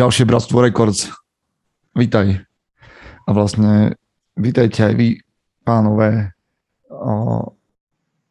ďalšie 0.00 0.24
Bratstvo 0.24 0.64
Records. 0.64 1.12
Vítaj. 1.92 2.40
A 3.28 3.30
vlastne 3.36 4.00
vítajte 4.32 4.80
aj 4.88 4.94
vy, 4.96 5.20
pánové, 5.60 6.32
o, 6.88 7.52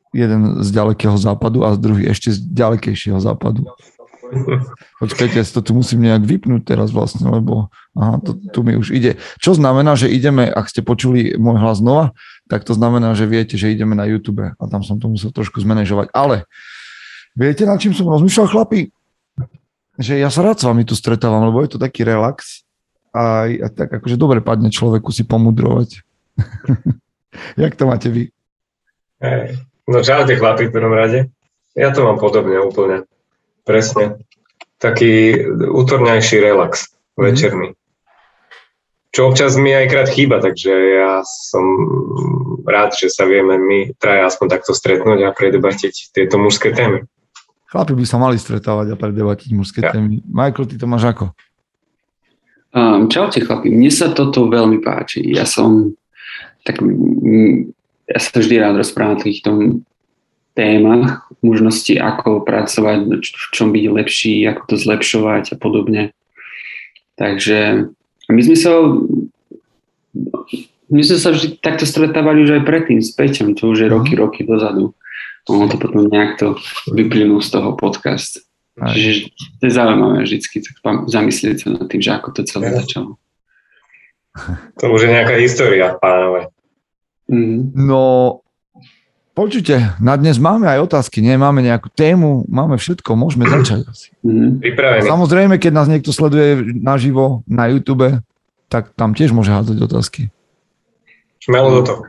jeden 0.09 0.65
z 0.65 0.69
ďalekého 0.73 1.13
západu 1.21 1.61
a 1.61 1.77
druhý 1.77 2.09
ešte 2.09 2.33
z 2.33 2.41
ďalekejšieho 2.41 3.21
západu. 3.21 3.69
Počkajte, 4.97 5.45
to 5.45 5.61
tu 5.61 5.77
musím 5.77 6.09
nejak 6.09 6.25
vypnúť 6.25 6.73
teraz 6.73 6.89
vlastne, 6.89 7.29
lebo 7.29 7.69
aha, 7.93 8.17
to, 8.17 8.33
tu 8.49 8.65
mi 8.65 8.73
už 8.73 8.89
ide. 8.89 9.21
Čo 9.37 9.53
znamená, 9.53 9.93
že 9.93 10.09
ideme, 10.09 10.49
ak 10.49 10.73
ste 10.73 10.81
počuli 10.81 11.37
môj 11.37 11.61
hlas 11.61 11.85
znova, 11.85 12.17
tak 12.49 12.65
to 12.65 12.73
znamená, 12.73 13.13
že 13.13 13.29
viete, 13.29 13.61
že 13.61 13.69
ideme 13.69 13.93
na 13.93 14.09
YouTube 14.09 14.41
a 14.41 14.63
tam 14.65 14.81
som 14.81 14.97
to 14.97 15.05
musel 15.05 15.29
trošku 15.29 15.61
zmanéžovať. 15.61 16.09
Ale 16.17 16.49
viete, 17.37 17.69
na 17.69 17.77
čím 17.77 17.93
som 17.93 18.09
rozmýšľal, 18.09 18.49
chlapi? 18.49 18.89
Že 19.99 20.23
ja 20.23 20.31
sa 20.31 20.41
rád 20.47 20.63
s 20.63 20.65
vami 20.65 20.87
tu 20.87 20.95
stretávam, 20.95 21.51
lebo 21.51 21.59
je 21.59 21.75
to 21.75 21.79
taký 21.79 22.07
relax 22.07 22.63
a, 23.11 23.51
a 23.51 23.67
tak 23.67 23.99
akože 23.99 24.15
dobre 24.15 24.39
padne 24.39 24.71
človeku 24.71 25.11
si 25.11 25.27
pomudrovať. 25.27 26.01
Jak 27.63 27.75
to 27.75 27.83
máte 27.83 28.07
vy? 28.07 28.31
Hey. 29.19 29.59
No 29.89 30.05
čaute 30.05 30.37
chlapi 30.37 30.69
v 30.69 30.75
prvom 30.75 30.93
rade. 30.93 31.33
Ja 31.73 31.89
to 31.89 32.05
mám 32.05 32.21
podobne 32.21 32.61
úplne. 32.61 33.09
Presne. 33.65 34.21
Taký 34.79 35.35
útorňajší 35.65 36.37
relax, 36.39 36.87
mm-hmm. 36.87 37.25
večerný. 37.25 37.67
Čo 39.09 39.33
občas 39.33 39.57
mi 39.57 39.73
aj 39.73 39.89
krát 39.89 40.09
chýba, 40.13 40.37
takže 40.37 40.69
ja 40.69 41.25
som 41.25 41.65
rád, 42.69 42.93
že 42.93 43.09
sa 43.09 43.25
vieme 43.25 43.57
my 43.57 43.97
traja 43.97 44.29
aspoň 44.29 44.47
takto 44.53 44.77
stretnúť 44.77 45.25
a 45.25 45.33
predebatiť 45.33 46.13
tieto 46.13 46.37
mužské 46.37 46.69
témy. 46.69 47.09
Chlapi 47.69 47.93
by 47.93 48.05
sa 48.05 48.17
mali 48.17 48.41
stretávať 48.41 48.93
a 48.93 48.99
predebatiť 48.99 49.49
mužské 49.53 49.85
ja. 49.85 49.93
témy. 49.93 50.25
Michael, 50.25 50.65
ty 50.65 50.75
to 50.75 50.89
máš 50.89 51.05
ako? 51.05 51.25
Um, 52.73 53.09
čaute 53.09 53.41
chlapi, 53.41 53.69
mne 53.69 53.89
sa 53.93 54.13
toto 54.13 54.49
veľmi 54.49 54.81
páči. 54.81 55.25
Ja 55.25 55.45
som 55.45 55.93
tak 56.63 56.81
ja 58.09 58.19
sa 58.19 58.29
vždy 58.41 58.55
rád 58.59 58.81
rozprávam 58.81 59.17
o 59.17 59.23
týchto 59.23 59.49
témach, 60.57 61.29
možnosti, 61.39 61.93
ako 61.95 62.43
pracovať, 62.43 62.99
v 63.21 63.47
čom 63.53 63.71
byť 63.71 63.85
lepší, 63.89 64.43
ako 64.49 64.61
to 64.69 64.75
zlepšovať 64.75 65.43
a 65.53 65.55
podobne. 65.55 66.03
Takže 67.15 67.89
my 68.27 68.41
sme 68.43 68.57
sa 68.57 68.71
my 70.89 71.01
sme 71.05 71.17
sa 71.21 71.29
vždy 71.29 71.61
takto 71.61 71.85
stretávali 71.85 72.43
už 72.43 72.59
aj 72.59 72.63
predtým 72.65 72.99
s 72.99 73.13
Peťom, 73.13 73.53
to 73.53 73.71
už 73.71 73.85
je 73.85 73.87
roky, 73.87 74.17
mhm. 74.17 74.19
roky 74.25 74.41
dozadu. 74.43 74.97
Ono 75.49 75.65
to 75.67 75.81
potom 75.81 76.05
nejak 76.07 76.37
to 76.37 76.55
vyplynul 76.93 77.41
z 77.41 77.49
toho 77.49 77.73
podcast. 77.73 78.45
Aj. 78.79 78.93
Čiže 78.93 79.33
to 79.59 79.63
je 79.67 79.73
zaujímavé 79.73 80.23
vždycky 80.23 80.63
tak 80.63 81.09
zamyslieť 81.09 81.57
sa 81.59 81.67
nad 81.75 81.85
tým, 81.89 81.99
že 81.99 82.11
ako 82.15 82.29
to 82.31 82.41
celé 82.47 82.71
začalo. 82.71 83.19
To 84.79 84.85
už 84.93 85.09
je 85.09 85.11
nejaká 85.11 85.35
história, 85.41 85.97
pánové. 85.99 86.47
Mm. 87.27 87.75
No, 87.75 88.01
Počujte, 89.39 89.95
na 90.03 90.19
dnes 90.19 90.35
máme 90.35 90.67
aj 90.67 90.91
otázky, 90.91 91.23
nie? 91.23 91.31
Máme 91.39 91.63
nejakú 91.63 91.87
tému, 91.95 92.43
máme 92.51 92.75
všetko, 92.75 93.15
môžeme 93.15 93.47
začať 93.47 93.87
asi. 93.87 94.11
Mhm. 94.19 94.59
Pripravený. 94.59 95.07
Samozrejme, 95.07 95.55
keď 95.55 95.71
nás 95.71 95.87
niekto 95.87 96.11
sleduje 96.11 96.75
naživo 96.75 97.47
na 97.47 97.71
YouTube, 97.71 98.19
tak 98.67 98.91
tam 98.99 99.15
tiež 99.15 99.31
môže 99.31 99.55
hádzať 99.55 99.79
otázky. 99.79 100.27
Šmelo 101.39 101.71
do 101.71 101.81
toho. 101.87 102.01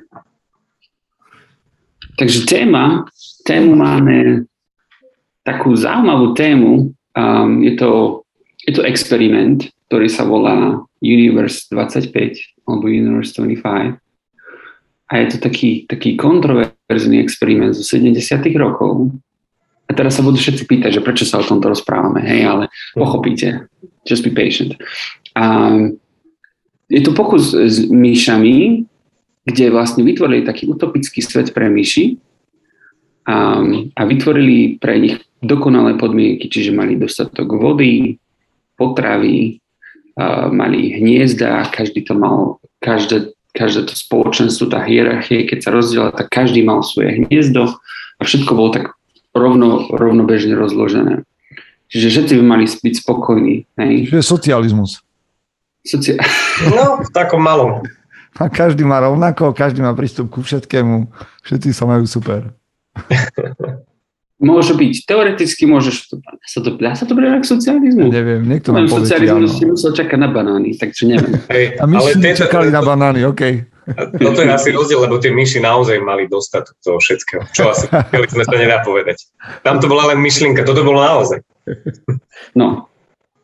Takže 2.20 2.44
téma, 2.44 3.08
tému 3.48 3.72
máme 3.72 4.44
takú 5.40 5.72
zaujímavú 5.72 6.36
tému. 6.36 6.92
Um, 7.16 7.64
je, 7.64 7.80
to, 7.80 8.22
je 8.68 8.76
to 8.76 8.84
experiment, 8.84 9.64
ktorý 9.88 10.06
sa 10.12 10.28
volá 10.28 10.84
Universe 11.00 11.64
25 11.72 12.12
alebo 12.68 12.92
Universe 12.92 13.32
25 13.40 13.96
a 15.10 15.18
je 15.18 15.26
to 15.26 15.36
taký, 15.42 15.90
taký 15.90 16.14
kontroverzný 16.14 17.18
experiment 17.18 17.74
zo 17.74 17.82
70 17.82 18.46
rokov. 18.54 19.10
A 19.88 19.90
teraz 19.90 20.14
sa 20.14 20.22
budú 20.22 20.38
všetci 20.38 20.70
pýtať, 20.70 21.00
že 21.00 21.02
prečo 21.02 21.26
sa 21.26 21.42
o 21.42 21.48
tomto 21.48 21.66
rozprávame, 21.66 22.22
hej, 22.22 22.46
ale 22.46 22.64
pochopíte. 22.94 23.66
Just 24.06 24.22
be 24.22 24.30
patient. 24.30 24.78
A 25.34 25.74
je 26.86 27.02
to 27.02 27.10
pokus 27.10 27.50
s 27.50 27.90
myšami, 27.90 28.86
kde 29.50 29.74
vlastne 29.74 30.06
vytvorili 30.06 30.46
taký 30.46 30.70
utopický 30.70 31.20
svet 31.20 31.50
pre 31.50 31.66
myši 31.66 32.16
a, 33.26 33.60
a 33.94 34.02
vytvorili 34.06 34.78
pre 34.78 34.96
nich 35.02 35.18
dokonalé 35.42 35.98
podmienky, 35.98 36.46
čiže 36.48 36.72
mali 36.72 36.96
dostatok 36.96 37.50
vody, 37.58 38.16
potravy, 38.78 39.60
a 40.20 40.52
mali 40.52 41.00
hniezda, 41.00 41.70
každý 41.72 42.04
to 42.04 42.12
mal, 42.12 42.60
každé 42.84 43.32
každé 43.54 43.90
to 43.90 43.94
spoločenstvo, 43.98 44.70
tá 44.70 44.82
hierarchia, 44.86 45.46
keď 45.46 45.58
sa 45.58 45.70
rozdiela, 45.74 46.14
tak 46.14 46.30
každý 46.30 46.62
mal 46.62 46.86
svoje 46.86 47.22
hniezdo 47.22 47.74
a 48.18 48.20
všetko 48.22 48.50
bolo 48.54 48.70
tak 48.70 48.84
rovno, 49.34 49.90
rovnobežne 49.90 50.54
rozložené. 50.54 51.26
Čiže 51.90 52.06
všetci 52.14 52.32
by 52.38 52.44
mali 52.46 52.64
byť 52.70 52.94
spokojní. 53.02 53.66
Hej? 53.74 53.94
Čiže 54.14 54.22
socializmus. 54.22 55.02
Socia- 55.82 56.22
no, 56.70 57.02
v 57.02 57.10
takom 57.10 57.42
malom. 57.42 57.82
A 58.40 58.48
každý 58.48 58.88
má 58.88 59.04
rovnako, 59.04 59.52
každý 59.52 59.84
má 59.84 59.92
prístup 59.92 60.32
ku 60.32 60.40
všetkému, 60.40 61.12
všetci 61.44 61.76
sa 61.76 61.84
majú 61.84 62.08
super. 62.08 62.56
Môže 64.40 64.72
byť. 64.72 65.04
Teoreticky 65.04 65.68
môžeš... 65.68 66.16
Sa 66.48 66.64
to, 66.64 66.80
dá 66.80 66.96
sa 66.96 67.04
to 67.04 67.12
brať 67.12 67.44
k 67.44 67.46
socializmu? 67.52 68.08
Ja 68.08 68.24
neviem, 68.24 68.48
niekto 68.48 68.72
nám 68.72 68.88
povie, 68.88 69.04
socializmu 69.04 69.44
si 69.52 69.68
musel 69.68 69.92
čakať 69.92 70.16
na 70.16 70.32
banány, 70.32 70.80
takže 70.80 71.12
neviem. 71.12 71.36
Hey, 71.52 71.76
a 71.76 71.84
my 71.84 72.00
si 72.00 72.16
čakali 72.16 72.72
na 72.72 72.80
banány, 72.80 73.28
OK. 73.28 73.68
Toto 74.16 74.40
je 74.40 74.48
asi 74.48 74.72
rozdiel, 74.72 75.04
lebo 75.04 75.20
tie 75.20 75.28
myši 75.28 75.60
naozaj 75.60 76.00
mali 76.00 76.24
dostatok 76.24 76.72
toho 76.80 76.96
všetkého. 76.96 77.44
Čo 77.52 77.68
asi 77.68 77.84
chceli 77.92 78.26
sme 78.32 78.44
sa 78.48 78.56
nedá 78.56 78.80
povedať. 78.80 79.28
Tam 79.60 79.76
to 79.76 79.92
bola 79.92 80.08
len 80.08 80.24
myšlienka, 80.24 80.64
toto 80.64 80.88
bolo 80.88 81.04
naozaj. 81.04 81.44
No, 82.56 82.88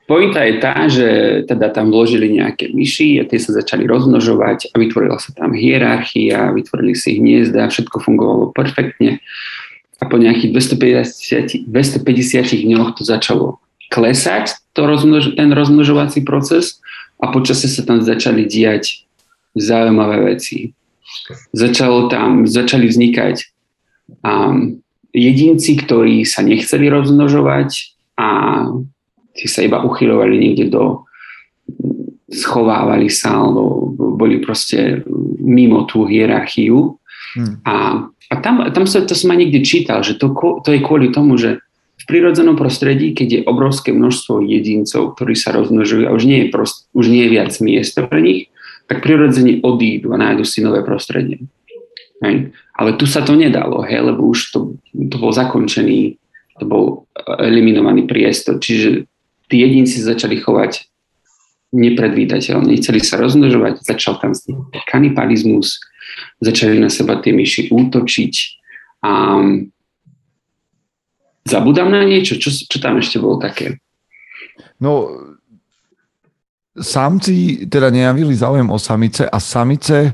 Pointa 0.06 0.46
je 0.46 0.54
tá, 0.62 0.86
že 0.86 1.06
teda 1.50 1.66
tam 1.74 1.90
vložili 1.90 2.30
nejaké 2.30 2.70
myši 2.70 3.18
a 3.18 3.26
tie 3.26 3.42
sa 3.42 3.50
začali 3.58 3.90
rozmnožovať 3.90 4.70
a 4.70 4.78
vytvorila 4.78 5.18
sa 5.18 5.34
tam 5.34 5.50
hierarchia, 5.50 6.54
vytvorili 6.54 6.94
si 6.94 7.18
hniezda, 7.18 7.66
všetko 7.66 8.06
fungovalo 8.06 8.54
perfektne 8.54 9.18
a 9.98 10.04
po 10.06 10.14
nejakých 10.22 10.54
250, 10.54 11.66
250 11.66 12.66
dňoch 12.70 12.94
to 12.94 13.02
začalo 13.02 13.58
klesať, 13.90 14.62
to 14.78 14.86
rozmnož, 14.86 15.34
ten 15.34 15.50
rozmnožovací 15.50 16.22
proces 16.22 16.78
a 17.18 17.34
počasie 17.34 17.66
sa 17.66 17.82
tam 17.82 17.98
začali 17.98 18.46
diať 18.46 19.06
zaujímavé 19.58 20.36
veci. 20.36 20.76
Začalo 21.50 22.06
tam, 22.12 22.44
začali 22.46 22.86
vznikať 22.86 23.42
um, 24.22 24.78
jedinci, 25.16 25.80
ktorí 25.80 26.22
sa 26.28 26.44
nechceli 26.44 26.92
rozmnožovať 26.92 27.96
a 28.20 28.28
tí 29.36 29.46
sa 29.46 29.62
iba 29.62 29.84
uchylovali 29.84 30.40
niekde 30.40 30.72
do 30.72 31.04
schovávali 32.26 33.06
sa 33.12 33.38
alebo 33.38 33.92
boli 33.96 34.42
proste 34.42 35.06
mimo 35.38 35.86
tú 35.86 36.08
hierarchiu 36.10 36.98
hmm. 37.38 37.62
a 37.62 37.74
a 38.26 38.34
tam, 38.42 38.66
tam 38.74 38.84
sa, 38.90 39.06
to 39.06 39.14
som 39.14 39.30
aj 39.30 39.38
niekde 39.38 39.62
čítal, 39.62 40.02
že 40.02 40.18
to, 40.18 40.34
to 40.34 40.70
je 40.74 40.82
kvôli 40.82 41.14
tomu, 41.14 41.38
že 41.38 41.62
v 41.96 42.04
prírodzenom 42.04 42.58
prostredí, 42.58 43.14
keď 43.14 43.28
je 43.30 43.40
obrovské 43.46 43.94
množstvo 43.94 44.42
jedincov, 44.42 45.14
ktorí 45.14 45.34
sa 45.38 45.54
rozmnožujú 45.54 46.10
a 46.10 46.14
už 46.14 46.24
nie 46.26 46.46
je, 46.46 46.48
prost, 46.50 46.90
už 46.92 47.06
nie 47.06 47.26
je 47.26 47.34
viac 47.38 47.52
miesta 47.62 48.02
pre 48.02 48.20
nich, 48.22 48.40
tak 48.90 49.02
prirodzene 49.02 49.62
odídu 49.62 50.14
a 50.14 50.18
nájdu 50.18 50.42
si 50.46 50.62
nové 50.62 50.82
prostredie. 50.82 51.46
Hej. 52.22 52.50
Ale 52.74 52.90
tu 52.98 53.06
sa 53.06 53.22
to 53.22 53.38
nedalo, 53.38 53.82
hej, 53.86 54.02
lebo 54.02 54.26
už 54.26 54.54
to, 54.54 54.58
to 54.90 55.16
bol 55.18 55.30
zakončený, 55.30 56.18
to 56.58 56.64
bol 56.66 57.06
eliminovaný 57.38 58.10
priestor. 58.10 58.58
Čiže 58.58 59.06
tí 59.46 59.62
jedinci 59.62 60.02
začali 60.02 60.42
chovať 60.42 60.86
nepredvídateľne, 61.74 62.78
chceli 62.78 63.02
sa 63.02 63.18
rozmnožovať, 63.18 63.82
začal 63.82 64.16
tam 64.22 64.32
kanibalizmus, 64.86 65.82
začali 66.40 66.78
na 66.78 66.88
seba 66.88 67.18
tie 67.18 67.34
myši 67.34 67.68
útočiť 67.74 68.34
a 69.02 69.10
zabudám 71.46 71.90
na 71.90 72.06
niečo, 72.06 72.38
čo, 72.38 72.50
čo 72.50 72.78
tam 72.78 72.98
ešte 73.02 73.18
bolo 73.18 73.38
také? 73.42 73.78
No, 74.80 75.10
samci 76.76 77.66
teda 77.66 77.88
nejavili 77.88 78.36
záujem 78.36 78.68
o 78.68 78.78
samice 78.78 79.24
a 79.24 79.38
samice 79.40 80.12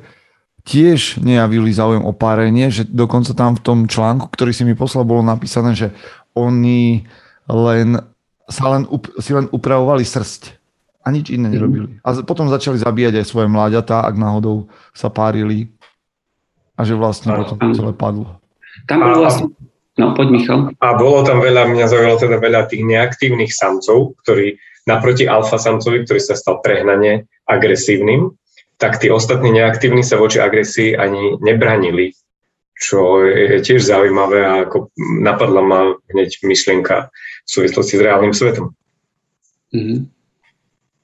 tiež 0.62 1.18
nejavili 1.18 1.74
záujem 1.74 2.06
o 2.06 2.14
párenie, 2.14 2.70
že 2.70 2.86
dokonca 2.86 3.34
tam 3.34 3.58
v 3.58 3.64
tom 3.66 3.78
článku, 3.90 4.30
ktorý 4.30 4.54
si 4.54 4.62
mi 4.62 4.78
poslal, 4.78 5.02
bolo 5.02 5.26
napísané, 5.26 5.74
že 5.74 5.90
oni 6.38 7.02
len, 7.50 7.98
sa 8.48 8.64
len, 8.72 8.82
si 9.22 9.30
len 9.34 9.46
upravovali 9.50 10.02
srst 10.02 10.54
a 11.02 11.10
nič 11.10 11.34
iné 11.34 11.50
nerobili. 11.50 11.98
A 12.06 12.14
potom 12.22 12.46
začali 12.46 12.78
zabíjať 12.78 13.22
aj 13.22 13.26
svoje 13.26 13.48
mláďatá, 13.50 14.06
ak 14.06 14.14
náhodou 14.14 14.70
sa 14.94 15.10
párili 15.10 15.70
a 16.78 16.86
že 16.86 16.94
vlastne 16.94 17.34
a, 17.34 17.42
potom 17.42 17.58
to 17.58 17.74
celé 17.74 17.92
padlo. 17.94 18.38
Tam 18.86 19.02
bol 19.02 19.18
vlastne... 19.18 19.50
No, 20.00 20.16
poď 20.16 20.28
Michal. 20.32 20.60
A 20.80 20.96
bolo 20.96 21.20
tam 21.20 21.44
veľa, 21.44 21.68
mňa 21.68 21.84
zaujalo 21.84 22.16
teda 22.16 22.40
veľa 22.40 22.64
tých 22.72 22.80
neaktívnych 22.80 23.52
samcov, 23.52 24.16
ktorí 24.24 24.56
naproti 24.88 25.28
alfa 25.28 25.60
samcovi, 25.60 26.08
ktorý 26.08 26.20
sa 26.22 26.32
stal 26.32 26.64
prehnane 26.64 27.28
agresívnym, 27.44 28.32
tak 28.80 28.98
tí 28.98 29.12
ostatní 29.12 29.52
neaktívni 29.52 30.02
sa 30.02 30.18
voči 30.18 30.40
agresii 30.40 30.96
ani 30.96 31.38
nebranili, 31.44 32.16
čo 32.82 33.22
je 33.22 33.62
tiež 33.62 33.86
zaujímavé 33.86 34.42
a 34.42 34.66
ako 34.66 34.90
napadla 34.98 35.62
ma 35.62 35.80
hneď 36.10 36.42
myšlienka 36.42 37.14
v 37.46 37.48
súvislosti 37.48 37.94
s 37.94 38.02
reálnym 38.02 38.34
svetom. 38.34 38.74
Mm-hmm. 39.70 39.98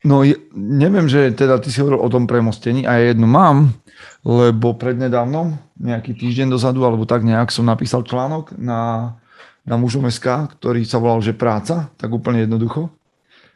No 0.07 0.23
neviem, 0.55 1.07
že 1.11 1.35
teda 1.35 1.59
ty 1.63 1.71
si 1.71 1.79
hovoril 1.83 2.03
o 2.03 2.11
tom 2.11 2.27
premostení 2.27 2.87
a 2.87 2.99
ja 2.99 3.15
jednu 3.15 3.27
mám, 3.31 3.75
lebo 4.23 4.75
prednedávnom, 4.75 5.59
nejaký 5.79 6.15
týždeň 6.15 6.55
dozadu, 6.55 6.87
alebo 6.87 7.07
tak 7.07 7.27
nejak 7.27 7.51
som 7.51 7.67
napísal 7.67 8.07
článok 8.07 8.55
na, 8.59 9.15
na 9.67 9.75
mužom 9.75 10.07
SK, 10.07 10.59
ktorý 10.59 10.87
sa 10.87 11.03
volal, 11.03 11.23
že 11.23 11.35
práca, 11.35 11.91
tak 11.99 12.11
úplne 12.11 12.47
jednoducho. 12.47 12.91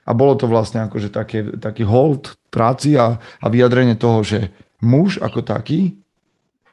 A 0.03 0.11
bolo 0.19 0.35
to 0.35 0.51
vlastne 0.51 0.83
akože 0.83 1.15
také, 1.15 1.47
taký 1.63 1.87
hold 1.87 2.35
práci 2.51 2.99
a, 2.99 3.23
a 3.39 3.47
vyjadrenie 3.47 3.95
toho, 3.95 4.27
že 4.27 4.51
muž 4.83 5.23
ako 5.23 5.47
taký 5.47 5.95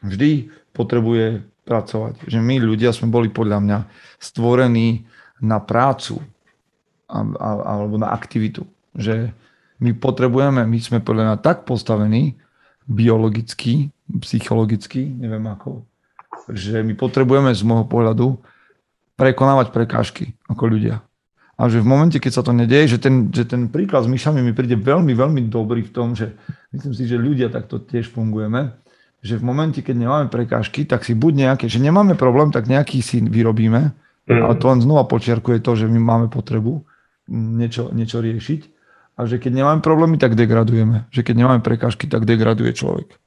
vždy 0.02 0.50
potrebuje 0.74 1.44
pracovať. 1.68 2.26
Že 2.26 2.40
my 2.42 2.56
ľudia 2.62 2.90
sme 2.90 3.14
boli 3.14 3.30
podľa 3.30 3.60
mňa 3.62 3.80
stvorení 4.18 5.06
na 5.40 5.62
prácu 5.62 6.20
a, 7.06 7.20
a, 7.22 7.50
alebo 7.78 7.96
na 8.02 8.10
aktivitu. 8.12 8.66
Že 8.98 9.32
my 9.80 9.96
potrebujeme, 9.96 10.66
my 10.68 10.80
sme 10.82 11.00
podľa 11.00 11.24
mňa 11.34 11.38
tak 11.40 11.64
postavení 11.64 12.36
biologicky, 12.90 13.94
psychologicky, 14.26 15.06
neviem 15.08 15.46
ako, 15.46 15.86
že 16.50 16.82
my 16.82 16.98
potrebujeme 16.98 17.54
z 17.54 17.62
môjho 17.62 17.86
pohľadu 17.86 18.42
prekonávať 19.14 19.70
prekážky 19.70 20.34
ako 20.50 20.64
ľudia. 20.66 21.06
A 21.60 21.68
že 21.68 21.84
v 21.84 21.92
momente, 21.92 22.18
keď 22.24 22.40
sa 22.40 22.44
to 22.44 22.56
nedieje, 22.56 22.96
že 22.96 23.00
ten, 23.04 23.28
že 23.36 23.44
ten 23.44 23.68
príklad 23.68 24.08
s 24.08 24.10
myšami 24.10 24.40
mi 24.40 24.56
príde 24.56 24.80
veľmi, 24.80 25.12
veľmi 25.12 25.42
dobrý 25.52 25.84
v 25.84 25.92
tom, 25.92 26.16
že 26.16 26.32
myslím 26.72 26.94
si, 26.96 27.04
že 27.04 27.20
ľudia 27.20 27.52
takto 27.52 27.84
tiež 27.84 28.08
fungujeme, 28.16 28.72
že 29.20 29.36
v 29.36 29.44
momente, 29.44 29.84
keď 29.84 29.96
nemáme 30.00 30.28
prekážky, 30.32 30.88
tak 30.88 31.04
si 31.04 31.12
buď 31.12 31.34
nejaké, 31.48 31.66
že 31.68 31.84
nemáme 31.84 32.16
problém, 32.16 32.56
tak 32.56 32.72
nejaký 32.72 33.04
si 33.04 33.20
vyrobíme, 33.20 33.92
mm. 33.92 34.42
ale 34.42 34.56
to 34.56 34.66
len 34.72 34.80
znova 34.80 35.04
počiarkuje 35.08 35.60
to, 35.60 35.76
že 35.76 35.92
my 35.92 36.00
máme 36.00 36.28
potrebu 36.32 36.88
niečo, 37.30 37.92
niečo 37.92 38.24
riešiť 38.24 38.62
a 39.20 39.28
že 39.28 39.36
keď 39.36 39.52
nemáme 39.52 39.82
problémy, 39.84 40.16
tak 40.16 40.40
degradujeme. 40.40 41.12
Že 41.12 41.22
keď 41.28 41.36
nemáme 41.36 41.60
prekážky, 41.60 42.08
tak 42.08 42.24
degraduje 42.24 42.72
človek. 42.72 43.20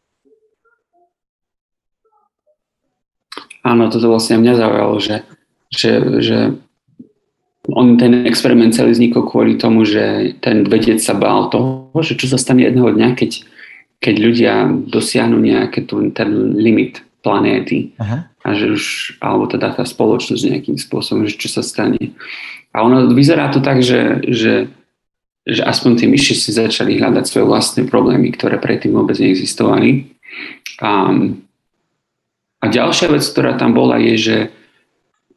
Áno, 3.62 3.92
toto 3.92 4.08
vlastne 4.08 4.40
mňa 4.40 4.54
zaujalo, 4.58 4.96
že, 4.98 5.16
že, 5.70 5.92
že 6.24 6.38
on 7.70 7.94
ten 7.94 8.26
experiment 8.26 8.74
celý 8.74 8.96
vznikol 8.96 9.22
kvôli 9.28 9.54
tomu, 9.54 9.86
že 9.86 10.34
ten 10.42 10.66
vedec 10.66 10.98
sa 10.98 11.14
bál 11.14 11.46
toho, 11.46 11.94
že 12.02 12.18
čo 12.18 12.26
sa 12.26 12.40
stane 12.40 12.66
jedného 12.66 12.90
dňa, 12.90 13.14
keď, 13.14 13.46
keď 14.02 14.14
ľudia 14.18 14.54
dosiahnu 14.90 15.38
nejaký 15.38 15.86
ten 16.10 16.30
limit 16.58 17.06
planéty 17.22 17.94
Aha. 18.02 18.26
a 18.42 18.48
že 18.52 18.74
už, 18.74 18.84
alebo 19.22 19.46
teda 19.46 19.70
tá 19.78 19.86
spoločnosť 19.86 20.42
nejakým 20.42 20.76
spôsobom, 20.76 21.24
že 21.30 21.38
čo 21.38 21.46
sa 21.46 21.62
stane. 21.62 22.18
A 22.74 22.82
ono 22.82 23.06
vyzerá 23.14 23.48
to 23.54 23.62
tak, 23.62 23.78
že, 23.78 24.26
že, 24.26 24.66
že 25.46 25.62
aspoň 25.62 26.02
tí 26.02 26.04
myši 26.10 26.34
si 26.34 26.50
začali 26.50 26.98
hľadať 26.98 27.24
svoje 27.30 27.46
vlastné 27.46 27.80
problémy, 27.86 28.34
ktoré 28.34 28.58
predtým 28.58 28.90
vôbec 28.90 29.14
neexistovali. 29.22 30.10
A, 30.82 31.14
a 32.58 32.64
ďalšia 32.66 33.06
vec, 33.06 33.22
ktorá 33.22 33.54
tam 33.54 33.70
bola, 33.70 34.02
je, 34.02 34.14
že 34.18 34.36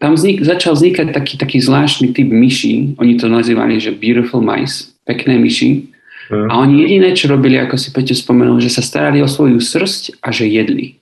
tam 0.01 0.17
vznik, 0.17 0.41
začal 0.44 0.73
vznikať 0.73 1.13
taký, 1.13 1.38
taký 1.38 1.57
zvláštny 1.62 2.12
typ 2.12 2.27
myší, 2.27 2.97
oni 2.97 3.15
to 3.15 3.31
nazývali, 3.31 3.79
že 3.79 3.95
beautiful 3.95 4.44
mice, 4.44 4.91
pekné 5.06 5.38
myši. 5.39 5.94
Mm. 6.31 6.48
A 6.50 6.54
oni 6.62 6.74
jediné, 6.81 7.10
čo 7.13 7.30
robili, 7.30 7.62
ako 7.62 7.77
si 7.77 7.94
Peťo 7.94 8.18
spomenul, 8.18 8.57
že 8.57 8.74
sa 8.74 8.81
starali 8.81 9.22
o 9.22 9.30
svoju 9.30 9.62
srst 9.62 10.18
a 10.22 10.33
že 10.33 10.50
jedli. 10.50 10.98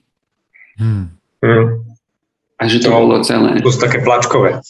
Mm. 0.76 1.08
A 2.54 2.62
že 2.68 2.80
to, 2.80 2.88
to 2.88 2.96
bolo 2.96 3.20
celé. 3.24 3.60
To 3.60 3.72
sú 3.72 3.80
také 3.80 4.00
plačkové. 4.00 4.60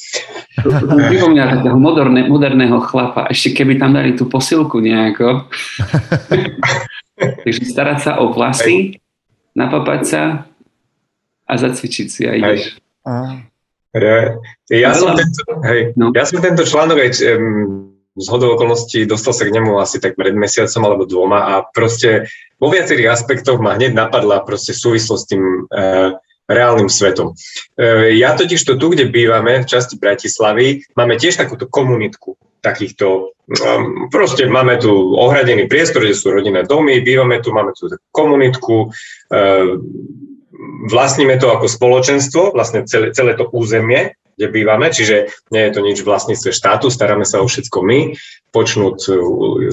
Pripomína 1.11 1.59
takého 1.59 1.79
moderné, 1.79 2.27
moderného 2.27 2.79
chlapa. 2.83 3.31
Ešte 3.31 3.62
keby 3.62 3.79
tam 3.79 3.95
dali 3.95 4.15
tú 4.15 4.27
posilku 4.31 4.79
nejako. 4.79 5.47
Takže 7.47 7.62
starať 7.71 7.99
sa 8.03 8.12
o 8.19 8.35
vlasy, 8.35 8.99
napapať 9.55 10.01
sa 10.03 10.23
a 11.47 11.53
zacvičiť 11.55 12.06
si 12.11 12.23
a 12.27 12.33
ideš. 12.35 12.81
Aj. 13.06 13.55
Ja, 14.75 14.91
som 14.91 15.15
tento, 15.15 15.43
hej, 15.71 15.95
no. 15.95 16.11
ja 16.11 16.27
som 16.27 16.43
tento 16.43 16.67
článok 16.67 16.99
aj 16.99 17.11
um, 17.39 17.94
z 18.14 18.26
hodou 18.31 18.55
okolností 18.55 19.11
dostal 19.11 19.34
sa 19.34 19.43
k 19.43 19.55
nemu 19.55 19.75
asi 19.82 19.99
tak 19.99 20.14
pred 20.14 20.34
mesiacom 20.38 20.82
alebo 20.87 21.05
dvoma 21.05 21.58
a 21.58 21.66
proste 21.66 22.31
vo 22.62 22.70
viacerých 22.70 23.11
aspektoch 23.11 23.58
ma 23.58 23.75
hneď 23.75 23.94
napadla 23.94 24.46
proste 24.46 24.70
súvislosť 24.70 25.22
s 25.22 25.31
tým 25.31 25.43
uh, 25.66 26.14
reálnym 26.46 26.87
svetom. 26.87 27.34
Uh, 27.75 28.14
ja 28.14 28.38
totiž 28.38 28.62
to 28.62 28.78
tu, 28.78 28.94
kde 28.94 29.11
bývame, 29.11 29.62
v 29.62 29.66
časti 29.66 29.99
Bratislavy, 29.99 30.87
máme 30.94 31.19
tiež 31.19 31.43
takúto 31.43 31.66
komunitku 31.66 32.38
takýchto, 32.64 33.37
um, 33.37 34.08
proste 34.08 34.49
máme 34.49 34.81
tu 34.81 34.88
ohradený 35.20 35.69
priestor, 35.69 36.00
kde 36.00 36.17
sú 36.17 36.32
rodinné 36.32 36.64
domy, 36.64 37.05
bývame 37.05 37.44
tu, 37.44 37.52
máme 37.52 37.76
tu 37.76 37.93
komunitku, 38.08 38.88
uh, 38.88 39.76
vlastníme 40.88 41.37
to 41.37 41.52
ako 41.52 41.69
spoločenstvo, 41.69 42.56
vlastne 42.56 42.88
celé, 42.88 43.12
celé 43.12 43.37
to 43.37 43.52
územie, 43.52 44.17
kde 44.34 44.46
bývame, 44.50 44.90
čiže 44.90 45.31
nie 45.54 45.62
je 45.66 45.72
to 45.72 45.81
nič 45.81 46.02
v 46.02 46.08
vlastníctve 46.10 46.50
štátu, 46.50 46.90
staráme 46.90 47.22
sa 47.26 47.40
o 47.40 47.46
všetko 47.46 47.78
my, 47.82 48.19
počnúť 48.54 48.98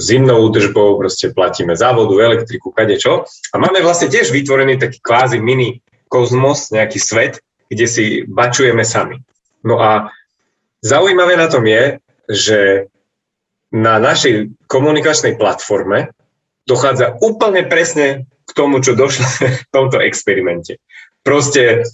zimnou 0.02 0.50
údržbou, 0.50 0.98
proste 0.98 1.30
platíme 1.30 1.78
závodu, 1.78 2.14
elektriku, 2.18 2.74
kadečo. 2.74 3.26
A 3.52 3.56
máme 3.58 3.82
vlastne 3.82 4.10
tiež 4.10 4.34
vytvorený 4.34 4.78
taký 4.78 4.98
kvázi 4.98 5.38
mini 5.38 5.82
kozmos, 6.10 6.74
nejaký 6.74 6.98
svet, 6.98 7.42
kde 7.70 7.86
si 7.88 8.04
bačujeme 8.28 8.84
sami. 8.84 9.22
No 9.62 9.78
a 9.78 10.10
zaujímavé 10.82 11.38
na 11.38 11.48
tom 11.48 11.64
je, 11.64 12.02
že 12.28 12.60
na 13.72 13.96
našej 13.96 14.52
komunikačnej 14.68 15.40
platforme 15.40 16.12
dochádza 16.68 17.16
úplne 17.24 17.64
presne 17.64 18.28
k 18.44 18.50
tomu, 18.52 18.84
čo 18.84 18.92
došlo 18.92 19.24
v 19.64 19.70
tomto 19.72 19.98
experimente. 20.02 20.76
Proste 21.24 21.86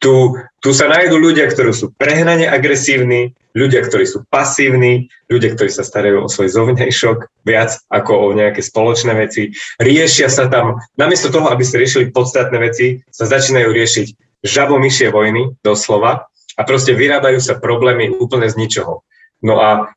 tu, 0.00 0.32
tu 0.64 0.70
sa 0.72 0.88
nájdú 0.88 1.20
ľudia, 1.20 1.46
ktorí 1.52 1.76
sú 1.76 1.92
prehnane 1.94 2.48
agresívni, 2.48 3.36
ľudia, 3.52 3.84
ktorí 3.84 4.08
sú 4.08 4.24
pasívni, 4.32 5.12
ľudia, 5.28 5.52
ktorí 5.52 5.68
sa 5.68 5.84
starajú 5.84 6.24
o 6.24 6.32
svoj 6.32 6.48
zovnejšok 6.48 7.44
viac 7.44 7.76
ako 7.92 8.12
o 8.16 8.26
nejaké 8.32 8.64
spoločné 8.64 9.12
veci. 9.12 9.52
Riešia 9.76 10.32
sa 10.32 10.48
tam, 10.48 10.80
namiesto 10.96 11.28
toho, 11.28 11.52
aby 11.52 11.60
sa 11.62 11.76
riešili 11.76 12.16
podstatné 12.16 12.58
veci, 12.58 13.04
sa 13.12 13.28
začínajú 13.28 13.68
riešiť 13.68 14.06
žabomyšie 14.40 15.12
vojny, 15.12 15.52
doslova, 15.60 16.32
a 16.56 16.60
proste 16.64 16.96
vyrábajú 16.96 17.40
sa 17.40 17.60
problémy 17.60 18.12
úplne 18.16 18.48
z 18.48 18.56
ničoho. 18.56 19.04
No 19.44 19.60
a 19.60 19.92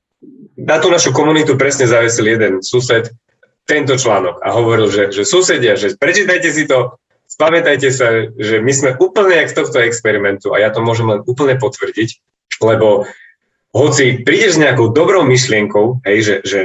na 0.59 0.77
tú 0.79 0.87
našu 0.91 1.11
komunitu 1.11 1.55
presne 1.55 1.87
zavesil 1.87 2.27
jeden 2.27 2.63
sused, 2.63 3.11
tento 3.63 3.95
článok 3.95 4.43
a 4.43 4.51
hovoril, 4.51 4.91
že, 4.91 5.15
že 5.15 5.23
susedia, 5.23 5.79
že 5.79 5.95
prečítajte 5.95 6.51
si 6.51 6.67
to, 6.67 6.99
spamätajte 7.33 7.89
sa, 7.89 8.29
že 8.37 8.61
my 8.61 8.71
sme 8.73 8.89
úplne 9.01 9.41
jak 9.41 9.49
z 9.49 9.57
tohto 9.57 9.77
experimentu 9.81 10.53
a 10.53 10.61
ja 10.61 10.69
to 10.69 10.85
môžem 10.85 11.09
len 11.09 11.21
úplne 11.25 11.57
potvrdiť, 11.57 12.21
lebo 12.61 13.09
hoci 13.73 14.21
prídeš 14.21 14.55
s 14.57 14.61
nejakou 14.61 14.93
dobrou 14.93 15.25
myšlienkou, 15.25 16.05
hej, 16.05 16.17
že, 16.21 16.35
že 16.45 16.59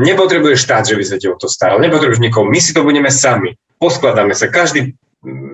nepotrebuješ 0.00 0.64
štát, 0.64 0.88
že 0.88 0.96
by 0.96 1.04
sa 1.04 1.16
ti 1.20 1.28
o 1.28 1.36
to 1.36 1.44
staral, 1.44 1.76
nepotrebuješ 1.76 2.24
nikoho, 2.24 2.48
my 2.48 2.56
si 2.56 2.72
to 2.72 2.80
budeme 2.80 3.12
sami, 3.12 3.60
poskladáme 3.76 4.32
sa, 4.32 4.48
každý 4.48 4.96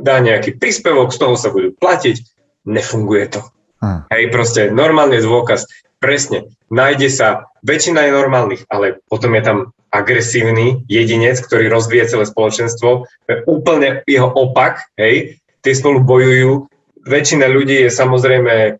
dá 0.04 0.22
nejaký 0.22 0.54
príspevok, 0.60 1.10
z 1.10 1.18
toho 1.18 1.34
sa 1.34 1.50
budú 1.50 1.74
platiť, 1.74 2.22
nefunguje 2.68 3.26
to. 3.34 3.40
Hmm. 3.82 4.06
Hej, 4.12 4.30
proste 4.30 4.60
normálny 4.70 5.18
dôkaz, 5.18 5.66
presne, 6.04 6.52
nájde 6.68 7.08
sa, 7.08 7.48
väčšina 7.64 8.04
je 8.04 8.12
normálnych, 8.12 8.68
ale 8.68 9.00
potom 9.08 9.32
je 9.32 9.42
tam 9.42 9.58
agresívny 9.88 10.84
jedinec, 10.84 11.40
ktorý 11.40 11.72
rozvíja 11.72 12.12
celé 12.12 12.28
spoločenstvo, 12.28 13.08
úplne 13.48 14.04
jeho 14.04 14.28
opak, 14.28 14.84
hej, 15.00 15.40
tie 15.64 15.72
spolu 15.72 16.04
bojujú. 16.04 16.68
Väčšina 17.08 17.48
ľudí 17.48 17.88
je 17.88 17.90
samozrejme, 17.90 18.54
e, 18.68 18.72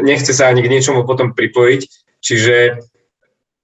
nechce 0.00 0.32
sa 0.32 0.48
ani 0.48 0.64
k 0.64 0.72
niečomu 0.72 1.04
potom 1.04 1.36
pripojiť, 1.36 1.80
čiže 2.24 2.56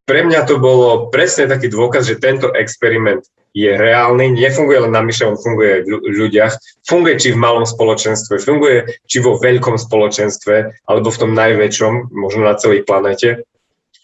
pre 0.04 0.20
mňa 0.28 0.44
to 0.44 0.60
bolo 0.60 1.08
presne 1.08 1.48
taký 1.48 1.72
dôkaz, 1.72 2.04
že 2.04 2.20
tento 2.20 2.52
experiment 2.52 3.24
je 3.54 3.70
reálny, 3.70 4.34
nefunguje 4.34 4.82
len 4.82 4.92
na 4.92 4.98
myše, 4.98 5.30
on 5.30 5.38
funguje 5.38 5.86
v 5.86 6.10
ľuďach, 6.10 6.82
funguje 6.90 7.14
či 7.22 7.28
v 7.30 7.38
malom 7.38 7.62
spoločenstve, 7.62 8.42
funguje 8.42 8.98
či 9.06 9.22
vo 9.22 9.38
veľkom 9.38 9.78
spoločenstve, 9.78 10.82
alebo 10.90 11.08
v 11.14 11.20
tom 11.22 11.32
najväčšom, 11.38 12.10
možno 12.10 12.50
na 12.50 12.58
celej 12.58 12.82
planete. 12.82 13.46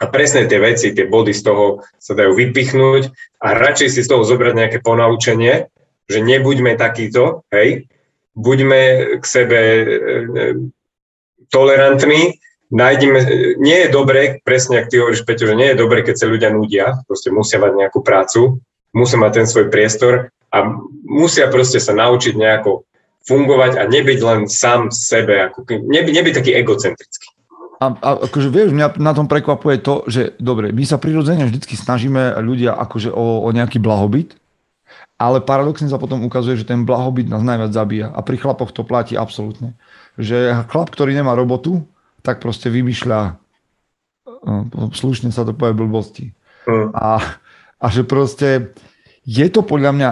A 0.01 0.09
presne 0.09 0.47
tie 0.47 0.63
veci, 0.63 0.95
tie 0.95 1.05
body 1.05 1.35
z 1.35 1.43
toho 1.45 1.83
sa 1.99 2.15
dajú 2.15 2.33
vypichnúť 2.33 3.11
a 3.43 3.59
radšej 3.59 3.89
si 3.91 4.01
z 4.07 4.09
toho 4.09 4.23
zobrať 4.25 4.55
nejaké 4.55 4.79
ponaučenie, 4.81 5.69
že 6.07 6.19
nebuďme 6.23 6.79
takýto, 6.79 7.45
hej, 7.51 7.91
buďme 8.39 8.81
k 9.21 9.25
sebe 9.27 9.59
e, 9.61 9.83
e, 9.83 10.45
tolerantní. 11.51 12.39
Nájdeme, 12.71 13.19
nie 13.59 13.79
je 13.83 13.89
dobre, 13.91 14.39
presne 14.47 14.79
ak 14.79 14.95
ty 14.95 15.03
hovoríš, 15.03 15.27
Peťo, 15.27 15.51
že 15.51 15.59
nie 15.59 15.75
je 15.75 15.81
dobre, 15.83 16.07
keď 16.07 16.17
sa 16.23 16.31
ľudia 16.31 16.55
nudia, 16.55 17.03
proste 17.05 17.35
musia 17.35 17.59
mať 17.59 17.75
nejakú 17.75 17.99
prácu, 18.07 18.63
musia 18.95 19.19
mať 19.19 19.33
ten 19.43 19.47
svoj 19.47 19.67
priestor 19.71 20.31
a 20.51 20.59
musia 21.07 21.47
proste 21.51 21.79
sa 21.79 21.95
naučiť 21.95 22.35
nejako 22.35 22.83
fungovať 23.25 23.79
a 23.79 23.85
nebyť 23.87 24.19
len 24.25 24.41
sám 24.51 24.91
sebe, 24.91 25.51
ako, 25.51 25.63
neby, 25.69 26.11
nebyť 26.11 26.35
taký 26.35 26.53
egocentrický. 26.57 27.29
A, 27.81 27.97
a 27.97 28.09
akože 28.29 28.53
vieš, 28.53 28.77
mňa 28.77 29.01
na 29.01 29.13
tom 29.17 29.25
prekvapuje 29.25 29.81
to, 29.81 30.05
že 30.05 30.37
dobre, 30.37 30.69
my 30.69 30.85
sa 30.85 31.01
prirodzene 31.01 31.49
vždy 31.49 31.65
snažíme 31.65 32.37
ľudia 32.45 32.77
akože 32.77 33.09
o, 33.09 33.41
o 33.41 33.49
nejaký 33.57 33.81
blahobyt, 33.81 34.37
ale 35.21 35.45
paradoxne 35.45 35.89
sa 35.89 36.01
potom 36.01 36.25
ukazuje, 36.25 36.61
že 36.61 36.69
ten 36.69 36.85
blahobyt 36.85 37.29
nás 37.29 37.45
najviac 37.45 37.73
zabíja. 37.73 38.09
A 38.13 38.25
pri 38.25 38.41
chlapoch 38.41 38.73
to 38.73 38.85
platí 38.85 39.17
absolútne. 39.17 39.77
Že 40.17 40.65
chlap, 40.69 40.89
ktorý 40.93 41.13
nemá 41.13 41.37
robotu, 41.37 41.85
tak 42.25 42.41
proste 42.41 42.73
vymýšľa, 42.73 43.37
no, 44.45 44.89
slušne 44.93 45.29
sa 45.29 45.45
to 45.45 45.53
povie 45.53 45.77
blbosti. 45.77 46.33
Mm. 46.65 46.93
A, 46.97 47.40
a 47.81 47.87
že 47.89 48.05
proste 48.05 48.77
je 49.25 49.47
to 49.49 49.65
podľa 49.65 49.93
mňa 49.97 50.11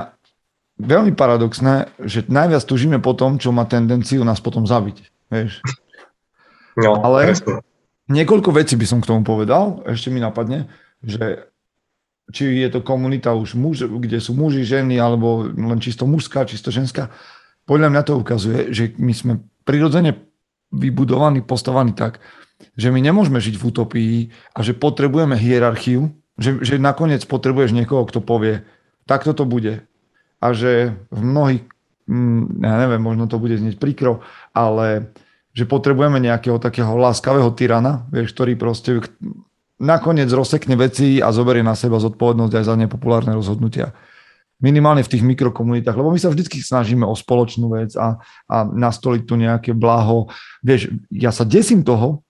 veľmi 0.80 1.12
paradoxné, 1.12 1.92
že 2.00 2.25
najviac 2.26 2.64
tužíme 2.64 2.98
po 3.02 3.12
tom, 3.12 3.37
čo 3.37 3.52
má 3.52 3.68
tendenciu 3.68 4.25
nás 4.25 4.40
potom 4.40 4.64
zabiť. 4.64 5.04
Vieš? 5.28 5.60
No, 6.78 7.02
Ale 7.02 7.34
presne. 7.34 7.60
niekoľko 8.08 8.54
vecí 8.54 8.78
by 8.78 8.87
som 8.87 8.98
k 9.02 9.10
tomu 9.10 9.26
povedal, 9.26 9.82
ešte 9.84 10.08
mi 10.08 10.22
napadne, 10.22 10.70
že 11.02 11.50
či 12.30 12.62
je 12.62 12.68
to 12.70 12.84
komunita 12.84 13.32
už 13.34 13.56
muž, 13.58 13.88
kde 13.88 14.20
sú 14.20 14.37
muži, 14.37 14.62
ženy, 14.62 15.00
alebo 15.00 15.48
len 15.48 15.80
čisto 15.80 16.04
mužská, 16.04 16.44
čisto 16.44 16.68
ženská, 16.68 17.10
podľa 17.64 17.88
mňa 17.92 18.02
to 18.04 18.12
ukazuje, 18.16 18.72
že 18.72 18.96
my 18.96 19.12
sme 19.12 19.32
prirodzene 19.64 20.16
vybudovaní, 20.72 21.44
postavaní 21.44 21.96
tak, 21.96 22.20
že 22.76 22.92
my 22.92 23.00
nemôžeme 23.00 23.40
žiť 23.40 23.56
v 23.56 23.66
utopii 23.66 24.16
a 24.56 24.58
že 24.60 24.76
potrebujeme 24.76 25.37
hierarchiu, 25.37 26.12
že, 26.38 26.62
že 26.62 26.78
nakoniec 26.78 27.26
potrebuješ 27.26 27.75
niekoho, 27.75 28.07
kto 28.07 28.23
povie, 28.23 28.62
takto 29.04 29.35
to 29.35 29.42
bude. 29.42 29.83
A 30.38 30.54
že 30.54 30.95
v 31.11 31.21
mnohých, 31.21 31.62
mm, 32.07 32.62
ja 32.62 32.75
neviem, 32.87 33.02
možno 33.02 33.26
to 33.26 33.42
bude 33.42 33.59
znieť 33.59 33.83
príkro, 33.83 34.23
ale 34.54 35.11
že 35.50 35.66
potrebujeme 35.66 36.23
nejakého 36.23 36.62
takého 36.62 36.95
láskavého 36.95 37.50
tyrana, 37.50 38.07
vieš, 38.14 38.30
ktorý 38.30 38.54
proste 38.54 39.02
nakoniec 39.83 40.30
rozsekne 40.30 40.78
veci 40.78 41.18
a 41.18 41.35
zoberie 41.35 41.66
na 41.66 41.75
seba 41.75 41.99
zodpovednosť 41.99 42.54
aj 42.54 42.64
za 42.66 42.75
nepopulárne 42.78 43.35
rozhodnutia. 43.35 43.90
Minimálne 44.62 45.07
v 45.07 45.11
tých 45.11 45.23
mikrokomunitách, 45.23 45.95
lebo 45.95 46.11
my 46.11 46.18
sa 46.18 46.30
vždy 46.30 46.47
snažíme 46.62 47.07
o 47.07 47.14
spoločnú 47.14 47.75
vec 47.75 47.95
a, 47.95 48.18
a 48.47 48.57
nastoliť 48.66 49.23
tu 49.23 49.35
nejaké 49.38 49.71
blaho. 49.75 50.30
Vieš, 50.66 50.95
ja 51.11 51.30
sa 51.30 51.47
desím 51.47 51.87
toho, 51.87 52.26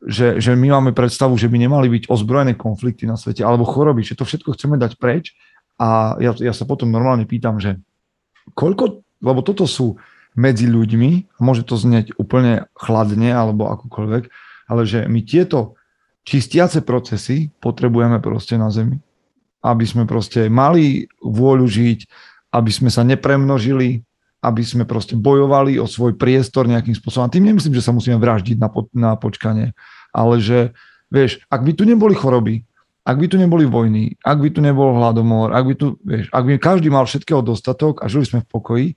že, 0.00 0.40
že 0.40 0.56
my 0.56 0.80
máme 0.80 0.90
predstavu, 0.96 1.36
že 1.36 1.48
by 1.48 1.60
nemali 1.60 1.92
byť 1.92 2.08
ozbrojené 2.08 2.56
konflikty 2.56 3.04
na 3.04 3.20
svete 3.20 3.44
alebo 3.44 3.68
choroby, 3.68 4.00
že 4.00 4.16
to 4.16 4.24
všetko 4.24 4.56
chceme 4.56 4.80
dať 4.80 4.96
preč 4.96 5.36
a 5.76 6.16
ja, 6.20 6.32
ja 6.36 6.52
sa 6.56 6.64
potom 6.64 6.88
normálne 6.88 7.28
pýtam, 7.28 7.60
že 7.60 7.76
koľko, 8.56 9.04
lebo 9.20 9.40
toto 9.44 9.68
sú 9.68 10.00
medzi 10.36 10.64
ľuďmi, 10.64 11.40
môže 11.42 11.66
to 11.66 11.76
znieť 11.76 12.16
úplne 12.16 12.70
chladne 12.72 13.28
alebo 13.28 13.68
akokoľvek, 13.68 14.22
ale 14.70 14.82
že 14.86 15.04
my 15.04 15.20
tieto 15.26 15.76
čistiace 16.24 16.80
procesy 16.84 17.50
potrebujeme 17.58 18.22
proste 18.22 18.54
na 18.54 18.70
Zemi. 18.70 19.00
Aby 19.60 19.84
sme 19.84 20.08
proste 20.08 20.48
mali 20.48 21.04
vôľu 21.20 21.68
žiť, 21.68 21.98
aby 22.56 22.70
sme 22.72 22.88
sa 22.88 23.04
nepremnožili, 23.04 24.00
aby 24.40 24.64
sme 24.64 24.88
proste 24.88 25.16
bojovali 25.16 25.76
o 25.76 25.84
svoj 25.84 26.16
priestor 26.16 26.64
nejakým 26.64 26.96
spôsobom. 26.96 27.28
A 27.28 27.32
tým 27.32 27.44
nemyslím, 27.44 27.76
že 27.76 27.84
sa 27.84 27.92
musíme 27.92 28.16
vraždiť 28.16 28.56
na, 28.56 28.68
po, 28.72 28.88
na 28.96 29.12
počkanie, 29.16 29.76
ale 30.16 30.40
že, 30.40 30.72
vieš, 31.12 31.44
ak 31.52 31.60
by 31.60 31.72
tu 31.76 31.84
neboli 31.84 32.16
choroby, 32.16 32.64
ak 33.04 33.16
by 33.16 33.26
tu 33.28 33.36
neboli 33.36 33.64
vojny, 33.68 34.16
ak 34.20 34.38
by 34.40 34.48
tu 34.52 34.60
nebol 34.60 34.96
hladomor, 34.96 35.52
ak 35.52 35.64
by 35.64 35.74
tu, 35.76 35.86
vieš, 36.04 36.28
ak 36.32 36.44
by 36.44 36.52
každý 36.56 36.88
mal 36.88 37.04
všetkého 37.04 37.40
dostatok 37.44 38.00
a 38.00 38.08
žili 38.08 38.28
sme 38.28 38.40
v 38.44 38.48
pokoji, 38.48 38.88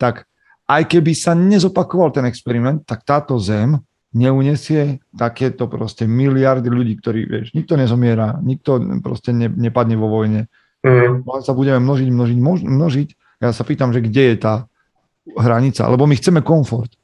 tak 0.00 0.28
aj 0.70 0.86
keby 0.86 1.12
sa 1.16 1.34
nezopakoval 1.34 2.14
ten 2.14 2.24
experiment, 2.28 2.84
tak 2.86 3.02
táto 3.02 3.36
zem 3.36 3.80
neunesie 4.10 5.02
takéto 5.14 5.70
proste 5.70 6.06
miliardy 6.06 6.66
ľudí, 6.66 6.98
ktorí, 6.98 7.20
vieš, 7.26 7.46
nikto 7.54 7.78
nezomiera, 7.78 8.38
nikto 8.42 8.78
proste 9.02 9.30
ne, 9.30 9.46
nepadne 9.50 9.94
vo 9.94 10.10
vojne. 10.10 10.50
Mm. 10.82 11.26
Len 11.26 11.42
sa 11.44 11.52
budeme 11.54 11.78
množiť, 11.78 12.08
množiť, 12.10 12.38
množiť. 12.66 13.08
Ja 13.42 13.54
sa 13.54 13.62
pýtam, 13.62 13.94
že 13.94 14.02
kde 14.02 14.34
je 14.34 14.36
tá 14.40 14.69
hranica, 15.36 15.88
lebo 15.88 16.06
my 16.06 16.14
chceme 16.16 16.40
komfort. 16.40 16.94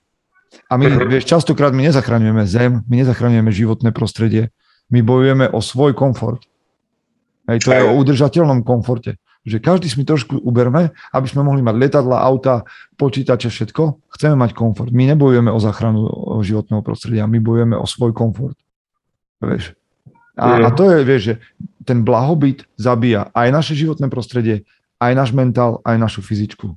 A 0.70 0.78
my, 0.78 0.88
mm-hmm. 0.88 1.10
vieš, 1.10 1.24
častokrát 1.28 1.74
my 1.74 1.90
nezachraňujeme 1.90 2.44
zem, 2.48 2.80
my 2.86 3.04
nezachraňujeme 3.04 3.50
životné 3.52 3.90
prostredie, 3.92 4.54
my 4.88 5.02
bojujeme 5.02 5.50
o 5.50 5.60
svoj 5.60 5.92
komfort. 5.92 6.46
Hej, 7.46 7.66
to 7.66 7.70
je 7.70 7.82
o 7.82 7.94
udržateľnom 7.94 8.66
komforte 8.66 9.20
že 9.46 9.62
každý 9.62 9.86
si 9.86 10.02
trošku 10.02 10.42
uberme, 10.42 10.90
aby 11.14 11.26
sme 11.30 11.46
mohli 11.46 11.62
mať 11.62 11.78
letadla, 11.78 12.18
auta, 12.18 12.66
počítače, 12.98 13.46
všetko. 13.46 14.10
Chceme 14.10 14.34
mať 14.34 14.58
komfort. 14.58 14.90
My 14.90 15.06
nebojujeme 15.14 15.54
o 15.54 15.62
záchranu 15.62 16.10
životného 16.42 16.82
prostredia, 16.82 17.30
my 17.30 17.38
bojujeme 17.38 17.78
o 17.78 17.86
svoj 17.86 18.10
komfort. 18.10 18.58
Vieš. 19.38 19.78
A, 20.36 20.66
a 20.66 20.68
to 20.74 20.90
je, 20.90 20.98
vieš, 21.06 21.22
že 21.22 21.34
ten 21.86 22.02
blahobyt 22.02 22.66
zabíja 22.76 23.30
aj 23.32 23.48
naše 23.54 23.72
životné 23.78 24.10
prostredie, 24.10 24.66
aj 24.98 25.14
náš 25.14 25.30
mentál, 25.30 25.78
aj 25.86 25.96
našu 25.96 26.20
fyzičku. 26.26 26.74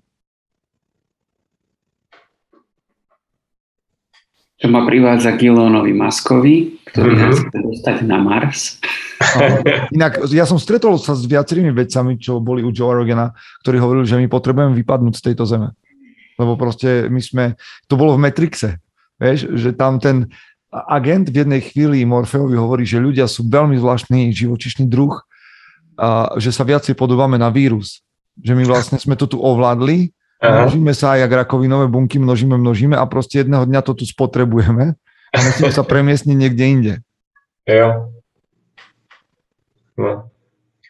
Čo 4.59 4.67
ma 4.67 4.83
privádza 4.83 5.39
k 5.39 5.47
Elonovi 5.47 5.95
Maskovi, 5.95 6.83
ktorý 6.91 7.15
mm-hmm. 7.15 7.31
nás 7.31 7.37
chce 7.47 7.59
dostať 7.63 7.97
na 8.03 8.17
Mars. 8.19 8.61
Inak 9.95 10.27
ja 10.35 10.43
som 10.43 10.59
stretol 10.59 10.99
sa 10.99 11.15
s 11.15 11.23
viacerými 11.23 11.71
vedcami, 11.71 12.19
čo 12.19 12.43
boli 12.43 12.59
u 12.59 12.75
Joe 12.75 12.91
Rogana, 12.91 13.31
ktorí 13.63 13.79
hovorili, 13.79 14.03
že 14.03 14.19
my 14.19 14.27
potrebujeme 14.27 14.75
vypadnúť 14.75 15.15
z 15.15 15.25
tejto 15.31 15.47
zeme. 15.47 15.71
Lebo 16.35 16.59
proste 16.59 17.07
my 17.07 17.21
sme, 17.23 17.43
to 17.87 17.95
bolo 17.95 18.19
v 18.19 18.27
Matrixe, 18.27 18.83
vieš, 19.15 19.47
že 19.55 19.71
tam 19.75 19.99
ten 19.99 20.27
agent 20.71 21.31
v 21.31 21.39
jednej 21.43 21.61
chvíli 21.63 22.03
Morfeovi 22.03 22.55
hovorí, 22.59 22.83
že 22.83 23.01
ľudia 23.01 23.31
sú 23.31 23.47
veľmi 23.47 23.79
zvláštny 23.79 24.29
živočišný 24.35 24.85
druh 24.91 25.17
a 25.99 26.35
že 26.39 26.51
sa 26.51 26.63
viacej 26.63 26.99
podobáme 26.99 27.35
na 27.35 27.51
vírus. 27.51 28.03
Že 28.39 28.53
my 28.55 28.63
vlastne 28.67 28.97
sme 28.99 29.19
to 29.19 29.27
tu 29.27 29.39
ovládli 29.39 30.15
Aha. 30.39 30.63
Množíme 30.63 30.95
sa 30.95 31.19
aj 31.19 31.27
jak 31.27 31.33
rakovinové 31.35 31.91
bunky, 31.91 32.15
množíme, 32.15 32.55
množíme 32.55 32.95
a 32.95 33.03
proste 33.11 33.43
jedného 33.43 33.67
dňa 33.67 33.83
to 33.83 33.91
tu 33.91 34.07
spotrebujeme 34.07 34.95
a 35.35 35.37
musíme 35.37 35.71
sa 35.75 35.83
premiestniť 35.83 36.37
niekde 36.39 36.63
inde. 36.63 36.93
Jo. 37.67 38.15
No. 39.99 40.31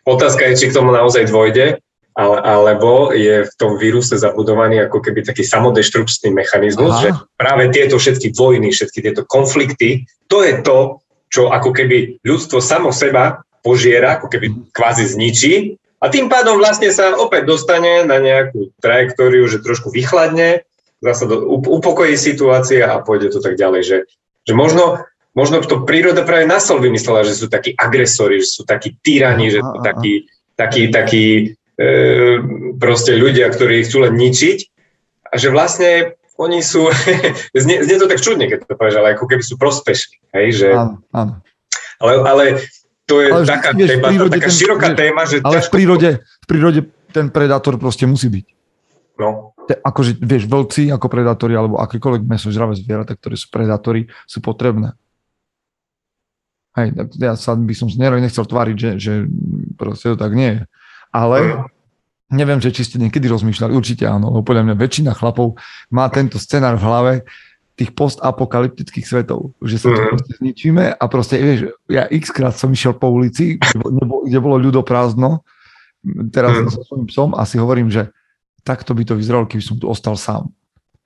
Otázka 0.05 0.45
je, 0.53 0.53
či 0.53 0.65
k 0.69 0.77
tomu 0.77 0.93
naozaj 0.93 1.25
dôjde, 1.33 1.81
ale, 2.13 2.37
alebo 2.45 3.09
je 3.09 3.49
v 3.49 3.53
tom 3.57 3.81
víruse 3.81 4.21
zabudovaný 4.21 4.85
ako 4.85 5.01
keby 5.01 5.25
taký 5.25 5.41
samodeštrukčný 5.41 6.29
mechanizmus, 6.29 6.93
Aha. 6.93 7.01
že 7.01 7.09
práve 7.33 7.73
tieto 7.73 7.97
všetky 7.97 8.37
vojny, 8.37 8.69
všetky 8.69 9.01
tieto 9.01 9.25
konflikty, 9.25 10.05
to 10.29 10.45
je 10.45 10.61
to, 10.61 11.01
čo 11.33 11.49
ako 11.49 11.73
keby 11.73 12.21
ľudstvo 12.21 12.61
samo 12.61 12.93
seba 12.93 13.41
požiera, 13.65 14.21
ako 14.21 14.29
keby 14.29 14.69
kvázi 14.73 15.09
zničí 15.09 15.53
a 15.99 16.05
tým 16.07 16.31
pádom 16.31 16.55
vlastne 16.55 16.87
sa 16.95 17.11
opäť 17.19 17.43
dostane 17.43 18.07
na 18.07 18.23
nejakú 18.23 18.71
trajektóriu, 18.79 19.43
že 19.51 19.59
trošku 19.59 19.91
vychladne, 19.91 20.63
zase 21.03 21.27
do, 21.27 21.43
upokojí 21.51 22.15
situácia 22.15 22.87
a 22.87 23.03
pôjde 23.03 23.35
to 23.35 23.39
tak 23.43 23.59
ďalej, 23.59 23.81
že, 23.83 23.97
že 24.47 24.53
možno, 24.55 25.03
možno 25.35 25.59
to 25.59 25.83
príroda 25.83 26.23
práve 26.23 26.47
na 26.47 26.63
sol 26.63 26.79
vymyslela, 26.79 27.27
že 27.27 27.35
sú 27.35 27.51
takí 27.51 27.75
agresori, 27.75 28.39
že 28.39 28.47
sú 28.47 28.63
takí 28.63 28.95
tyrani, 28.99 29.51
že 29.51 29.59
sú 29.59 29.77
takí, 29.83 30.13
takí, 30.55 30.83
takí 30.87 31.25
e, 31.75 31.87
proste 32.79 33.19
ľudia, 33.19 33.51
ktorí 33.51 33.83
chcú 33.83 34.07
len 34.07 34.15
ničiť 34.15 34.57
a 35.31 35.35
že 35.35 35.51
vlastne 35.51 36.19
oni 36.39 36.63
sú, 36.63 36.87
znie, 37.63 37.83
znie 37.83 37.97
to 37.99 38.07
tak 38.07 38.23
čudne, 38.23 38.47
keď 38.47 38.63
to 38.63 38.75
povieš, 38.79 38.95
ale 39.03 39.19
ako 39.19 39.27
keby 39.27 39.43
sú 39.43 39.59
prospešní, 39.59 40.15
hej, 40.31 40.47
že... 40.55 40.69
Áno, 40.71 41.03
áno. 41.11 41.43
Ale, 41.99 42.13
ale 42.23 42.43
to 43.09 43.25
je 43.25 43.27
ale 43.33 43.43
taká, 43.49 43.73
vieš, 43.73 43.97
téma, 43.97 44.29
taká 44.29 44.49
ten, 44.49 44.53
široká 44.53 44.87
vieš, 44.93 44.99
téma, 45.01 45.21
že... 45.25 45.35
Ale 45.41 45.57
v 45.65 45.69
prírode, 45.73 46.09
v 46.21 46.45
prírode 46.45 46.79
ten 47.09 47.33
predátor 47.33 47.81
proste 47.81 48.05
musí 48.05 48.29
byť. 48.29 48.45
No. 49.17 49.57
Te, 49.65 49.73
akože, 49.81 50.21
vieš, 50.21 50.45
vlci 50.45 50.93
ako 50.93 51.09
predátori, 51.09 51.57
alebo 51.57 51.81
akékoľvek 51.81 52.23
mesožravé 52.29 52.77
zvieratá, 52.77 53.17
ktoré 53.17 53.33
sú 53.33 53.49
predátori, 53.49 54.05
sú 54.29 54.45
potrebné. 54.45 54.93
Hej, 56.77 56.93
tak 56.93 57.07
ja 57.17 57.33
sa 57.33 57.57
by 57.57 57.73
som 57.73 57.89
nechcel 57.89 58.45
tváriť, 58.45 58.75
že, 58.77 58.91
že 59.01 59.13
proste 59.73 60.13
to 60.13 60.17
tak 60.21 60.37
nie 60.37 60.61
je. 60.61 60.61
Ale 61.09 61.65
neviem, 62.29 62.61
že 62.61 62.69
či 62.69 62.85
ste 62.85 63.01
niekedy 63.01 63.25
rozmýšľali, 63.25 63.73
určite 63.73 64.05
áno, 64.05 64.29
lebo 64.29 64.45
podľa 64.45 64.69
mňa 64.69 64.75
väčšina 64.77 65.11
chlapov 65.17 65.57
má 65.89 66.05
tento 66.13 66.37
scenár 66.37 66.77
v 66.77 66.85
hlave, 66.85 67.13
tých 67.79 67.95
postapokalyptických 67.95 69.07
svetov, 69.07 69.55
že 69.63 69.79
sa 69.79 69.95
to 69.95 69.99
mm. 70.03 70.09
proste 70.11 70.33
zničíme 70.43 70.83
a 70.99 71.03
proste, 71.07 71.39
vieš, 71.39 71.71
ja 71.87 72.03
x 72.11 72.35
krát 72.35 72.51
som 72.59 72.67
išiel 72.75 72.99
po 72.99 73.07
ulici, 73.07 73.55
kde 73.55 74.03
bolo, 74.03 74.27
kde 74.27 74.39
bolo 74.43 74.55
ľudoprázdno, 74.59 75.47
teraz 76.35 76.59
mm. 76.59 76.75
so 76.75 76.83
svojím 76.83 77.07
psom 77.07 77.29
a 77.39 77.47
si 77.47 77.55
hovorím, 77.55 77.87
že 77.87 78.11
takto 78.67 78.91
by 78.91 79.07
to 79.07 79.15
vyzeralo, 79.15 79.47
keby 79.47 79.63
som 79.63 79.79
tu 79.79 79.87
ostal 79.87 80.19
sám. 80.19 80.51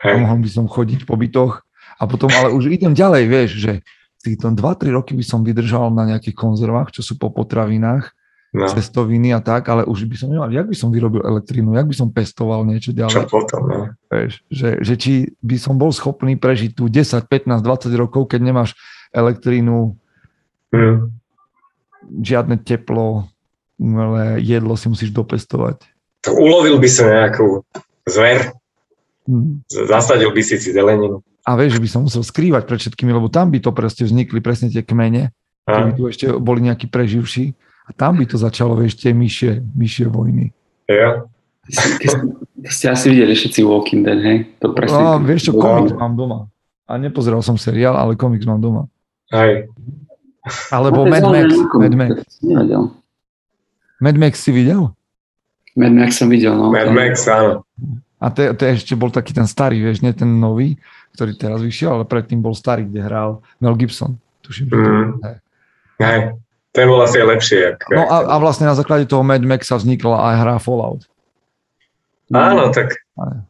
A 0.02 0.18
mohol 0.18 0.42
by 0.42 0.50
som 0.50 0.66
chodiť 0.66 1.06
po 1.06 1.16
bytoch 1.16 1.64
a 2.02 2.04
potom, 2.10 2.28
ale 2.34 2.52
už 2.52 2.74
idem 2.74 2.92
ďalej, 2.92 3.24
vieš, 3.30 3.52
že 3.62 3.74
Títo 4.24 4.48
2-3 4.48 4.96
roky 4.96 5.12
by 5.20 5.26
som 5.28 5.44
vydržal 5.44 5.92
na 5.92 6.08
nejakých 6.16 6.40
konzervách, 6.40 6.96
čo 6.96 7.04
sú 7.04 7.20
po 7.20 7.28
potravinách, 7.28 8.16
No, 8.54 8.70
cestoviny 8.70 9.34
a 9.34 9.42
tak, 9.42 9.66
ale 9.66 9.82
už 9.82 10.06
by 10.06 10.14
som 10.14 10.30
nemal, 10.30 10.46
jak 10.54 10.70
by 10.70 10.78
som 10.78 10.94
vyrobil 10.94 11.26
elektrínu, 11.26 11.74
jak 11.74 11.90
by 11.90 11.96
som 11.98 12.14
pestoval 12.14 12.62
niečo 12.70 12.94
čo 12.94 13.02
ďalej. 13.02 13.26
potom, 13.26 13.62
no. 13.66 13.82
Vieš, 14.14 14.46
že, 14.46 14.70
že 14.78 14.94
či 14.94 15.14
by 15.42 15.58
som 15.58 15.74
bol 15.74 15.90
schopný 15.90 16.38
prežiť 16.38 16.78
tu 16.78 16.86
10, 16.86 17.26
15, 17.26 17.50
20 17.66 17.90
rokov, 17.98 18.30
keď 18.30 18.40
nemáš 18.46 18.78
elektrínu, 19.10 19.98
Hm. 20.70 21.10
žiadne 22.22 22.62
teplo, 22.62 23.26
umelé 23.78 24.38
jedlo 24.42 24.78
si 24.78 24.86
musíš 24.86 25.10
dopestovať. 25.10 25.82
Tak 26.22 26.34
ulovil 26.38 26.78
by 26.78 26.90
sa 26.90 27.10
nejakú 27.10 27.66
zver, 28.06 28.54
Hm. 29.26 29.66
zasadil 29.70 30.30
by 30.30 30.42
si 30.46 30.62
si 30.62 30.70
zeleninu. 30.70 31.26
A 31.42 31.58
vieš, 31.58 31.78
že 31.78 31.84
by 31.84 31.90
som 31.90 32.02
musel 32.06 32.22
skrývať 32.22 32.70
pred 32.70 32.80
všetkými, 32.80 33.10
lebo 33.18 33.34
tam 33.34 33.50
by 33.50 33.58
to 33.60 33.74
proste 33.74 34.06
vznikli 34.06 34.46
presne 34.46 34.70
tie 34.70 34.86
kmene, 34.86 35.34
keby 35.66 35.90
tu 35.98 36.06
ešte 36.06 36.26
boli 36.38 36.64
nejakí 36.64 36.86
preživší. 36.86 37.58
A 37.84 37.92
tam 37.92 38.16
by 38.16 38.26
to 38.26 38.36
začalo, 38.36 38.74
vieš, 38.74 38.96
tie 38.98 39.12
myšie, 39.12 39.60
myšie 39.70 40.08
vojny. 40.08 40.52
jo. 40.86 41.28
To 42.60 42.70
ste 42.70 42.88
asi 42.88 43.08
videli 43.08 43.32
všetci 43.32 43.60
Walking 43.62 44.04
Dead, 44.04 44.20
hej? 44.20 44.38
To 44.60 44.72
presne. 44.72 44.96
A 44.96 45.16
vieš 45.18 45.48
čo, 45.48 45.52
No. 45.54 45.60
komiks 45.60 45.92
mám 45.94 46.14
doma. 46.14 46.38
A 46.84 46.96
nepozeral 46.96 47.40
som 47.40 47.56
seriál, 47.56 47.94
ale 47.94 48.16
komiks 48.16 48.44
mám 48.44 48.60
doma. 48.60 48.88
Hej. 49.30 49.68
Alebo 50.70 51.04
No, 51.04 51.12
Mad 51.12 51.24
Max. 51.26 51.50
Mad 51.74 51.94
Max. 51.94 52.12
Mad 53.98 54.16
Max 54.16 54.34
si 54.38 54.52
videl? 54.52 54.92
Mad 55.74 55.92
Max 55.94 56.10
som 56.14 56.28
videl, 56.28 56.52
no. 56.52 56.68
Mad 56.68 56.92
Max, 56.92 57.24
áno. 57.26 57.64
A 58.18 58.28
to, 58.28 58.44
to 58.54 58.64
ešte 58.66 58.92
bol 58.94 59.08
taký 59.08 59.32
ten 59.32 59.44
starý, 59.44 59.80
vieš, 59.82 60.00
nie 60.00 60.12
ten 60.12 60.28
nový, 60.30 60.76
ktorý 61.12 61.32
teraz 61.34 61.60
vyšiel, 61.60 61.92
ale 61.94 62.04
predtým 62.04 62.40
bol 62.40 62.52
starý, 62.52 62.84
kde 62.84 63.00
hral 63.02 63.30
Mel 63.58 63.76
Gibson. 63.76 64.16
Tuším, 64.40 64.68
že 64.68 64.74
to 64.74 64.84
Mm. 64.84 65.12
hej. 66.00 66.22
Bol 66.74 67.00
asi 67.02 67.22
aj 67.22 67.28
lepší. 67.30 67.56
Jak, 67.62 67.78
No 67.94 68.04
a, 68.04 68.18
a 68.34 68.36
vlastne 68.38 68.66
na 68.66 68.74
základe 68.74 69.06
toho 69.06 69.22
Mad 69.22 69.42
Maxa 69.42 69.78
vznikla 69.78 70.18
aj 70.18 70.36
hra 70.42 70.56
Fallout. 70.58 71.06
Áno, 72.34 72.74
tak 72.74 72.98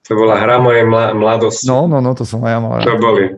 to 0.04 0.12
bola 0.12 0.36
hra 0.36 0.60
mojej 0.60 0.84
mla- 0.84 1.16
mladosti. 1.16 1.64
No, 1.64 1.88
no, 1.88 2.04
no, 2.04 2.12
to 2.12 2.28
som 2.28 2.44
aj 2.44 2.52
ja 2.52 2.60
mal 2.60 2.84
To 2.84 3.00
boli. 3.00 3.32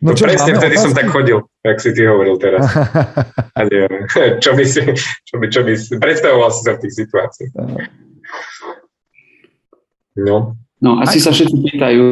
No, 0.00 0.12
čo, 0.12 0.24
presne 0.24 0.56
vtedy 0.56 0.76
som 0.76 0.92
otázky? 0.92 1.00
tak 1.00 1.06
chodil, 1.08 1.38
jak 1.60 1.76
si 1.76 1.92
ty 1.92 2.02
hovoril 2.04 2.36
teraz. 2.36 2.64
A 3.56 3.64
nie, 3.64 3.84
čo 4.44 4.52
by 4.52 4.64
si, 4.64 4.80
čo 5.24 5.34
by, 5.36 5.46
čo 5.48 5.60
by 5.60 5.72
si, 5.72 5.92
predstavoval 5.96 6.48
si 6.52 6.60
sa 6.60 6.76
v 6.76 6.80
tých 6.84 6.94
situáciách. 7.00 7.52
No, 10.16 10.56
No, 10.80 10.96
asi 10.96 11.20
Aj- 11.20 11.24
sa 11.28 11.30
všetci 11.36 11.56
pýtajú, 11.60 12.04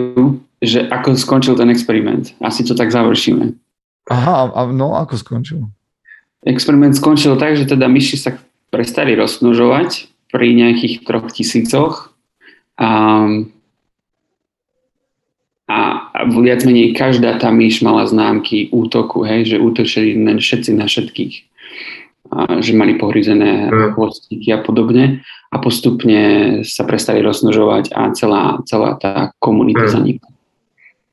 že 0.61 0.85
ako 0.87 1.17
skončil 1.17 1.57
ten 1.57 1.73
experiment. 1.73 2.37
Asi 2.37 2.61
to 2.61 2.77
tak 2.77 2.93
završíme. 2.93 3.57
Aha, 4.13 4.53
a 4.53 4.61
no 4.69 4.93
ako 4.93 5.17
skončil? 5.17 5.65
Experiment 6.47 6.95
skončil 6.95 7.35
tak, 7.35 7.59
že 7.59 7.67
teda 7.67 7.91
myši 7.91 8.17
sa 8.17 8.31
prestali 8.71 9.19
rozmnožovať 9.19 10.07
pri 10.31 10.55
nejakých 10.55 11.03
troch 11.03 11.27
tisícoch 11.33 12.13
a, 12.79 12.91
a, 15.69 15.79
a 16.15 16.21
viac 16.29 16.63
menej 16.65 16.95
každá 16.95 17.37
tá 17.41 17.51
myš 17.51 17.83
mala 17.83 18.07
známky 18.07 18.69
útoku, 18.71 19.25
hej, 19.25 19.57
že 19.57 19.57
útočili 19.61 20.15
len 20.15 20.39
všetci 20.39 20.71
na 20.77 20.87
všetkých. 20.87 21.35
A, 22.29 22.61
že 22.61 22.77
mali 22.77 23.01
pohryzené 23.01 23.73
Mm. 23.73 23.97
chvostíky 23.97 24.53
a 24.53 24.61
podobne 24.61 25.25
a 25.49 25.57
postupne 25.57 26.21
sa 26.61 26.85
prestali 26.85 27.25
rozmnožovať 27.25 27.89
a 27.97 28.13
celá, 28.13 28.61
celá 28.69 29.01
tá 29.01 29.33
komunita 29.41 29.89
Mm. 29.89 29.93
zanikla. 29.93 30.31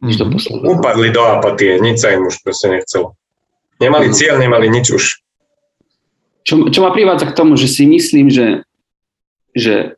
Mhm. 0.03 0.27
posledné. 0.27 0.65
upadli 0.75 1.09
do 1.09 1.23
apatie, 1.23 1.79
nič 1.79 2.03
sa 2.03 2.11
im 2.13 2.27
už 2.27 2.43
proste 2.43 2.67
nechcelo. 2.67 3.15
Nemali 3.79 4.07
cieľ, 4.15 4.39
nemali 4.39 4.71
nič 4.71 4.87
už. 4.91 5.03
Čo, 6.45 6.69
čo 6.69 6.79
ma 6.85 6.93
privádza 6.93 7.33
k 7.33 7.37
tomu, 7.37 7.57
že 7.57 7.65
si 7.65 7.89
myslím, 7.89 8.29
že, 8.29 8.61
že 9.57 9.97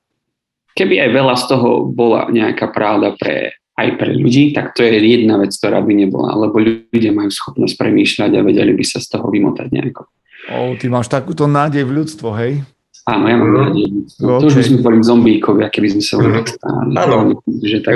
keby 0.73 1.03
aj 1.03 1.09
veľa 1.11 1.35
z 1.35 1.43
toho 1.51 1.69
bola 1.83 2.31
nejaká 2.31 2.71
pravda 2.71 3.13
pre, 3.19 3.57
aj 3.77 3.89
pre 3.99 4.15
ľudí, 4.15 4.55
tak 4.55 4.73
to 4.73 4.81
je 4.81 4.97
jedna 4.97 5.37
vec, 5.37 5.51
ktorá 5.53 5.83
by 5.83 5.93
nebola, 5.93 6.33
lebo 6.33 6.57
ľudia 6.63 7.11
majú 7.11 7.29
schopnosť 7.29 7.75
premýšľať 7.75 8.31
a 8.33 8.45
vedeli 8.45 8.71
by 8.73 8.85
sa 8.87 9.03
z 9.03 9.07
toho 9.11 9.27
vymotať 9.27 9.67
nejako. 9.69 10.07
O, 10.47 10.73
ty 10.79 10.87
máš 10.87 11.11
takúto 11.11 11.45
nádej 11.45 11.83
v 11.83 11.91
ľudstvo, 12.01 12.31
hej? 12.39 12.63
Áno, 13.07 13.23
ja 13.27 13.35
mám 13.39 13.51
Mhm. 13.51 13.57
nádej. 13.59 13.85
Okay. 14.19 14.39
To 14.39 14.45
už 14.47 14.55
by 14.55 14.63
sme 14.63 14.79
boli 14.83 14.97
zombíkovia, 15.03 15.67
keby 15.67 15.87
sme 15.95 16.03
sa 16.03 16.15
mm. 16.19 16.43
stáli. 16.47 16.91
Áno. 16.95 17.15
Že 17.47 17.77
tak 17.83 17.95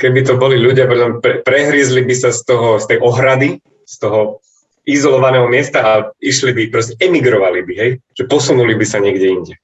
keby 0.00 0.20
to 0.24 0.34
boli 0.40 0.56
ľudia, 0.56 0.88
pre, 1.20 1.40
prehrízli 1.44 2.04
by 2.04 2.14
sa 2.16 2.30
z 2.32 2.40
toho, 2.48 2.80
z 2.80 2.84
tej 2.92 2.98
ohrady, 3.00 3.60
z 3.84 3.94
toho 4.00 4.40
izolovaného 4.82 5.46
miesta 5.46 5.78
a 5.82 5.92
išli 6.18 6.50
by, 6.50 6.62
proste 6.74 6.98
emigrovali 6.98 7.62
by, 7.62 7.74
hej? 7.78 7.90
Že 8.18 8.24
posunuli 8.26 8.74
by 8.74 8.86
sa 8.86 8.98
niekde 8.98 9.26
inde. 9.30 9.54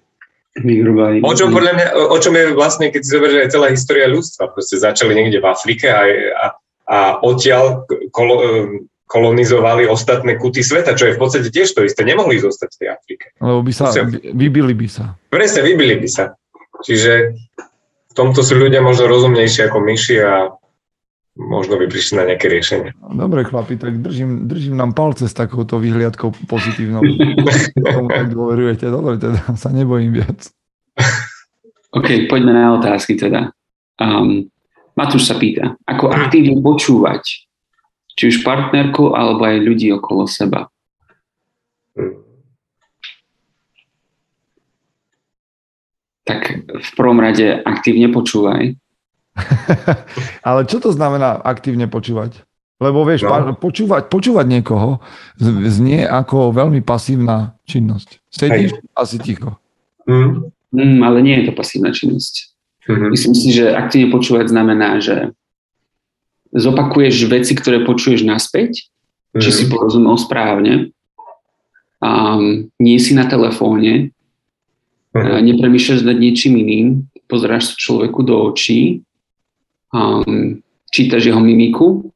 migrovali. 0.62 1.22
O 1.22 1.35
čom 1.35 1.54
podľa 1.54 1.72
mňa, 1.74 1.87
o 2.11 2.18
čom 2.18 2.35
je 2.35 2.44
vlastne, 2.54 2.90
keď 2.90 3.00
si 3.02 3.14
zoberieš 3.14 3.38
aj 3.46 3.52
celá 3.52 3.66
história 3.70 4.07
ľudstva, 4.11 4.50
proste 4.50 4.78
začali 4.78 5.12
niekde 5.14 5.38
v 5.42 5.46
Afrike 5.46 5.87
a, 5.90 6.02
a, 6.07 6.46
a 6.88 6.98
odtiaľ 7.22 7.87
kolo, 8.11 8.37
kolonizovali 9.09 9.88
ostatné 9.88 10.37
kuty 10.37 10.61
sveta, 10.61 10.92
čo 10.92 11.09
je 11.09 11.16
v 11.16 11.20
podstate 11.20 11.48
tiež 11.48 11.72
to 11.72 11.81
isté. 11.83 12.04
Nemohli 12.04 12.38
zostať 12.38 12.70
v 12.76 12.78
tej 12.78 12.88
Afrike. 12.92 13.26
Lebo 13.40 13.61
by 13.64 13.72
sa, 13.72 13.85
vybili 14.20 14.74
by 14.76 14.88
sa. 14.88 15.04
Presne, 15.33 15.64
vybili 15.64 15.96
by 15.96 16.09
sa. 16.09 16.24
Čiže 16.85 17.35
v 18.09 18.12
tomto 18.14 18.44
sú 18.44 18.54
ľudia 18.54 18.85
možno 18.85 19.09
rozumnejší 19.09 19.66
ako 19.66 19.78
myši 19.81 20.16
a 20.22 20.52
možno 21.38 21.79
by 21.79 21.87
prišli 21.87 22.18
na 22.18 22.24
nejaké 22.35 22.51
riešenie. 22.51 22.90
Dobre, 23.14 23.46
chlapi, 23.46 23.79
tak 23.79 24.03
držím, 24.03 24.51
držím 24.51 24.74
nám 24.74 24.92
palce 24.92 25.31
s 25.31 25.35
takouto 25.35 25.79
vyhliadkou 25.79 26.35
pozitívnou. 26.51 27.01
Tomu 27.94 28.11
tak 28.11 28.35
dôverujete. 28.35 28.90
Dobre, 28.90 29.22
teda 29.22 29.55
sa 29.55 29.70
nebojím 29.70 30.18
viac. 30.18 30.51
OK, 31.94 32.27
poďme 32.27 32.53
na 32.53 32.74
otázky 32.74 33.14
teda. 33.14 33.55
Um, 34.03 34.51
Matúš 34.98 35.31
sa 35.31 35.38
pýta, 35.38 35.79
ako 35.87 36.11
aktívne 36.11 36.59
počúvať 36.59 37.22
či 38.18 38.35
už 38.35 38.42
partnerku 38.42 39.14
alebo 39.14 39.46
aj 39.46 39.62
ľudí 39.62 39.94
okolo 39.94 40.27
seba. 40.27 40.66
Tak 46.27 46.40
v 46.66 46.90
prvom 46.98 47.22
rade 47.22 47.62
aktívne 47.62 48.11
počúvaj. 48.11 48.74
Ale 50.48 50.64
čo 50.64 50.79
to 50.79 50.90
znamená 50.90 51.38
aktívne 51.38 51.87
počúvať? 51.87 52.42
Lebo 52.79 53.03
vieš, 53.03 53.27
No. 53.27 53.53
počúvať, 53.53 54.07
počúvať 54.07 54.46
niekoho 54.46 55.03
z- 55.35 55.66
znie 55.68 56.01
ako 56.03 56.51
veľmi 56.53 56.79
pasívna 56.81 57.59
činnosť. 57.64 58.22
Sedíš 58.29 58.70
a 58.92 59.03
si 59.03 59.18
ticho. 59.18 59.59
Hm? 60.07 60.46
Mm, 60.70 61.01
ale 61.01 61.18
nie 61.20 61.35
je 61.37 61.51
to 61.51 61.53
pasívna 61.53 61.90
činnosť. 61.90 62.55
Mhm. 62.87 63.07
Myslím 63.11 63.35
si, 63.35 63.51
že 63.51 63.68
aktívne 63.68 64.09
počúvať 64.09 64.48
znamená, 64.48 64.96
že 64.98 65.35
zopakuješ 66.51 67.27
veci, 67.27 67.53
ktoré 67.53 67.83
počuješ 67.83 68.22
naspäť, 68.22 68.88
či 69.35 69.51
si 69.51 69.64
porozumel 69.66 70.16
správne, 70.16 70.90
um, 71.98 72.70
nie 72.79 72.96
si 72.96 73.12
na 73.12 73.27
telefóne, 73.27 74.14
Mhm. 75.11 75.20
uh, 75.27 75.40
nepremýšľaš 75.42 76.01
nad 76.03 76.16
niečím 76.16 76.57
iným, 76.57 76.87
pozeráš 77.27 77.64
sa 77.66 77.74
človeku 77.77 78.22
do 78.22 78.38
očí, 78.46 79.03
um, 79.92 80.61
čítaš 80.92 81.29
jeho 81.29 81.40
mimiku 81.40 82.12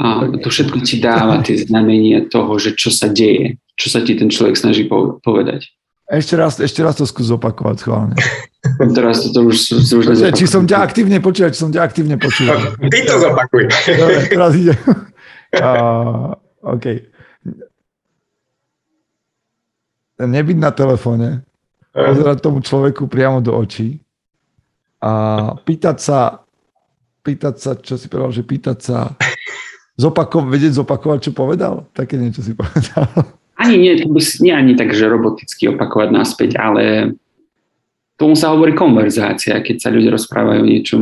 a 0.00 0.26
to 0.40 0.48
všetko 0.48 0.80
ti 0.80 0.96
dáva 0.96 1.44
tie 1.44 1.60
znamenia 1.60 2.24
toho, 2.30 2.56
že 2.56 2.72
čo 2.72 2.88
sa 2.88 3.12
deje, 3.12 3.60
čo 3.76 3.92
sa 3.92 4.00
ti 4.00 4.16
ten 4.16 4.32
človek 4.32 4.56
snaží 4.56 4.88
po- 4.88 5.20
povedať. 5.20 5.68
Ešte 6.10 6.34
raz, 6.34 6.58
ešte 6.58 6.82
raz 6.82 6.98
to 6.98 7.06
skús 7.06 7.30
opakovať 7.30 7.76
schválne. 7.86 8.14
Teraz 8.98 9.22
to, 9.22 9.28
to 9.30 9.40
už, 9.46 9.56
to 9.86 9.94
už 10.02 10.04
Či, 10.10 10.44
či 10.44 10.46
som 10.50 10.66
ťa 10.66 10.82
aktívne 10.82 11.22
počúval, 11.22 11.54
či 11.54 11.60
som 11.62 11.70
ťa 11.70 11.80
aktívne 11.80 12.18
počúval. 12.18 12.76
Ty 12.76 12.98
to 13.08 13.14
zopakuj. 13.16 13.64
Dobre, 13.70 14.20
teraz 14.28 14.52
ide. 14.52 14.74
Uh, 15.56 16.36
OK. 16.76 17.08
Nebyť 20.20 20.58
na 20.60 20.68
telefóne, 20.76 21.40
pozerať 21.96 22.44
tomu 22.44 22.60
človeku 22.60 23.08
priamo 23.08 23.40
do 23.40 23.56
očí 23.56 24.04
a 25.00 25.12
pýtať 25.64 25.96
sa, 25.96 26.44
pýtať 27.20 27.54
sa, 27.56 27.70
čo 27.74 27.94
si 27.94 28.06
povedal, 28.06 28.32
že 28.32 28.42
pýtať 28.42 28.78
sa, 28.80 29.12
zopako, 29.94 30.44
vedieť 30.44 30.76
zopakovať, 30.76 31.18
čo 31.20 31.32
povedal? 31.32 31.84
Také 31.92 32.16
niečo 32.16 32.40
si 32.40 32.56
povedal. 32.56 33.04
Ani 33.54 33.76
nie, 33.76 33.92
to 33.94 34.08
by 34.08 34.20
si- 34.20 34.40
nie 34.40 34.52
ani 34.52 34.72
tak, 34.72 34.90
že 34.90 35.04
roboticky 35.04 35.68
opakovať 35.68 36.08
naspäť, 36.10 36.56
ale 36.56 37.12
tomu 38.16 38.32
sa 38.32 38.52
hovorí 38.52 38.72
konverzácia, 38.72 39.60
keď 39.60 39.76
sa 39.78 39.88
ľudia 39.88 40.12
rozprávajú 40.12 40.60
o 40.60 40.68
niečom 40.68 41.00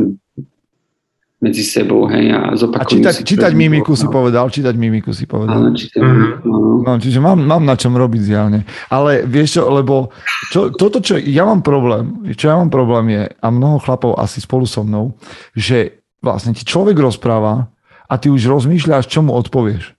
medzi 1.39 1.63
sebou, 1.63 2.11
hej, 2.11 2.35
a 2.35 2.51
A 2.51 2.59
zopakujú 2.59 2.99
čítať, 2.99 3.15
si, 3.15 3.23
čítať 3.23 3.53
mimiku 3.55 3.95
si 3.95 4.11
povedal, 4.11 4.51
čítať 4.51 4.75
mimiku 4.75 5.15
si 5.15 5.23
povedal. 5.23 5.55
Áno, 5.57 5.71
čítať 5.71 6.03
Mhm. 6.03 6.27
áno. 6.43 6.67
No, 6.83 6.99
čiže 6.99 7.19
mám, 7.19 7.39
mám 7.39 7.63
na 7.63 7.79
čom 7.79 7.95
robiť 7.95 8.23
zjavne. 8.25 8.67
Ale 8.89 9.23
vieš 9.23 9.55
čo, 9.55 9.71
lebo 9.71 10.11
čo, 10.51 10.75
toto, 10.75 10.99
čo 10.99 11.15
ja 11.15 11.47
mám 11.47 11.63
problém, 11.63 12.35
čo 12.35 12.51
ja 12.51 12.59
mám 12.59 12.71
problém 12.71 13.07
je, 13.13 13.23
a 13.31 13.47
mnoho 13.49 13.79
chlapov 13.79 14.19
asi 14.19 14.43
spolu 14.43 14.67
so 14.67 14.83
mnou, 14.83 15.15
že 15.55 15.98
vlastne 16.23 16.55
ti 16.55 16.67
človek 16.67 16.99
rozpráva 16.99 17.71
a 18.09 18.15
ty 18.17 18.33
už 18.33 18.49
rozmýšľaš, 18.49 19.07
čo 19.07 19.21
mu 19.23 19.37
odpovieš. 19.37 19.95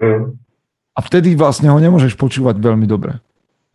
Mm. 0.00 0.36
A 0.96 0.98
vtedy 1.04 1.36
vlastne 1.36 1.68
ho 1.68 1.76
nemôžeš 1.76 2.16
počúvať 2.16 2.56
veľmi 2.56 2.88
dobre. 2.88 3.20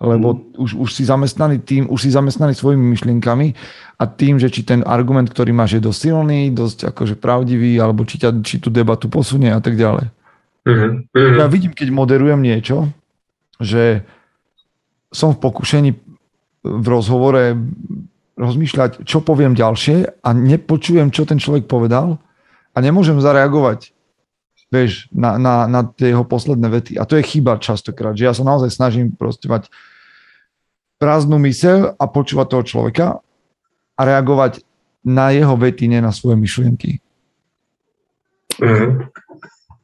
Lebo 0.01 0.49
už, 0.57 0.81
už 0.81 0.89
si 0.97 1.05
zamestnaný 1.05 1.61
tým, 1.61 1.85
už 1.85 1.99
si 2.01 2.09
zamestnaný 2.09 2.57
svojimi 2.57 2.81
myšlienkami 2.97 3.53
a 4.01 4.03
tým, 4.09 4.41
že 4.41 4.49
či 4.49 4.65
ten 4.65 4.81
argument, 4.81 5.29
ktorý 5.29 5.53
máš, 5.53 5.77
je 5.77 5.85
dosť 5.85 5.99
silný, 6.09 6.49
dosť 6.49 6.89
akože 6.89 7.21
pravdivý, 7.21 7.77
alebo 7.77 8.01
či, 8.09 8.17
ťa, 8.17 8.41
či 8.41 8.57
tú 8.57 8.73
debatu 8.73 9.05
posunie 9.13 9.53
a 9.53 9.61
tak 9.61 9.77
ďalej. 9.77 10.09
Mm-hmm. 10.65 11.37
Ja 11.37 11.45
vidím, 11.45 11.77
keď 11.77 11.93
moderujem 11.93 12.41
niečo, 12.41 12.89
že 13.61 14.01
som 15.13 15.37
v 15.37 15.41
pokušení 15.45 15.91
v 16.65 16.85
rozhovore 16.89 17.57
rozmýšľať, 18.39 19.03
čo 19.03 19.19
poviem 19.21 19.53
ďalšie 19.57 20.23
a 20.23 20.29
nepočujem, 20.31 21.11
čo 21.11 21.27
ten 21.27 21.37
človek 21.37 21.67
povedal 21.67 22.19
a 22.71 22.77
nemôžem 22.79 23.19
zareagovať 23.19 23.91
vieš, 24.71 25.11
na, 25.11 25.35
na, 25.35 25.67
na 25.67 25.83
tie 25.83 26.15
jeho 26.15 26.23
posledné 26.23 26.71
vety. 26.71 26.93
A 26.95 27.03
to 27.03 27.19
je 27.19 27.27
chyba 27.27 27.59
častokrát, 27.59 28.15
že 28.15 28.23
ja 28.23 28.31
sa 28.31 28.47
naozaj 28.47 28.71
snažím 28.71 29.11
proste 29.11 29.51
mať 29.51 29.67
prázdnu 30.95 31.35
myseľ 31.35 31.99
a 31.99 32.05
počúvať 32.07 32.47
toho 32.47 32.63
človeka 32.63 33.05
a 33.99 34.01
reagovať 34.07 34.63
na 35.03 35.35
jeho 35.35 35.59
vety, 35.59 35.91
nie 35.91 35.99
na 35.99 36.15
svoje 36.15 36.39
myšlienky. 36.39 37.03
Mm-hmm. 38.63 39.11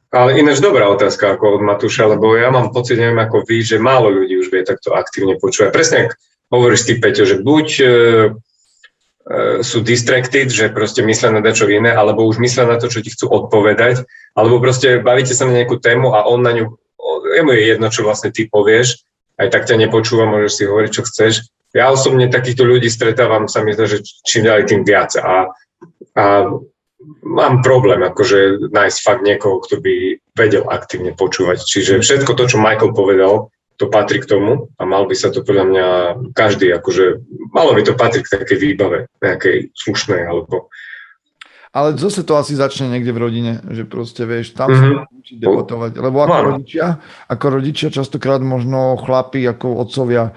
Ale 0.08 0.40
ináč 0.40 0.64
dobrá 0.64 0.88
otázka 0.88 1.36
ako 1.36 1.60
od 1.60 1.62
Matúša, 1.68 2.08
lebo 2.08 2.40
ja 2.40 2.48
mám 2.48 2.72
pocit, 2.72 2.96
neviem 2.96 3.20
ako 3.20 3.44
vy, 3.44 3.60
že 3.60 3.76
málo 3.76 4.08
ľudí 4.08 4.40
už 4.40 4.48
vie 4.48 4.64
takto 4.64 4.96
aktívne 4.96 5.36
počúvať. 5.36 5.70
Presne 5.76 6.00
hovoríš 6.50 6.88
ty, 6.88 6.94
Peťo, 7.00 7.24
že 7.28 7.40
buď 7.40 7.68
e, 7.80 7.88
E, 9.28 9.60
sú 9.60 9.84
distracted, 9.84 10.48
že 10.48 10.72
proste 10.72 11.04
myslia 11.04 11.36
na 11.36 11.44
dačo 11.44 11.68
iné, 11.68 11.92
alebo 11.92 12.24
už 12.24 12.40
myslia 12.40 12.64
na 12.64 12.80
to, 12.80 12.88
čo 12.88 13.04
ti 13.04 13.12
chcú 13.12 13.28
odpovedať, 13.28 14.08
alebo 14.32 14.64
proste 14.64 15.04
bavíte 15.04 15.36
sa 15.36 15.44
na 15.44 15.60
nejakú 15.60 15.84
tému 15.84 16.16
a 16.16 16.24
on 16.32 16.40
na 16.40 16.56
ňu, 16.56 16.80
jemu 17.36 17.52
je 17.52 17.64
jedno, 17.68 17.88
čo 17.92 18.08
vlastne 18.08 18.32
ty 18.32 18.48
povieš, 18.48 19.04
aj 19.36 19.52
tak 19.52 19.68
ťa 19.68 19.84
nepočúva, 19.84 20.32
môžeš 20.32 20.52
si 20.56 20.64
hovoriť, 20.64 20.92
čo 20.96 21.04
chceš. 21.04 21.34
Ja 21.76 21.92
osobne 21.92 22.32
takýchto 22.32 22.64
ľudí 22.64 22.88
stretávam, 22.88 23.52
sa 23.52 23.68
mi 23.68 23.76
zdá, 23.76 23.92
že 23.92 24.00
čím 24.24 24.48
ďalej, 24.48 24.64
tým 24.64 24.82
viac. 24.88 25.12
A, 25.20 25.52
a 26.16 26.24
mám 27.20 27.60
problém 27.60 28.08
akože 28.08 28.72
nájsť 28.72 28.98
fakt 29.04 29.28
niekoho, 29.28 29.60
kto 29.60 29.84
by 29.84 30.24
vedel 30.40 30.64
aktívne 30.72 31.12
počúvať. 31.12 31.68
Čiže 31.68 32.00
všetko 32.00 32.32
to, 32.32 32.48
čo 32.48 32.64
Michael 32.64 32.96
povedal, 32.96 33.52
to 33.78 33.94
patrí 33.94 34.18
k 34.20 34.30
tomu 34.30 34.74
a 34.78 34.84
mal 34.90 35.06
by 35.06 35.14
sa 35.14 35.30
to 35.30 35.46
podľa 35.46 35.66
mňa 35.70 35.88
každý, 36.34 36.74
akože 36.74 37.22
malo 37.54 37.78
by 37.78 37.86
to 37.86 37.94
patriť 37.94 38.24
k 38.26 38.34
takej 38.42 38.58
výbave, 38.58 38.98
nejakej 39.22 39.72
slušnej 39.78 40.26
alebo... 40.26 40.70
Ale 41.78 41.94
zase 41.94 42.26
to 42.26 42.34
asi 42.34 42.58
začne 42.58 42.90
niekde 42.90 43.14
v 43.14 43.22
rodine, 43.22 43.54
že 43.70 43.86
proste 43.86 44.26
vieš, 44.26 44.58
tam 44.58 44.74
mm-hmm. 44.74 44.94
sa 44.98 45.14
učiť 45.14 45.38
debatovať, 45.38 45.92
lebo 46.02 46.18
ako 46.26 46.40
no. 46.42 46.48
rodičia, 46.58 46.86
ako 47.30 47.46
rodičia 47.54 47.94
častokrát 47.94 48.42
možno 48.42 48.98
chlapi, 48.98 49.46
ako 49.46 49.86
otcovia, 49.86 50.34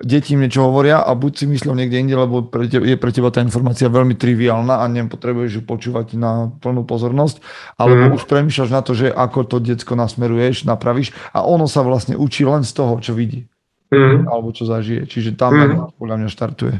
deti 0.00 0.32
im 0.32 0.40
niečo 0.40 0.64
hovoria 0.64 1.04
a 1.04 1.12
buď 1.12 1.32
si 1.32 1.44
myslia 1.46 1.76
niekde 1.76 2.00
inde, 2.00 2.16
lebo 2.16 2.40
pre 2.40 2.66
teba, 2.66 2.88
je 2.88 2.96
pre 2.96 3.12
teba 3.12 3.28
tá 3.28 3.44
informácia 3.44 3.92
veľmi 3.92 4.16
triviálna 4.16 4.80
a 4.80 4.84
nepotrebuješ 4.88 5.60
ju 5.60 5.62
počúvať 5.62 6.16
na 6.16 6.48
plnú 6.64 6.88
pozornosť, 6.88 7.44
alebo 7.76 8.08
mm. 8.08 8.16
už 8.16 8.22
premýšľaš 8.24 8.70
na 8.72 8.80
to, 8.80 8.96
že 8.96 9.12
ako 9.12 9.44
to 9.44 9.56
decko 9.60 9.94
nasmeruješ, 9.94 10.64
napravíš 10.64 11.12
a 11.36 11.44
ono 11.44 11.68
sa 11.68 11.84
vlastne 11.84 12.16
učí 12.16 12.48
len 12.48 12.64
z 12.64 12.72
toho, 12.72 12.96
čo 12.98 13.12
vidí. 13.12 13.44
Mm. 13.92 14.30
Alebo 14.30 14.54
čo 14.56 14.64
zažije. 14.64 15.04
Čiže 15.04 15.36
tam 15.36 15.52
mm. 15.54 16.00
podľa 16.00 16.16
mňa 16.24 16.28
štartuje. 16.32 16.76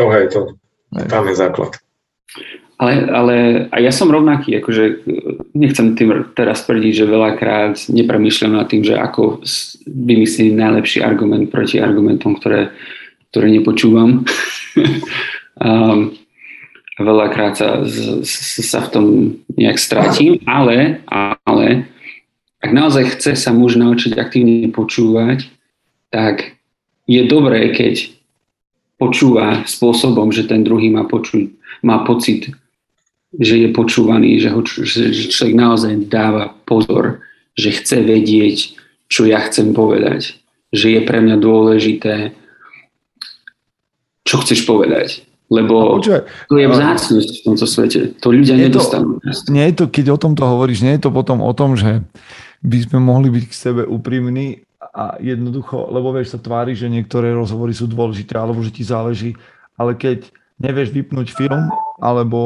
To 0.00 0.04
je 0.12 0.26
to. 0.32 0.40
Tam 1.10 1.28
je 1.28 1.34
základ. 1.34 1.76
Ale, 2.76 3.08
ale 3.08 3.36
a 3.72 3.80
ja 3.80 3.88
som 3.88 4.12
rovnaký, 4.12 4.60
akože 4.60 5.08
nechcem 5.56 5.96
tým 5.96 6.28
teraz 6.36 6.68
tvrdiť, 6.68 6.92
že 6.92 7.08
veľakrát 7.08 7.88
nepremýšľam 7.88 8.52
nad 8.52 8.68
tým, 8.68 8.84
že 8.84 9.00
ako 9.00 9.40
vymyslím 9.88 10.60
najlepší 10.60 11.00
argument 11.00 11.48
proti 11.48 11.80
argumentom, 11.80 12.36
ktoré, 12.36 12.76
ktoré 13.32 13.48
nepočúvam. 13.48 14.28
um, 15.56 16.12
veľakrát 17.00 17.56
sa, 17.56 17.68
sa 18.60 18.80
v 18.84 18.88
tom 18.92 19.06
nejak 19.56 19.80
stratím, 19.80 20.40
ale, 20.44 21.00
ale 21.44 21.88
ak 22.60 22.70
naozaj 22.72 23.16
chce 23.16 23.32
sa 23.36 23.52
muž 23.52 23.76
naučiť 23.76 24.16
aktívne 24.16 24.68
počúvať, 24.72 25.48
tak 26.08 26.56
je 27.04 27.22
dobré, 27.28 27.72
keď 27.76 28.16
počúva 28.96 29.64
spôsobom, 29.68 30.32
že 30.32 30.48
ten 30.48 30.64
druhý 30.64 30.88
má, 30.88 31.04
počuť, 31.04 31.52
má 31.84 32.00
pocit, 32.08 32.56
že 33.34 33.54
je 33.58 33.68
počúvaný, 33.74 34.38
že, 34.38 34.54
ho, 34.54 34.62
že 34.62 35.32
človek 35.32 35.56
naozaj 35.58 35.92
dáva 36.06 36.54
pozor, 36.64 37.24
že 37.58 37.74
chce 37.74 38.06
vedieť, 38.06 38.78
čo 39.10 39.26
ja 39.26 39.42
chcem 39.44 39.74
povedať. 39.74 40.38
Že 40.70 40.86
je 40.98 41.00
pre 41.02 41.18
mňa 41.22 41.36
dôležité, 41.40 42.36
čo 44.26 44.42
chceš 44.42 44.66
povedať. 44.66 45.26
Lebo 45.46 46.02
počúvaj, 46.02 46.26
to 46.50 46.58
je 46.58 46.66
vzácnosť 46.66 47.30
v 47.30 47.42
tomto 47.46 47.66
svete. 47.70 48.00
To 48.18 48.34
ľudia 48.34 48.58
nedostanú. 48.58 49.22
To, 49.22 49.30
nie 49.54 49.62
je 49.70 49.74
to, 49.78 49.84
keď 49.86 50.06
o 50.10 50.18
tomto 50.18 50.42
hovoríš, 50.42 50.82
nie 50.82 50.98
je 50.98 51.06
to 51.06 51.14
potom 51.14 51.38
o 51.38 51.52
tom, 51.54 51.78
že 51.78 52.02
by 52.66 52.78
sme 52.82 52.98
mohli 52.98 53.30
byť 53.30 53.44
k 53.46 53.54
sebe 53.54 53.82
úprimní 53.86 54.66
a 54.82 55.14
jednoducho, 55.22 55.86
lebo 55.94 56.10
vieš 56.10 56.34
sa 56.34 56.42
tvári, 56.42 56.74
že 56.74 56.90
niektoré 56.90 57.30
rozhovory 57.30 57.70
sú 57.70 57.86
dôležité, 57.86 58.34
alebo 58.34 58.58
že 58.58 58.74
ti 58.74 58.82
záleží, 58.82 59.38
ale 59.78 59.94
keď 59.94 60.26
nevieš 60.62 60.92
vypnúť 60.92 61.32
film 61.32 61.68
alebo 62.00 62.40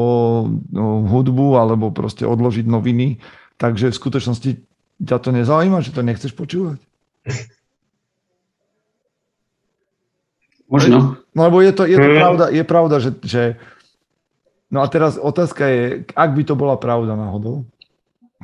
no, 0.71 1.07
hudbu 1.07 1.59
alebo 1.59 1.91
proste 1.95 2.27
odložiť 2.27 2.67
noviny, 2.67 3.19
takže 3.55 3.91
v 3.91 3.99
skutočnosti 3.99 4.51
ťa 5.01 5.17
to 5.17 5.29
nezaujíma, 5.31 5.83
že 5.83 5.95
to 5.95 6.03
nechceš 6.03 6.35
počúvať? 6.35 6.79
Možno. 10.71 11.19
No 11.35 11.39
lebo 11.47 11.59
je 11.59 11.71
to, 11.75 11.83
je 11.83 11.99
to 11.99 12.09
mm. 12.11 12.17
pravda, 12.19 12.45
je 12.47 12.63
pravda, 12.63 12.95
že, 13.03 13.11
že 13.27 13.43
No 14.71 14.79
a 14.79 14.87
teraz 14.87 15.19
otázka 15.19 15.67
je, 15.67 15.83
ak 16.15 16.31
by 16.31 16.43
to 16.47 16.55
bola 16.55 16.79
pravda 16.79 17.19
náhodou, 17.19 17.67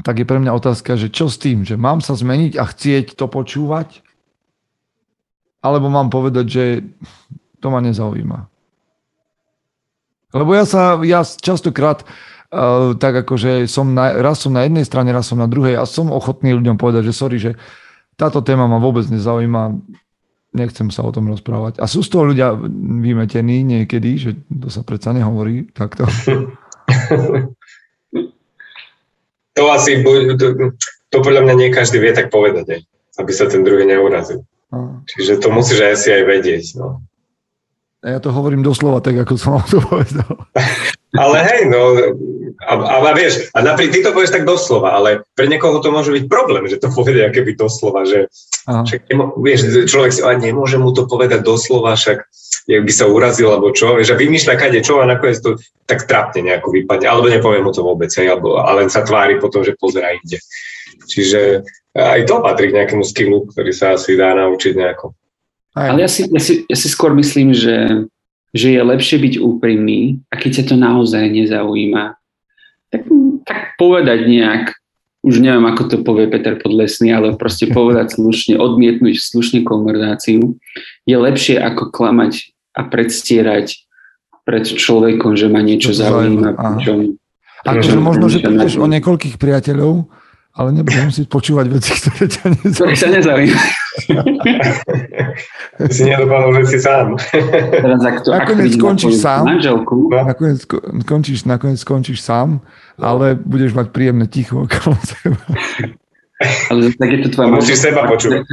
tak 0.03 0.19
je 0.19 0.27
pre 0.27 0.43
mňa 0.43 0.51
otázka, 0.59 0.99
že 0.99 1.07
čo 1.07 1.31
s 1.31 1.39
tým, 1.39 1.63
že 1.63 1.79
mám 1.79 2.03
sa 2.03 2.19
zmeniť 2.19 2.59
a 2.59 2.67
chcieť 2.67 3.15
to 3.15 3.31
počúvať? 3.31 4.03
Alebo 5.63 5.87
mám 5.87 6.11
povedať, 6.11 6.45
že 6.45 6.65
to 7.63 7.71
ma 7.71 7.79
nezaujíma. 7.79 8.45
Lebo 10.35 10.51
ja 10.55 10.67
sa, 10.67 10.99
ja 11.03 11.23
častokrát 11.23 12.03
uh, 12.03 12.95
tak 12.99 13.23
akože 13.23 13.67
som 13.67 13.95
na, 13.95 14.11
raz 14.19 14.43
som 14.43 14.51
na 14.51 14.67
jednej 14.67 14.83
strane, 14.83 15.15
raz 15.15 15.31
som 15.31 15.39
na 15.39 15.47
druhej 15.47 15.79
a 15.79 15.87
som 15.87 16.11
ochotný 16.11 16.55
ľuďom 16.55 16.75
povedať, 16.75 17.07
že 17.11 17.13
sorry, 17.15 17.37
že 17.39 17.51
táto 18.17 18.41
téma 18.41 18.65
ma 18.65 18.81
vôbec 18.81 19.05
nezaujíma, 19.07 19.77
nechcem 20.57 20.89
sa 20.89 21.05
o 21.05 21.13
tom 21.13 21.29
rozprávať. 21.29 21.77
A 21.77 21.85
sú 21.85 22.01
z 22.01 22.09
toho 22.09 22.33
ľudia 22.33 22.57
vymetení 23.03 23.61
niekedy, 23.61 24.09
že 24.17 24.31
to 24.49 24.67
sa 24.73 24.81
predsa 24.81 25.13
nehovorí 25.13 25.69
takto. 25.71 26.07
To 29.57 29.73
asi, 29.73 30.05
to, 30.05 30.69
to 31.09 31.17
podľa 31.25 31.41
mňa 31.49 31.53
nie 31.57 31.69
každý 31.73 31.97
vie 31.97 32.13
tak 32.13 32.29
povedať, 32.29 32.85
aby 33.17 33.31
sa 33.33 33.49
ten 33.49 33.65
druhý 33.65 33.89
neurazil. 33.89 34.45
A. 34.69 35.01
Čiže 35.09 35.41
to 35.41 35.49
musíš 35.49 35.81
aj 35.81 35.95
si 35.97 36.09
aj 36.13 36.23
vedieť. 36.29 36.65
No. 36.77 37.01
Ja 38.05 38.21
to 38.21 38.29
hovorím 38.29 38.61
doslova 38.61 39.01
tak, 39.01 39.17
ako 39.17 39.33
som 39.41 39.57
to 39.65 39.81
povedal. 39.81 40.45
Ale 41.17 41.41
hej, 41.41 41.71
no, 41.71 41.97
a, 42.67 42.73
a, 42.77 42.95
a 42.99 43.11
vieš, 43.15 43.49
a 43.55 43.63
napríklad 43.63 43.93
ty 43.95 43.99
to 44.05 44.11
povieš 44.11 44.35
tak 44.37 44.43
doslova, 44.43 44.91
ale 44.91 45.23
pre 45.39 45.47
niekoho 45.47 45.79
to 45.79 45.87
môže 45.87 46.11
byť 46.11 46.25
problém, 46.27 46.67
že 46.67 46.83
to 46.83 46.91
povede 46.91 47.23
keby 47.31 47.55
doslova, 47.55 48.03
že 48.03 48.27
však, 48.67 49.07
vieš, 49.39 49.87
človek 49.87 50.11
si, 50.11 50.21
a 50.21 50.35
nemôže 50.35 50.75
mu 50.75 50.91
to 50.91 51.07
povedať 51.07 51.47
doslova, 51.47 51.95
však 51.95 52.27
by 52.67 52.91
sa 52.91 53.07
urazil, 53.07 53.55
alebo 53.55 53.71
čo, 53.71 53.95
vieš, 53.95 54.13
a 54.13 54.19
vymýšľa 54.19 54.55
kade 54.59 54.83
čo 54.83 54.99
a 54.99 55.07
nakoniec 55.07 55.39
to 55.39 55.55
tak 55.87 56.05
trápne 56.05 56.43
nejako 56.51 56.75
vypadne, 56.75 57.07
alebo 57.07 57.31
nepovie 57.31 57.63
mu 57.63 57.71
to 57.71 57.87
vôbec, 57.87 58.11
hej, 58.11 58.27
alebo, 58.27 58.59
a 58.59 58.67
len 58.75 58.91
sa 58.91 59.07
tvári 59.07 59.39
potom, 59.39 59.63
že 59.63 59.79
pozera 59.79 60.11
inde. 60.11 60.37
Čiže 61.07 61.63
aj 61.95 62.27
to 62.27 62.43
patrí 62.43 62.69
k 62.69 62.83
nejakému 62.83 63.07
skillu, 63.07 63.47
ktorý 63.47 63.71
sa 63.71 63.95
asi 63.95 64.19
dá 64.19 64.35
naučiť 64.35 64.75
nejako. 64.75 65.15
Aj. 65.77 65.93
Ale 65.93 66.01
ja 66.01 66.09
si, 66.09 66.25
ja, 66.25 66.41
si, 66.41 66.65
ja 66.65 66.73
si 66.73 66.87
skôr 66.89 67.13
myslím, 67.13 67.53
že, 67.53 68.09
že 68.49 68.73
je 68.73 68.81
lepšie 68.81 69.21
byť 69.21 69.33
úprimný 69.37 70.25
a 70.33 70.41
keď 70.41 70.51
ťa 70.57 70.63
to 70.73 70.75
naozaj 70.75 71.21
nezaujíma, 71.29 72.17
tak, 72.89 73.05
tak 73.45 73.77
povedať 73.77 74.25
nejak, 74.25 74.73
už 75.21 75.37
neviem, 75.37 75.69
ako 75.69 75.81
to 75.85 75.97
povie 76.01 76.25
Peter 76.25 76.57
Podlesný, 76.57 77.13
ale 77.13 77.37
proste 77.37 77.69
povedať 77.77 78.17
slušne, 78.17 78.57
odmietnúť 78.57 79.21
slušne 79.21 79.61
konverzáciu, 79.61 80.57
je 81.05 81.15
lepšie 81.15 81.61
ako 81.61 81.93
klamať 81.93 82.57
a 82.73 82.81
predstierať 82.81 83.85
pred 84.49 84.65
človekom, 84.65 85.37
že 85.37 85.45
ma 85.51 85.61
niečo 85.61 85.93
zaujíma. 85.93 86.57
Pričom, 86.57 87.19
akože 87.67 87.99
možno, 88.01 88.25
že 88.33 88.41
prídeš 88.41 88.81
o 88.81 88.87
niekoľkých 88.89 89.37
priateľov, 89.37 90.09
ale 90.57 90.69
nebudem 90.73 91.13
musieť 91.13 91.29
počúvať 91.29 91.65
veci, 91.69 91.91
ktoré 92.01 92.25
ťa 92.97 93.09
nezaujímajú. 93.13 93.53
nezaujímajú. 93.97 94.73
si 95.89 96.03
nedopadol, 96.05 96.51
že 96.61 96.77
si 96.77 96.79
sám. 96.79 97.17
Teraz, 97.83 98.01
ak 98.05 98.17
to, 98.21 98.29
nakoniec 98.33 98.73
ak 98.73 98.79
skončíš 98.79 99.15
sám, 99.17 99.43
manželku, 99.45 99.95
no. 100.09 100.17
nakoniec, 100.23 100.59
skončíš, 101.03 101.39
nakoniec 101.49 101.79
skončíš 101.81 102.19
sám, 102.21 102.61
ale 103.01 103.33
budeš 103.33 103.73
mať 103.73 103.87
príjemné 103.89 104.25
ticho 104.29 104.65
okolo 104.65 104.95
seba. 105.01 105.41
Ale 106.69 106.93
tak 106.93 107.09
je 107.09 107.19
to 107.25 107.29
tvoja 107.33 107.49
Musíš 107.49 107.79
seba 107.81 108.05
počúvať. 108.05 108.45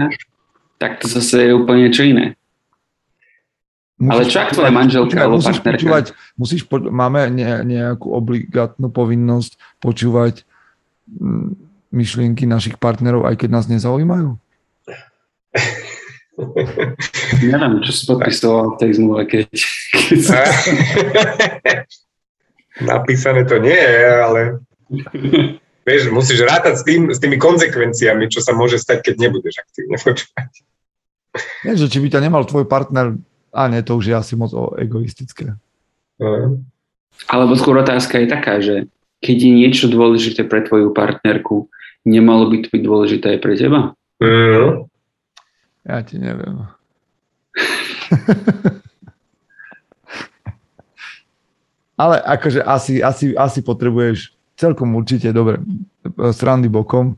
tak 0.80 1.04
to 1.04 1.06
zase 1.06 1.36
je 1.36 1.52
úplne 1.52 1.92
čo 1.92 2.02
iné. 2.08 2.36
Ale 4.00 4.26
čo 4.26 4.42
ak 4.42 4.50
tvoja 4.52 4.74
manželka 4.74 5.16
alebo 5.22 5.38
musíš 5.38 5.62
partnerka? 5.62 5.78
počúvať, 5.78 6.04
musíš 6.34 6.62
po, 6.66 6.82
máme 6.82 7.30
ne, 7.30 7.62
nejakú 7.62 8.10
obligátnu 8.10 8.90
povinnosť 8.90 9.54
počúvať 9.78 10.42
mm, 11.08 11.48
myšlienky 11.94 12.44
našich 12.44 12.76
partnerov, 12.76 13.22
aj 13.24 13.38
keď 13.38 13.48
nás 13.54 13.70
nezaujímajú? 13.70 14.34
Neviem, 17.46 17.78
čo 17.86 17.92
si 17.94 18.02
podpisoval 18.10 18.74
v 18.74 18.78
tej 18.82 18.90
zmluve, 18.98 19.22
keď, 19.30 19.46
keď 19.94 20.18
sa... 20.18 20.38
Napísané 22.90 23.46
to 23.46 23.62
nie 23.62 23.78
je, 23.78 24.02
ale 24.18 24.40
vieš, 25.86 26.10
musíš 26.10 26.42
rátať 26.42 26.74
s, 26.74 26.82
tým, 26.82 27.06
s 27.06 27.22
tými 27.22 27.38
konsekvenciami, 27.38 28.26
čo 28.26 28.42
sa 28.42 28.50
môže 28.50 28.82
stať, 28.82 29.06
keď 29.06 29.14
nebudeš 29.22 29.62
aktívne 29.62 29.94
počúvať. 29.94 30.66
Nie, 31.62 31.78
že 31.78 31.86
či 31.86 32.02
by 32.02 32.10
ťa 32.10 32.20
nemal 32.22 32.42
tvoj 32.42 32.66
partner, 32.66 33.14
a 33.54 33.70
nie, 33.70 33.86
to 33.86 33.94
už 33.94 34.10
je 34.10 34.18
asi 34.18 34.34
moc 34.34 34.50
egoistické. 34.74 35.54
No. 36.18 36.58
Alebo 37.30 37.54
skôr 37.54 37.78
otázka 37.78 38.18
je 38.18 38.26
taká, 38.26 38.58
že 38.58 38.90
keď 39.22 39.36
je 39.38 39.52
niečo 39.54 39.86
dôležité 39.86 40.42
pre 40.42 40.66
tvoju 40.66 40.90
partnerku, 40.90 41.70
nemalo 42.02 42.50
by 42.50 42.66
to 42.66 42.68
byť 42.74 42.82
dôležité 42.82 43.26
aj 43.34 43.40
pre 43.40 43.54
teba? 43.54 43.80
Mm. 44.18 44.90
Ja 45.84 46.00
ti 46.02 46.16
neviem. 46.18 46.64
Ale 51.94 52.18
akože 52.18 52.64
asi, 52.64 52.98
asi, 53.04 53.38
asi 53.38 53.62
potrebuješ 53.62 54.34
celkom 54.58 54.98
určite, 54.98 55.30
dobre, 55.30 55.62
strandy 56.34 56.66
bokom, 56.66 57.14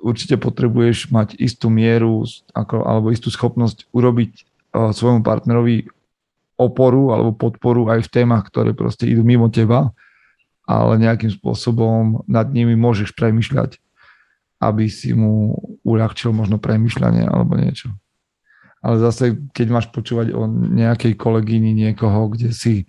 určite 0.00 0.38
potrebuješ 0.38 1.10
mať 1.10 1.34
istú 1.42 1.68
mieru 1.68 2.22
ako, 2.54 2.86
alebo 2.86 3.10
istú 3.10 3.28
schopnosť 3.34 3.90
urobiť 3.90 4.32
uh, 4.72 4.94
svojmu 4.94 5.26
partnerovi 5.26 5.90
oporu 6.56 7.10
alebo 7.10 7.34
podporu 7.34 7.90
aj 7.90 8.06
v 8.06 8.12
témach, 8.12 8.46
ktoré 8.46 8.72
proste 8.76 9.10
idú 9.10 9.26
mimo 9.26 9.50
teba, 9.50 9.90
ale 10.62 11.02
nejakým 11.02 11.34
spôsobom 11.34 12.22
nad 12.30 12.46
nimi 12.54 12.78
môžeš 12.78 13.10
premyšľať, 13.18 13.82
aby 14.62 14.86
si 14.86 15.10
mu 15.10 15.58
uľahčil 15.82 16.30
možno 16.30 16.62
premyšľanie 16.62 17.26
alebo 17.26 17.58
niečo. 17.58 17.90
Ale 18.82 18.98
zase, 18.98 19.38
keď 19.54 19.66
máš 19.70 19.86
počúvať 19.94 20.34
o 20.34 20.50
nejakej 20.50 21.14
kolegyni 21.14 21.70
niekoho, 21.70 22.28
kde 22.34 22.50
si 22.50 22.84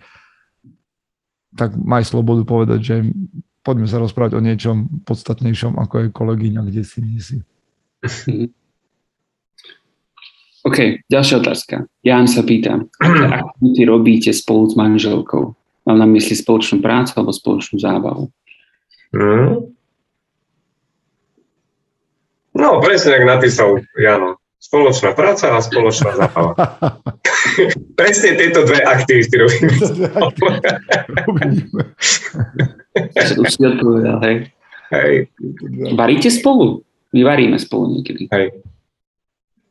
tak 1.53 1.77
maj 1.77 2.01
slobodu 2.01 2.41
povedať, 2.49 2.79
že 2.81 2.95
poďme 3.61 3.85
sa 3.85 4.01
rozprávať 4.01 4.33
o 4.35 4.41
niečom 4.41 5.05
podstatnejšom, 5.05 5.77
ako 5.77 5.93
je 5.97 6.07
kolegyňa, 6.09 6.61
kde 6.65 6.81
si 6.81 6.97
nie 7.05 7.21
si. 7.21 7.37
OK, 10.67 11.03
ďalšia 11.11 11.43
otázka. 11.43 11.75
Jan 12.01 12.25
sa 12.25 12.41
pýta, 12.41 12.79
aké 13.03 13.25
aktivity 13.43 13.81
robíte 13.85 14.31
spolu 14.31 14.71
s 14.71 14.75
manželkou? 14.79 15.53
Mám 15.83 15.97
na 15.99 16.07
mysli 16.07 16.39
spoločnú 16.39 16.79
prácu 16.79 17.11
alebo 17.19 17.35
spoločnú 17.35 17.75
zábavu? 17.77 18.31
Mm. 19.11 19.75
No, 22.53 22.79
presne, 22.79 23.19
jak 23.19 23.25
napísal 23.27 23.83
Jano. 23.99 24.39
Spoločná 24.63 25.11
práca 25.11 25.51
a 25.51 25.59
spoločná 25.59 26.15
zábava. 26.15 26.55
presne 27.99 28.39
tieto 28.39 28.63
dve 28.63 28.79
aktivity 28.79 29.35
robíme. 29.35 29.75
Už 33.43 33.49
si 33.51 33.59
odpovedal, 33.59 34.17
hej. 34.23 34.35
Hej, 34.93 35.13
Varíte 35.99 36.31
spolu? 36.31 36.79
My 37.11 37.27
varíme 37.27 37.59
spolu 37.59 37.99
niekedy. 37.99 38.31
hej. 38.31 38.55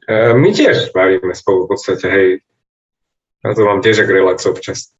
E, 0.04 0.14
my 0.36 0.50
tiež 0.52 0.92
varíme 0.92 1.32
spolu 1.32 1.64
v 1.64 1.68
podstate, 1.72 2.06
hej. 2.12 2.28
Ja 3.42 3.56
to 3.56 3.64
mám 3.64 3.80
tiež 3.80 4.04
ak 4.04 4.12
relax 4.12 4.44
občas. 4.44 4.92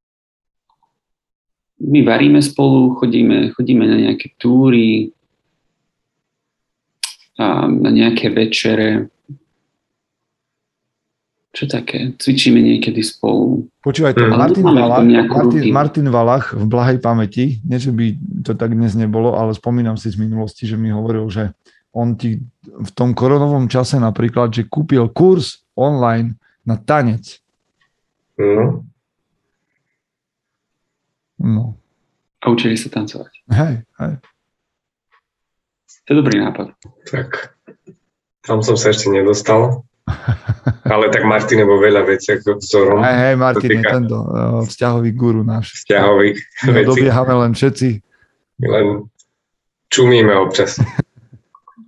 My 1.83 2.01
varíme 2.01 2.41
spolu, 2.41 2.97
chodíme, 2.97 3.53
chodíme 3.53 3.85
na 3.85 3.99
nejaké 3.99 4.35
túry, 4.41 5.13
a 7.43 7.67
na 7.67 7.91
nejaké 7.91 8.29
večere. 8.29 9.09
Čo 11.53 11.69
také? 11.69 12.17
Cvičíme 12.17 12.59
niekedy 12.59 13.05
spolu. 13.05 13.69
Počúvaj 13.85 14.17
to, 14.17 14.25
Mm. 14.25 14.33
Martin 14.33 14.65
Valach, 14.65 15.05
Martin. 15.05 15.63
Martin 15.69 16.09
Valach 16.09 16.47
v 16.51 16.65
blahej 16.65 16.97
pamäti, 16.97 17.61
nie 17.61 17.77
že 17.77 17.93
by 17.93 18.17
to 18.41 18.57
tak 18.57 18.73
dnes 18.73 18.97
nebolo, 18.97 19.37
ale 19.37 19.53
spomínam 19.53 19.95
si 19.95 20.09
z 20.09 20.17
minulosti, 20.17 20.65
že 20.65 20.81
mi 20.81 20.89
hovoril, 20.89 21.29
že 21.29 21.53
on 21.93 22.17
ti 22.17 22.41
v 22.65 22.91
tom 22.97 23.13
koronovom 23.13 23.69
čase 23.69 24.01
napríklad, 24.01 24.49
že 24.49 24.65
kúpil 24.65 25.13
kurz 25.13 25.61
online 25.75 26.41
na 26.65 26.81
tanec. 26.81 27.37
No. 28.41 28.89
No, 31.37 31.77
A 32.39 32.49
učili 32.49 32.79
sa 32.79 32.89
tancovať. 32.89 33.29
hej, 33.51 33.83
hej. 33.99 34.13
To 36.03 36.09
je 36.09 36.17
dobrý 36.17 36.41
nápad. 36.41 36.73
Tak, 37.05 37.55
tam 38.41 38.65
som 38.65 38.75
sa 38.75 38.89
ešte 38.89 39.13
nedostal. 39.13 39.85
Ale 40.93 41.09
tak 41.09 41.25
Martin 41.25 41.63
je 41.63 41.67
vo 41.67 41.79
veľa 41.79 42.03
veciach 42.05 42.43
vzorom 42.59 43.01
Hej, 43.01 43.17
hej, 43.17 43.35
Martin 43.39 43.71
je 43.81 43.85
tento 43.87 44.19
uh, 44.19 44.61
vzťahový 44.67 45.11
guru 45.15 45.41
náš. 45.47 45.73
vzťahových 45.83 46.39
My 46.69 46.81
dobiehame 46.85 47.35
len 47.39 47.53
všetci. 47.55 47.89
Len 48.67 48.87
čumíme 49.89 50.35
občas. 50.37 50.83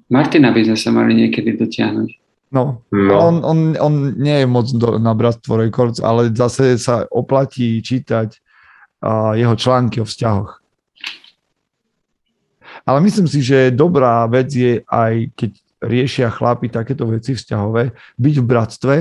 Martina 0.08 0.54
by 0.54 0.72
sme 0.72 0.78
sa 0.78 0.90
mali 0.94 1.12
niekedy 1.16 1.58
dotiahnuť. 1.58 2.08
No, 2.54 2.86
No, 2.94 3.14
On, 3.18 3.36
on, 3.42 3.58
on 3.82 3.94
nie 4.14 4.42
je 4.42 4.46
moc 4.46 4.70
do, 4.70 5.02
na 5.02 5.10
Bratstvo 5.10 5.58
Records, 5.58 5.98
ale 5.98 6.30
zase 6.30 6.78
sa 6.78 7.02
oplatí 7.10 7.82
čítať 7.82 8.30
uh, 9.02 9.34
jeho 9.34 9.58
články 9.58 9.98
o 9.98 10.06
vzťahoch. 10.06 10.62
Ale 12.84 12.98
myslím 13.02 13.26
si, 13.26 13.42
že 13.42 13.74
dobrá 13.74 14.22
vec 14.30 14.52
je 14.54 14.84
aj 14.86 15.34
keď 15.34 15.50
riešia 15.84 16.32
chlapi 16.32 16.72
takéto 16.72 17.04
veci 17.06 17.36
vzťahové, 17.36 17.92
byť 18.18 18.34
v 18.40 18.44
bratstve, 18.44 18.96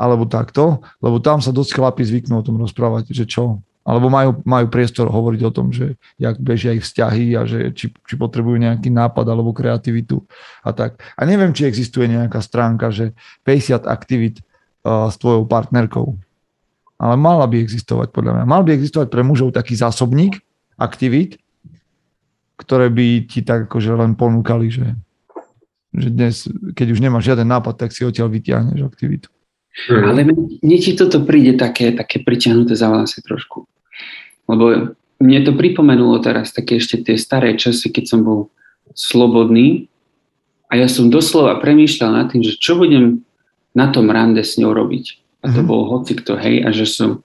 alebo 0.00 0.24
takto, 0.24 0.80
lebo 1.04 1.20
tam 1.20 1.44
sa 1.44 1.52
dosť 1.52 1.76
chlapi 1.76 2.00
zvyknú 2.00 2.40
o 2.40 2.46
tom 2.46 2.56
rozprávať, 2.56 3.12
že 3.12 3.28
čo. 3.28 3.60
Alebo 3.84 4.08
majú, 4.08 4.40
majú 4.44 4.66
priestor 4.72 5.12
hovoriť 5.12 5.40
o 5.44 5.52
tom, 5.52 5.72
že 5.72 6.00
jak 6.16 6.40
bežia 6.40 6.72
ich 6.76 6.84
vzťahy 6.84 7.36
a 7.36 7.44
že 7.44 7.72
či, 7.76 7.92
či 7.92 8.14
potrebujú 8.16 8.56
nejaký 8.60 8.88
nápad 8.88 9.24
alebo 9.28 9.56
kreativitu 9.56 10.24
a 10.64 10.72
tak. 10.72 11.00
A 11.16 11.24
neviem, 11.28 11.52
či 11.52 11.68
existuje 11.68 12.08
nejaká 12.08 12.40
stránka, 12.40 12.92
že 12.92 13.12
50 13.44 13.88
aktivít 13.88 14.40
uh, 14.84 15.08
s 15.08 15.16
tvojou 15.20 15.44
partnerkou. 15.48 16.16
Ale 17.00 17.16
mala 17.16 17.48
by 17.48 17.56
existovať 17.60 18.12
podľa 18.12 18.40
mňa. 18.40 18.44
Mal 18.44 18.62
by 18.64 18.70
existovať 18.76 19.08
pre 19.08 19.24
mužov 19.24 19.56
taký 19.56 19.72
zásobník 19.76 20.44
aktivít, 20.76 21.40
ktoré 22.60 22.92
by 22.92 23.24
ti 23.24 23.40
tak 23.40 23.68
akože 23.68 23.96
len 23.96 24.12
ponúkali, 24.12 24.68
že, 24.68 24.92
že 25.94 26.08
dnes, 26.10 26.46
keď 26.74 26.86
už 26.94 27.00
nemáš 27.02 27.26
žiaden 27.32 27.48
nápad, 27.48 27.74
tak 27.76 27.90
si 27.90 28.06
odtiaľ 28.06 28.30
vytiahneš 28.30 28.86
aktivitu. 28.86 29.28
hm. 29.90 30.04
Ale 30.06 30.20
mne, 30.26 30.76
ti 30.78 30.92
toto 30.94 31.22
príde 31.22 31.54
také, 31.58 31.94
také 31.94 32.22
priťahnuté 32.22 32.74
za 32.74 32.90
vlasy 32.90 33.22
trošku. 33.22 33.66
Lebo 34.50 34.94
mne 35.20 35.38
to 35.46 35.52
pripomenulo 35.54 36.18
teraz 36.18 36.50
také 36.50 36.78
ešte 36.82 37.02
tie 37.06 37.14
staré 37.18 37.54
časy, 37.54 37.90
keď 37.92 38.04
som 38.06 38.20
bol 38.26 38.40
slobodný 38.94 39.86
a 40.70 40.78
ja 40.78 40.86
som 40.90 41.10
doslova 41.10 41.58
premýšľal 41.62 42.10
nad 42.14 42.26
tým, 42.30 42.42
že 42.42 42.58
čo 42.58 42.78
budem 42.78 43.22
na 43.74 43.90
tom 43.94 44.10
rande 44.10 44.42
s 44.42 44.58
ňou 44.58 44.74
robiť. 44.74 45.18
A 45.46 45.54
to 45.54 45.62
Mhm. 45.62 45.68
bol 45.70 45.86
hoci 45.88 46.18
kto, 46.18 46.36
hej, 46.36 46.62
a 46.66 46.70
že 46.74 46.86
som 46.86 47.22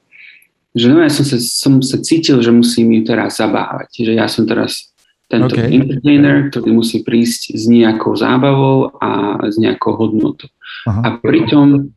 že 0.75 0.91
no, 0.91 0.99
ja 0.99 1.08
som 1.08 1.23
sa, 1.23 1.39
som 1.39 1.80
sa 1.80 2.04
cítil, 2.04 2.43
že 2.43 2.51
musím 2.51 2.91
ju 2.99 3.08
teraz 3.08 3.39
zabávať. 3.39 3.95
Že 3.95 4.12
ja 4.19 4.28
som 4.28 4.43
teraz 4.43 4.91
tento 5.26 5.58
OK. 5.58 5.62
entertainer, 5.74 6.50
ktorý 6.54 6.70
musí 6.76 7.02
prísť 7.02 7.58
s 7.58 7.66
nejakou 7.66 8.14
zábavou 8.14 8.94
a 9.02 9.42
s 9.50 9.58
nejakou 9.58 9.98
hodnotou. 9.98 10.50
Aha. 10.86 11.02
A 11.02 11.08
pritom 11.18 11.90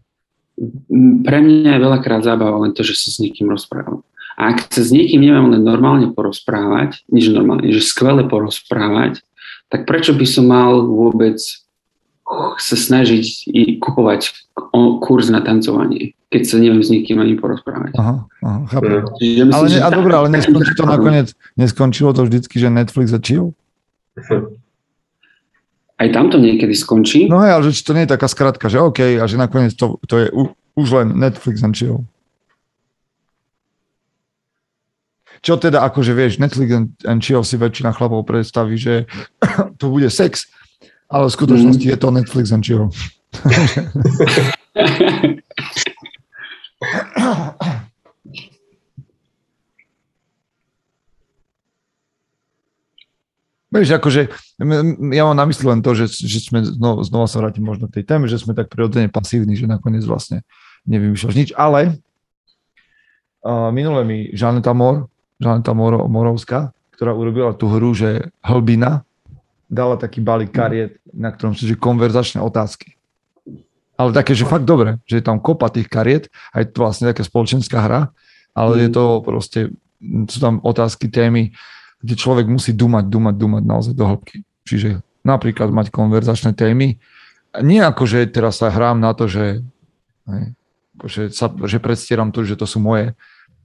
pre 1.22 1.38
mňa 1.38 1.78
je 1.78 1.84
veľakrát 1.84 2.22
zábava 2.26 2.58
len 2.66 2.74
to, 2.74 2.82
že 2.82 2.98
sa 2.98 3.08
s 3.14 3.22
niekým 3.22 3.46
rozprávam. 3.46 4.02
A 4.38 4.54
ak 4.54 4.70
sa 4.70 4.82
s 4.82 4.94
niekým 4.94 5.22
neviem 5.22 5.50
len 5.50 5.62
normálne 5.62 6.14
porozprávať, 6.14 7.02
nič 7.10 7.30
normálne, 7.30 7.68
že 7.74 7.82
skvele 7.82 8.26
porozprávať, 8.26 9.22
tak 9.68 9.84
prečo 9.84 10.14
by 10.14 10.26
som 10.26 10.46
mal 10.48 10.86
vôbec 10.86 11.38
sa 12.58 12.76
snažiť 12.76 13.48
i 13.48 13.62
kupovať 13.80 14.52
kurz 15.00 15.32
na 15.32 15.40
tancovanie, 15.40 16.12
keď 16.28 16.42
sa 16.44 16.56
neviem 16.60 16.84
s 16.84 16.92
niekým 16.92 17.16
ani 17.22 17.40
porozprávať. 17.40 17.96
Aha, 17.96 18.28
aha, 18.44 18.60
chápem. 18.68 19.00
Čiže 19.16 19.42
myslím, 19.48 19.56
Ale 19.56 19.66
ne, 19.66 19.72
že 19.72 19.80
a 19.80 19.88
dobré, 19.88 20.12
ale 20.12 20.28
neskončí 20.28 20.72
to 20.76 20.84
nakoniec, 20.98 21.28
neskončilo 21.56 22.10
to 22.12 22.28
vždycky, 22.28 22.60
že 22.60 22.68
Netflix 22.68 23.16
a 23.16 23.20
chill? 23.22 23.56
Aj 25.98 26.08
tam 26.14 26.30
to 26.30 26.38
niekedy 26.38 26.74
skončí. 26.76 27.26
No 27.26 27.40
hej, 27.42 27.58
ale 27.58 27.62
že 27.70 27.82
to 27.82 27.96
nie 27.96 28.04
je 28.04 28.12
taká 28.14 28.28
skratka, 28.28 28.68
že 28.68 28.78
OK, 28.78 29.18
a 29.18 29.24
že 29.24 29.40
nakoniec 29.40 29.74
to, 29.74 29.98
to 30.04 30.14
je 30.20 30.26
u, 30.30 30.52
už 30.78 30.88
len 30.94 31.16
Netflix 31.16 31.64
and 31.64 31.74
chill. 31.74 32.04
Čo 35.38 35.54
teda 35.54 35.86
akože 35.86 36.12
vieš, 36.18 36.42
Netflix 36.42 36.68
and, 36.74 36.88
and 37.06 37.22
chill 37.22 37.46
si 37.46 37.54
väčšina 37.54 37.94
chlapov 37.94 38.26
predstaví, 38.26 38.74
že 38.74 39.06
to 39.80 39.90
bude 39.90 40.10
sex, 40.10 40.50
Ale 41.08 41.28
v 41.28 41.32
skutočnosti 41.32 41.88
je 41.88 41.96
to 41.96 42.10
Netflix 42.12 42.52
and 42.52 42.64
chill. 42.64 42.92
Vieš, 53.68 54.00
akože 54.00 54.32
ja 55.12 55.28
mám 55.28 55.36
na 55.36 55.44
mysli 55.44 55.68
len 55.68 55.84
to, 55.84 55.92
že, 55.92 56.08
že 56.08 56.40
sme, 56.40 56.64
znova, 56.64 57.04
znova 57.04 57.28
sa 57.28 57.44
vrátim 57.44 57.60
možno 57.60 57.84
k 57.92 58.00
tej 58.00 58.04
téme, 58.08 58.24
že 58.24 58.40
sme 58.40 58.56
tak 58.56 58.72
prirodzene 58.72 59.12
pasívni, 59.12 59.60
že 59.60 59.68
nakoniec 59.68 60.08
vlastne 60.08 60.40
nevymýšľaš 60.88 61.34
nič, 61.36 61.50
ale 61.52 62.00
uh, 63.44 63.68
minule 63.68 64.08
mi 64.08 64.32
Žaneta 64.32 64.72
Mor, 64.72 65.12
Žaneta 65.36 65.76
Mor, 65.76 66.08
Morovská, 66.08 66.72
ktorá 66.96 67.12
urobila 67.12 67.52
tú 67.52 67.68
hru, 67.68 67.92
že 67.92 68.32
Hlbina, 68.40 69.04
dala 69.68 70.00
taký 70.00 70.24
balík 70.24 70.50
kariet, 70.50 70.96
na 71.12 71.28
ktorom 71.28 71.52
sú 71.52 71.68
že 71.68 71.76
konverzačné 71.76 72.40
otázky. 72.40 72.96
Ale 74.00 74.16
také, 74.16 74.32
že 74.32 74.48
fakt 74.48 74.64
dobre, 74.64 74.96
že 75.04 75.20
je 75.20 75.24
tam 75.26 75.42
kopa 75.42 75.68
tých 75.68 75.90
kariet, 75.90 76.32
aj 76.56 76.72
to 76.72 76.86
vlastne 76.86 77.12
taká 77.12 77.22
spoločenská 77.26 77.78
hra, 77.82 78.00
ale 78.56 78.72
mm. 78.74 78.80
je 78.80 78.88
to 78.94 79.04
proste, 79.20 79.60
sú 80.30 80.38
tam 80.38 80.62
otázky, 80.64 81.10
témy, 81.12 81.52
kde 82.00 82.14
človek 82.14 82.46
musí 82.46 82.72
dumať, 82.72 83.10
dumať, 83.10 83.34
dumať 83.34 83.62
naozaj 83.66 83.94
do 83.98 84.04
hĺbky. 84.06 84.46
Čiže 84.64 85.02
napríklad 85.26 85.74
mať 85.74 85.90
konverzačné 85.90 86.54
témy. 86.54 87.02
Nie 87.58 87.84
ako, 87.90 88.06
že 88.06 88.30
teraz 88.30 88.62
sa 88.62 88.70
hrám 88.70 89.02
na 89.02 89.10
to, 89.18 89.26
že, 89.26 89.66
že, 91.04 91.34
sa, 91.34 91.50
že 91.50 91.82
predstieram 91.82 92.30
to, 92.30 92.46
že 92.46 92.54
to 92.54 92.70
sú 92.70 92.78
moje 92.78 93.18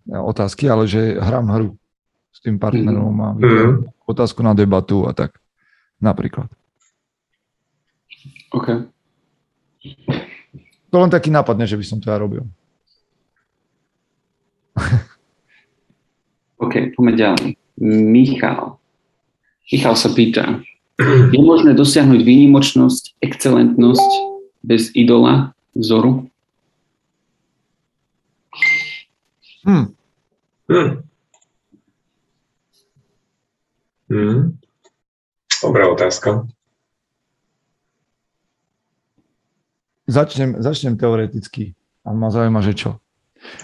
otázky, 0.09 0.65
ale 0.65 0.89
že 0.89 1.15
hrám 1.21 1.47
hru 1.53 1.69
s 2.33 2.41
tým 2.41 2.57
partnerom 2.57 3.15
a 3.21 3.29
mm. 3.37 4.09
otázku 4.09 4.41
na 4.41 4.57
debatu 4.57 5.05
a 5.05 5.13
tak. 5.13 5.42
Napríklad. 6.03 6.51
OK. 8.51 8.67
To 10.91 10.95
len 10.99 11.09
taký 11.09 11.31
nápad, 11.31 11.57
že 11.63 11.79
by 11.79 11.85
som 11.87 11.97
to 12.03 12.11
ja 12.11 12.19
robil. 12.19 12.43
OK, 16.63 16.93
poďme 16.93 17.13
ďalej. 17.15 17.49
Michal. 17.81 18.77
Michal 19.71 19.95
sa 19.95 20.11
pýta, 20.11 20.61
je 21.33 21.39
možné 21.41 21.73
dosiahnuť 21.73 22.21
výnimočnosť, 22.21 23.17
excelentnosť 23.23 24.11
bez 24.61 24.93
idola, 24.93 25.57
vzoru? 25.73 26.29
Hmm. 29.65 29.95
Hmm. 30.69 30.91
Hmm. 34.11 34.62
Dobrá 35.63 35.88
otázka. 35.88 36.43
Začnem, 40.04 40.60
začnem 40.60 40.99
teoreticky 40.99 41.71
a 42.04 42.12
ma 42.12 42.28
zaujíma, 42.28 42.60
že 42.60 42.76
čo. 42.76 42.91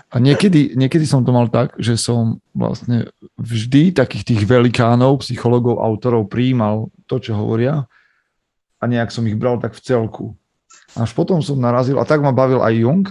A 0.08 0.24
niekedy, 0.24 0.80
niekedy 0.80 1.04
som 1.04 1.28
to 1.28 1.36
mal 1.36 1.52
tak, 1.52 1.76
že 1.76 2.00
som 2.00 2.40
vlastne 2.56 3.12
vždy 3.36 3.92
takých 3.92 4.24
tých 4.32 4.42
velikánov, 4.48 5.20
psychologov, 5.28 5.84
autorov 5.84 6.32
prijímal 6.32 6.88
to, 7.04 7.20
čo 7.20 7.36
hovoria 7.36 7.84
a 8.80 8.84
nejak 8.88 9.12
som 9.12 9.28
ich 9.28 9.36
bral 9.36 9.60
tak 9.60 9.76
v 9.76 9.84
celku. 9.84 10.26
Až 10.96 11.12
potom 11.12 11.44
som 11.44 11.60
narazil, 11.60 12.00
a 12.00 12.08
tak 12.08 12.24
ma 12.24 12.32
bavil 12.32 12.64
aj 12.64 12.80
Jung 12.80 13.06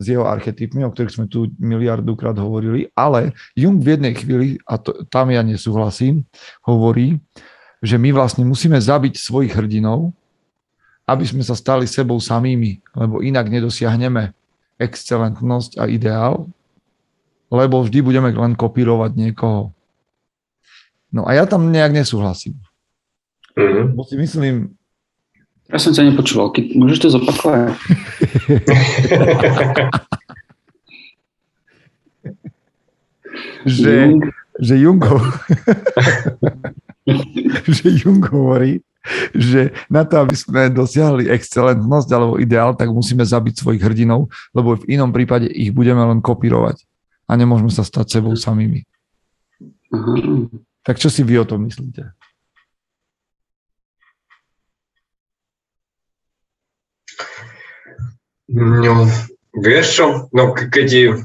s 0.00 0.04
jeho 0.08 0.24
archetypmi, 0.24 0.80
o 0.88 0.92
ktorých 0.92 1.14
sme 1.20 1.26
tu 1.28 1.52
miliardukrát 1.60 2.34
hovorili, 2.40 2.88
ale 2.96 3.36
Jung 3.52 3.76
v 3.76 3.92
jednej 3.92 4.16
chvíli, 4.16 4.56
a 4.64 4.80
to, 4.80 5.04
tam 5.12 5.28
ja 5.28 5.44
nesúhlasím, 5.44 6.24
hovorí, 6.64 7.20
že 7.82 7.98
my 7.98 8.14
vlastne 8.14 8.46
musíme 8.46 8.78
zabiť 8.78 9.18
svojich 9.18 9.58
hrdinov, 9.58 10.14
aby 11.02 11.26
sme 11.26 11.42
sa 11.42 11.58
stali 11.58 11.90
sebou 11.90 12.22
samými, 12.22 12.78
lebo 12.94 13.18
inak 13.20 13.50
nedosiahneme 13.50 14.30
excelentnosť 14.78 15.82
a 15.82 15.90
ideál, 15.90 16.46
lebo 17.50 17.82
vždy 17.82 17.98
budeme 18.00 18.30
len 18.32 18.54
kopírovať 18.54 19.12
niekoho. 19.18 19.74
No 21.12 21.28
a 21.28 21.34
ja 21.36 21.44
tam 21.44 21.68
nejak 21.68 21.92
nesúhlasím. 21.92 22.56
Mm-hmm. 23.58 23.92
Bo 23.92 24.06
si 24.08 24.16
myslím... 24.16 24.72
Ja 25.68 25.76
som 25.76 25.92
sa 25.92 26.06
nepočúval. 26.06 26.52
Keď, 26.56 26.72
môžeš 26.76 26.98
to 27.04 27.08
zopakovať? 27.12 27.76
že. 33.66 34.16
Že 34.60 34.76
Jung, 34.76 35.00
že 37.78 37.88
Jung 38.02 38.22
hovorí, 38.28 38.84
že 39.34 39.74
na 39.90 40.06
to, 40.06 40.22
aby 40.22 40.36
sme 40.38 40.70
dosiahli 40.70 41.26
excelentnosť 41.26 42.08
alebo 42.12 42.38
ideál, 42.38 42.76
tak 42.76 42.92
musíme 42.92 43.26
zabiť 43.26 43.58
svojich 43.58 43.82
hrdinov, 43.82 44.30
lebo 44.54 44.78
v 44.78 44.94
inom 44.94 45.10
prípade 45.10 45.50
ich 45.50 45.74
budeme 45.74 46.04
len 46.04 46.22
kopírovať 46.22 46.86
a 47.26 47.34
nemôžeme 47.34 47.72
sa 47.72 47.82
stať 47.82 48.20
sebou 48.20 48.38
samými. 48.38 48.86
Tak 50.82 50.98
čo 50.98 51.10
si 51.10 51.22
vy 51.22 51.42
o 51.42 51.48
tom 51.48 51.66
myslíte? 51.66 52.14
No, 58.52 59.08
vieš 59.56 59.86
čo, 59.96 60.06
no 60.28 60.52
keď 60.52 61.16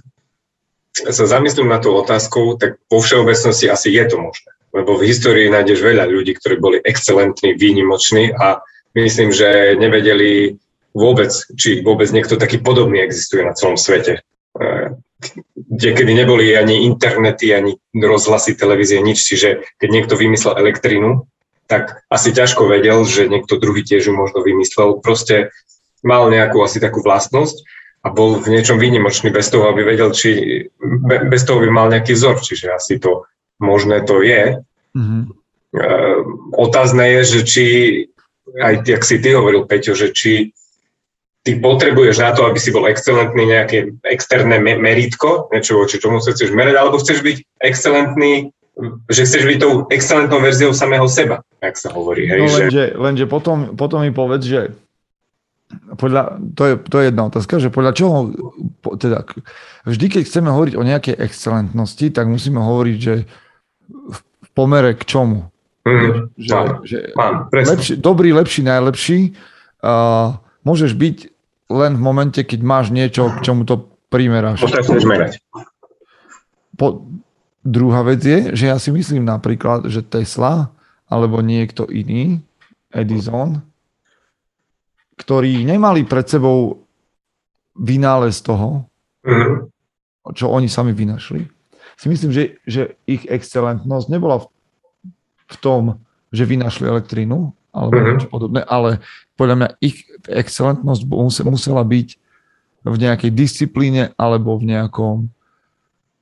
sa 1.06 1.26
zamyslím 1.30 1.70
na 1.70 1.78
tú 1.78 1.94
otázku, 1.94 2.58
tak 2.58 2.82
vo 2.90 3.00
všeobecnosti 3.04 3.70
asi 3.70 3.94
je 3.94 4.04
to 4.10 4.18
možné 4.18 4.58
lebo 4.78 5.00
v 5.00 5.10
histórii 5.10 5.50
nájdeš 5.50 5.82
veľa 5.82 6.06
ľudí, 6.06 6.38
ktorí 6.38 6.56
boli 6.62 6.78
excelentní, 6.84 7.58
výnimoční 7.58 8.36
a 8.38 8.62
myslím, 8.94 9.34
že 9.34 9.80
nevedeli 9.80 10.62
vôbec, 10.94 11.34
či 11.58 11.82
vôbec 11.82 12.10
niekto 12.14 12.38
taký 12.38 12.62
podobný 12.62 13.02
existuje 13.02 13.42
na 13.42 13.58
celom 13.58 13.74
svete. 13.74 14.22
E, 14.58 14.94
kde 15.58 15.90
kedy 15.98 16.14
neboli 16.14 16.54
ani 16.54 16.86
internety, 16.86 17.54
ani 17.54 17.82
rozhlasy, 17.98 18.54
televízie, 18.54 19.02
nič, 19.02 19.26
čiže 19.26 19.66
keď 19.82 19.90
niekto 19.90 20.14
vymyslel 20.14 20.62
elektrínu, 20.62 21.26
tak 21.66 22.06
asi 22.08 22.32
ťažko 22.32 22.70
vedel, 22.70 23.02
že 23.04 23.28
niekto 23.28 23.60
druhý 23.60 23.82
tiež 23.82 24.08
ju 24.08 24.14
možno 24.16 24.46
vymyslel. 24.46 25.02
Proste 25.02 25.52
mal 26.06 26.30
nejakú 26.30 26.62
asi 26.62 26.78
takú 26.78 27.02
vlastnosť 27.02 27.66
a 28.08 28.16
bol 28.16 28.40
v 28.40 28.56
niečom 28.56 28.80
výnimočný 28.80 29.36
bez 29.36 29.52
toho, 29.52 29.68
aby 29.68 29.84
vedel, 29.84 30.16
či 30.16 30.64
bez 31.28 31.44
toho 31.44 31.60
by 31.60 31.68
mal 31.68 31.92
nejaký 31.92 32.16
vzor, 32.16 32.40
čiže 32.40 32.72
asi 32.72 33.04
to 33.04 33.28
možné 33.60 34.08
to 34.08 34.24
je. 34.24 34.64
Mm-hmm. 34.96 35.22
Uh, 35.76 36.18
otázne 36.56 37.04
je, 37.20 37.22
že 37.28 37.40
či, 37.44 37.66
aj 38.64 38.88
jak 38.88 39.04
si 39.04 39.20
ty 39.20 39.36
hovoril, 39.36 39.68
Peťo, 39.68 39.92
že 39.92 40.16
či 40.16 40.56
ty 41.44 41.60
potrebuješ 41.60 42.24
na 42.24 42.32
to, 42.32 42.48
aby 42.48 42.60
si 42.60 42.72
bol 42.72 42.88
excelentný 42.88 43.44
nejaké 43.44 43.92
externé 44.08 44.56
me- 44.64 44.80
meritko, 44.80 45.52
niečo 45.52 45.76
voči 45.76 46.00
čomu 46.00 46.24
sa 46.24 46.32
chceš 46.32 46.56
merať, 46.56 46.76
alebo 46.80 47.04
chceš 47.04 47.20
byť 47.24 47.38
excelentný, 47.60 48.56
že 49.12 49.22
chceš 49.28 49.44
byť 49.44 49.58
tou 49.60 49.84
excelentnou 49.92 50.40
verziou 50.40 50.72
samého 50.72 51.08
seba, 51.12 51.44
ak 51.60 51.76
sa 51.76 51.92
hovorí. 51.92 52.32
Hej, 52.32 52.40
no, 52.40 52.48
lenže, 52.48 52.72
že... 52.72 52.86
lenže 52.96 53.26
potom, 53.28 53.76
potom 53.76 54.08
mi 54.08 54.16
povedz, 54.16 54.48
že 54.48 54.72
podľa, 56.00 56.40
to, 56.56 56.64
je, 56.64 56.74
to 56.80 56.96
je 57.00 57.06
jedna 57.12 57.24
otázka, 57.28 57.60
že 57.60 57.70
podľa 57.74 57.92
čoho, 57.92 58.18
teda 58.96 59.28
vždy, 59.84 60.06
keď 60.08 60.22
chceme 60.24 60.50
hovoriť 60.52 60.74
o 60.80 60.84
nejakej 60.88 61.16
excelentnosti, 61.20 62.08
tak 62.16 62.32
musíme 62.32 62.64
hovoriť, 62.64 62.98
že 62.98 63.28
v 63.92 64.50
pomere 64.56 64.96
k 64.96 65.04
čomu. 65.04 65.52
Mm, 65.88 66.32
že, 66.36 66.52
mám, 66.52 66.68
že 66.84 66.98
mám, 67.16 67.36
lepší, 67.52 67.94
dobrý, 67.96 68.36
lepší, 68.36 68.60
najlepší 68.64 69.20
uh, 69.84 70.36
môžeš 70.68 70.92
byť 71.00 71.18
len 71.72 71.96
v 71.96 72.02
momente, 72.04 72.40
keď 72.44 72.60
máš 72.64 72.92
niečo, 72.92 73.32
k 73.40 73.44
čomu 73.44 73.64
to 73.64 73.88
primeráš. 74.12 74.64
Potrebuješ 74.64 75.04
merať. 75.08 75.32
Po, 76.76 77.08
druhá 77.64 78.04
vec 78.08 78.24
je, 78.24 78.56
že 78.56 78.72
ja 78.72 78.80
si 78.80 78.92
myslím 78.92 79.28
napríklad, 79.28 79.88
že 79.92 80.04
Tesla 80.04 80.72
alebo 81.08 81.40
niekto 81.40 81.88
iný, 81.88 82.44
Edison, 82.92 83.64
ktorí 85.18 85.66
nemali 85.66 86.06
pred 86.06 86.30
sebou 86.30 86.86
vynález 87.78 88.42
toho, 88.42 88.86
mm. 89.26 89.70
čo 90.34 90.50
oni 90.50 90.70
sami 90.70 90.94
vynašli, 90.94 91.46
si 91.98 92.06
myslím, 92.14 92.30
že, 92.30 92.62
že 92.70 92.94
ich 93.10 93.26
excelentnosť 93.26 94.08
nebola 94.14 94.46
v, 94.46 94.48
v 95.50 95.56
tom, 95.58 95.82
že 96.30 96.46
vynašli 96.46 96.86
elektrínu 96.86 97.50
alebo 97.74 97.94
uh-huh. 97.98 98.08
niečo 98.14 98.30
podobné, 98.30 98.62
ale 98.66 99.02
podľa 99.34 99.56
mňa 99.58 99.70
ich 99.82 100.06
excelentnosť 100.30 101.02
musela 101.46 101.82
byť 101.82 102.08
v 102.86 102.96
nejakej 102.96 103.32
disciplíne 103.34 104.14
alebo 104.16 104.56
v 104.62 104.78
nejakom 104.78 105.16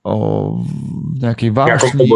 o, 0.03 0.15
v 0.63 1.15
nejakej 1.19 1.51
vášni. 1.51 2.07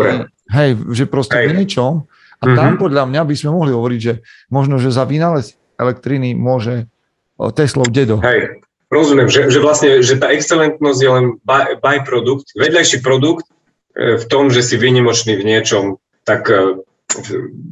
Hej, 0.50 0.70
že 0.96 1.04
proste 1.06 1.38
hej. 1.38 1.48
v 1.52 1.62
niečom. 1.62 2.08
A 2.40 2.44
uh-huh. 2.48 2.56
tam 2.56 2.72
podľa 2.80 3.04
mňa 3.12 3.22
by 3.28 3.36
sme 3.36 3.52
mohli 3.52 3.76
hovoriť, 3.76 4.00
že 4.00 4.14
možno, 4.48 4.80
že 4.80 4.96
za 4.96 5.04
vynález 5.04 5.59
elektriny 5.80 6.36
môže 6.36 6.92
Teslov 7.40 7.88
dedo. 7.88 8.20
Hej, 8.20 8.60
Rozumiem, 8.90 9.30
že, 9.30 9.54
že 9.54 9.62
vlastne, 9.62 10.02
že 10.02 10.18
tá 10.18 10.34
excelentnosť 10.34 11.00
je 11.00 11.10
len 11.14 11.26
by, 11.46 11.78
byprodukt, 11.78 12.58
vedľajší 12.58 13.06
produkt 13.06 13.46
e, 13.94 14.18
v 14.18 14.26
tom, 14.26 14.50
že 14.50 14.66
si 14.66 14.82
vynimočný 14.82 15.38
v 15.38 15.46
niečom, 15.46 16.02
tak 16.26 16.50
e, 16.50 16.82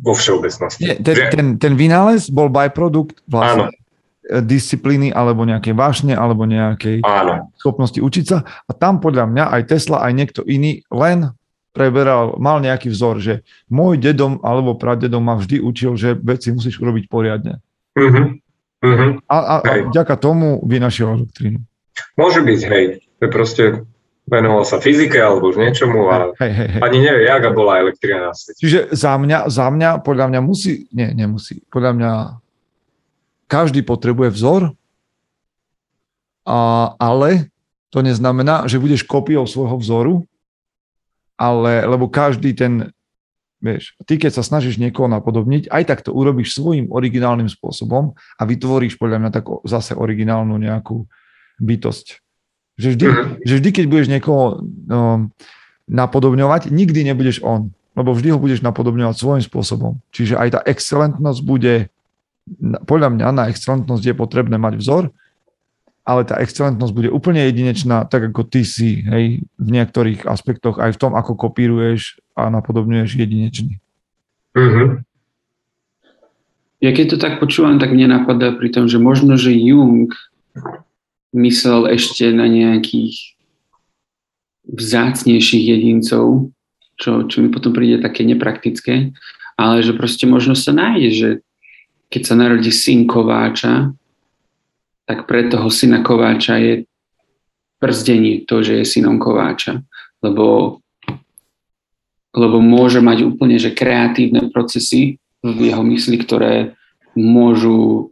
vo 0.05 0.13
všeobecnosti. 0.13 0.85
Nie, 0.85 0.93
ten, 1.01 1.15
Že- 1.17 1.29
ten, 1.33 1.47
ten 1.57 1.73
vynález 1.73 2.29
bol 2.29 2.53
byprodukt 2.53 3.25
Áno, 3.25 3.33
vlastne 3.33 3.65
e, 4.29 4.45
disciplíny 4.45 5.09
alebo 5.09 5.41
nejakej 5.41 5.73
vášne 5.73 6.13
alebo 6.13 6.45
nejakej 6.45 7.01
áno. 7.01 7.49
schopnosti 7.57 7.97
učiť 7.97 8.25
sa 8.29 8.45
a 8.45 8.71
tam 8.77 9.01
podľa 9.01 9.25
mňa 9.25 9.45
aj 9.57 9.61
Tesla, 9.73 10.05
aj 10.05 10.13
niekto 10.13 10.45
iný 10.45 10.85
len 10.93 11.33
preberal, 11.73 12.37
mal 12.37 12.61
nejaký 12.61 12.93
vzor, 12.93 13.17
že 13.17 13.33
môj 13.73 13.97
dedom 13.97 14.37
alebo 14.45 14.77
pradedom 14.77 15.25
ma 15.25 15.33
vždy 15.33 15.65
učil, 15.65 15.97
že 15.97 16.13
veci 16.13 16.53
musíš 16.53 16.77
urobiť 16.77 17.09
poriadne. 17.09 17.57
Mhm. 17.97 18.23
Mhm. 18.77 19.07
A, 19.25 19.37
a, 19.41 19.55
a 19.65 19.71
vďaka 19.89 20.15
tomu 20.21 20.61
vynašiel 20.61 21.17
elektrínu. 21.25 21.65
Môže 22.13 22.45
byť, 22.45 22.61
hej. 22.69 22.85
To 23.17 23.21
je 23.25 23.31
proste 23.33 23.63
venoval 24.27 24.67
sa 24.67 24.77
fyzike 24.77 25.17
alebo 25.17 25.49
už 25.49 25.57
niečomu 25.57 26.11
a 26.11 26.35
Hej, 26.37 26.51
hej, 26.51 26.69
hej. 26.77 26.81
ani 26.83 26.97
nevie, 26.99 27.23
jaká 27.25 27.49
bola 27.55 27.79
elektrina 27.79 28.29
na 28.29 28.33
svete. 28.35 28.59
Čiže 28.59 28.79
za 28.91 29.15
mňa, 29.15 29.47
za 29.47 29.71
mňa, 29.71 30.03
podľa 30.03 30.25
mňa 30.29 30.41
musí, 30.43 30.85
nie, 30.91 31.09
nemusí, 31.15 31.63
podľa 31.71 31.91
mňa 31.95 32.11
každý 33.47 33.81
potrebuje 33.87 34.29
vzor, 34.35 34.61
a, 36.43 36.59
ale 36.99 37.47
to 37.87 38.03
neznamená, 38.03 38.67
že 38.67 38.83
budeš 38.83 39.07
kopiou 39.07 39.47
svojho 39.47 39.79
vzoru, 39.79 40.15
ale, 41.39 41.87
lebo 41.87 42.11
každý 42.11 42.51
ten, 42.51 42.91
vieš, 43.57 43.97
ty 44.05 44.21
keď 44.21 44.37
sa 44.37 44.43
snažíš 44.45 44.77
niekoho 44.77 45.09
napodobniť, 45.09 45.69
aj 45.69 45.83
tak 45.89 45.99
to 46.05 46.13
urobíš 46.13 46.53
svojim 46.53 46.89
originálnym 46.93 47.49
spôsobom 47.49 48.13
a 48.37 48.41
vytvoríš 48.45 48.97
podľa 49.01 49.17
mňa 49.23 49.29
tak 49.33 49.45
zase 49.65 49.97
originálnu 49.97 50.57
nejakú 50.57 51.09
bytosť. 51.57 52.21
Že 52.77 52.87
vždy, 52.93 53.05
Mhm. 53.09 53.33
že 53.41 53.53
vždy 53.57 53.69
keď 53.73 53.85
budeš 53.89 54.07
niekoho 54.13 54.43
um, 54.61 55.33
napodobňovať, 55.89 56.69
nikdy 56.69 57.01
nebudeš 57.09 57.41
on, 57.41 57.73
lebo 57.97 58.13
vždy 58.13 58.35
ho 58.35 58.39
budeš 58.39 58.61
napodobňovať 58.61 59.15
svojím 59.17 59.43
spôsobom. 59.43 59.93
Čiže 60.13 60.37
aj 60.37 60.49
tá 60.53 60.59
excelentnosť 60.61 61.39
bude, 61.41 61.89
podľa 62.85 63.09
mňa 63.17 63.27
na 63.33 63.43
excelentnosť 63.49 64.03
je 64.05 64.13
potrebné 64.13 64.61
mať 64.61 64.77
vzor, 64.77 65.09
ale 66.07 66.23
tá 66.23 66.39
excelentnosť 66.39 66.93
bude 66.95 67.09
úplne 67.11 67.43
jedinečná, 67.51 68.07
tak 68.07 68.31
ako 68.31 68.47
ty 68.47 68.63
si, 68.63 69.03
hej, 69.03 69.43
v 69.43 69.69
niektorých 69.75 70.23
aspektoch, 70.23 70.79
aj 70.79 70.95
v 70.95 71.01
tom, 71.03 71.11
ako 71.19 71.35
kopíruješ 71.35 72.23
a 72.31 72.47
napodobňuješ 72.47 73.19
jedinečný. 73.19 73.83
Mhm. 74.55 75.03
Ja 76.77 76.93
keď 76.93 77.05
to 77.11 77.17
tak 77.17 77.43
počúvam, 77.43 77.81
tak 77.81 77.91
mne 77.91 78.21
napadá 78.21 78.53
pri 78.53 78.69
tom, 78.71 78.85
že 78.85 79.01
možno, 79.01 79.33
že 79.35 79.49
Jung 79.51 80.13
myslel 81.33 81.91
ešte 81.97 82.29
na 82.31 82.45
nejakých 82.47 83.35
vzácnejších 84.69 85.73
jedincov, 85.73 86.53
čo, 86.95 87.25
čo 87.25 87.37
mi 87.41 87.49
potom 87.49 87.73
príde 87.73 87.99
také 87.99 88.23
nepraktické, 88.23 89.11
ale 89.57 89.81
že 89.81 89.97
proste 89.97 90.29
možno 90.29 90.53
sa 90.53 90.69
nájde, 90.69 91.09
že 91.11 91.29
keď 92.13 92.21
sa 92.23 92.35
narodí 92.37 92.69
syn 92.69 93.09
Kováča, 93.09 93.91
tak 95.07 95.23
pre 95.23 95.47
toho 95.47 95.71
syna 95.71 96.03
Kováča 96.03 96.59
je 96.59 96.73
brzdenie 97.79 98.43
to, 98.43 98.59
že 98.61 98.83
je 98.83 98.85
synom 98.85 99.17
Kováča, 99.17 99.87
lebo, 100.19 100.79
lebo 102.35 102.57
môže 102.59 102.99
mať 102.99 103.23
úplne 103.23 103.55
že 103.55 103.71
kreatívne 103.71 104.51
procesy 104.51 105.17
v 105.41 105.71
jeho 105.71 105.81
mysli, 105.87 106.19
ktoré 106.19 106.75
môžu 107.15 108.11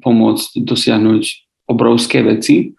pomôcť 0.00 0.62
dosiahnuť 0.62 1.22
obrovské 1.66 2.22
veci, 2.22 2.78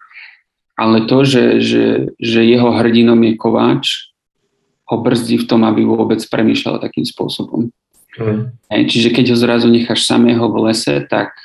ale 0.78 1.04
to, 1.04 1.26
že, 1.26 1.60
že, 1.60 1.84
že 2.16 2.40
jeho 2.46 2.72
hrdinom 2.72 3.20
je 3.20 3.32
Kováč, 3.36 4.08
ho 4.88 4.96
brzdí 4.96 5.44
v 5.44 5.48
tom, 5.48 5.68
aby 5.68 5.84
vôbec 5.84 6.16
premýšľal 6.24 6.80
takým 6.80 7.04
spôsobom. 7.04 7.68
Hej, 8.72 8.82
Čiže 8.88 9.12
keď 9.12 9.24
ho 9.30 9.36
zrazu 9.36 9.68
necháš 9.68 10.08
samého 10.08 10.48
v 10.48 10.72
lese, 10.72 11.04
tak 11.06 11.36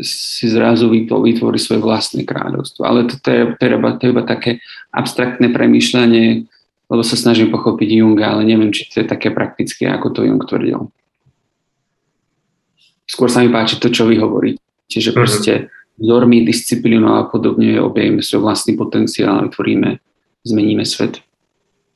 si 0.00 0.46
zrazu 0.52 0.92
vytvo- 0.92 1.24
vytvorí 1.24 1.56
svoje 1.56 1.80
vlastné 1.80 2.28
kráľovstvo. 2.28 2.84
Ale 2.84 3.08
toto 3.08 3.28
je, 3.32 3.56
to 3.56 3.60
je, 3.64 3.70
iba, 3.72 3.90
to 3.96 4.02
je 4.04 4.10
iba 4.12 4.24
také 4.28 4.50
abstraktné 4.92 5.48
premýšľanie, 5.52 6.44
lebo 6.86 7.02
sa 7.02 7.16
snažím 7.16 7.48
pochopiť 7.50 7.88
Junga, 7.98 8.36
ale 8.36 8.44
neviem, 8.44 8.70
či 8.70 8.86
to 8.86 9.02
je 9.02 9.06
také 9.08 9.32
praktické, 9.32 9.88
ako 9.88 10.12
to 10.12 10.20
Jung 10.22 10.42
tvrdil. 10.44 10.92
Skôr 13.06 13.30
sa 13.30 13.40
mi 13.40 13.48
páči 13.50 13.78
to, 13.78 13.88
čo 13.88 14.06
vy 14.06 14.18
hovoríte, 14.18 14.60
že 14.90 15.10
Mhm. 15.10 15.16
proste 15.16 15.52
vzormi, 15.96 16.44
disciplínou 16.44 17.16
a 17.16 17.24
podobne 17.24 17.80
objavíme 17.80 18.20
svoj 18.20 18.44
vlastný 18.44 18.76
potenciál 18.76 19.48
vytvoríme, 19.48 19.96
zmeníme 20.44 20.84
svet. 20.84 21.24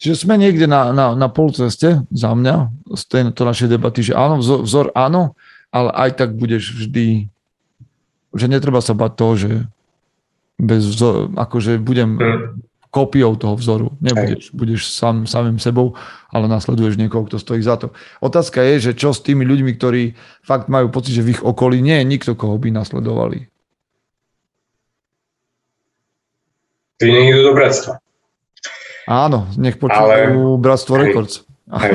Čiže 0.01 0.25
sme 0.25 0.41
niekde 0.41 0.65
na, 0.65 0.97
na, 0.97 1.13
na 1.13 1.29
polceste 1.29 2.01
za 2.09 2.31
mňa 2.33 2.73
z 2.97 3.03
tejto 3.05 3.45
našej 3.45 3.69
debaty, 3.69 4.01
že 4.01 4.17
áno, 4.17 4.41
vzor, 4.41 4.65
vzor 4.65 4.87
áno, 4.97 5.37
ale 5.69 5.93
aj 5.93 6.11
tak 6.17 6.31
budeš 6.41 6.73
vždy, 6.73 7.29
že 8.33 8.47
netreba 8.47 8.79
sa 8.79 8.95
bať 8.95 9.13
toho, 9.15 9.35
že 9.35 9.51
bez 10.61 10.85
vzor, 10.85 11.33
akože 11.35 11.81
budem 11.81 12.11
Mhm. 12.15 12.47
kópiou 12.91 13.39
toho 13.39 13.55
vzoru. 13.55 13.95
Nebudeš, 14.03 14.51
budeš 14.51 14.91
sám, 14.91 15.23
samým 15.25 15.63
sebou, 15.63 15.95
ale 16.29 16.51
nasleduješ 16.51 16.99
niekoho, 16.99 17.23
kto 17.25 17.39
stojí 17.39 17.63
za 17.63 17.79
to. 17.79 17.95
Otázka 18.19 18.61
je, 18.67 18.91
že 18.91 18.93
čo 18.99 19.15
s 19.15 19.23
tými 19.23 19.47
ľuďmi, 19.47 19.79
ktorí 19.79 20.19
fakt 20.43 20.67
majú 20.67 20.91
pocit, 20.91 21.15
že 21.15 21.23
v 21.23 21.39
ich 21.39 21.43
okolí 21.43 21.79
nie 21.79 22.03
je 22.03 22.07
nikto, 22.07 22.35
koho 22.35 22.59
by 22.59 22.75
nasledovali. 22.75 23.47
Ty 27.01 27.07
nie 27.09 27.33
do 27.33 27.57
bratstva. 27.57 27.97
Áno, 29.09 29.49
nech 29.57 29.81
počúvajú 29.81 30.61
Bratstvo 30.61 30.95
Hej. 30.95 31.03
Records. 31.03 31.35
Hej. 31.71 31.93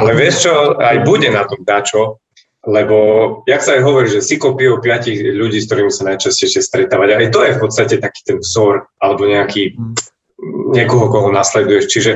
Ale 0.00 0.10
vieš 0.14 0.48
čo, 0.48 0.78
aj 0.78 0.96
bude 1.02 1.28
na 1.28 1.44
tom 1.44 1.60
dačo, 1.66 2.22
lebo, 2.64 2.96
jak 3.44 3.60
sa 3.60 3.76
aj 3.76 3.82
hovorí, 3.84 4.08
že 4.08 4.24
si 4.24 4.40
kopiujú 4.40 4.80
piatich 4.80 5.20
ľudí, 5.20 5.60
s 5.60 5.68
ktorými 5.68 5.92
sa 5.92 6.08
najčastejšie 6.08 6.64
stretávať. 6.64 7.08
Aj 7.12 7.28
to 7.28 7.40
je 7.44 7.56
v 7.56 7.60
podstate 7.60 7.94
taký 8.00 8.20
ten 8.24 8.38
vzor, 8.40 8.88
alebo 9.04 9.28
nejaký, 9.28 9.76
niekoho, 10.72 11.12
koho 11.12 11.28
nasleduješ. 11.28 11.84
Čiže 11.92 12.12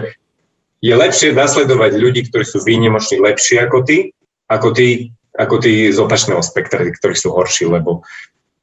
je 0.81 0.95
lepšie 0.95 1.37
nasledovať 1.37 2.01
ľudí, 2.01 2.33
ktorí 2.33 2.45
sú 2.49 2.65
výnimočne 2.65 3.21
lepší 3.21 3.61
ako 3.61 3.85
ty, 3.85 4.17
ako 4.49 4.73
ty, 4.73 5.13
ako 5.37 5.57
ty 5.61 5.93
z 5.93 5.99
opačného 6.01 6.41
spektra, 6.41 6.87
tí, 6.87 6.97
ktorí 6.97 7.15
sú 7.15 7.35
horší, 7.35 7.69
lebo 7.69 8.07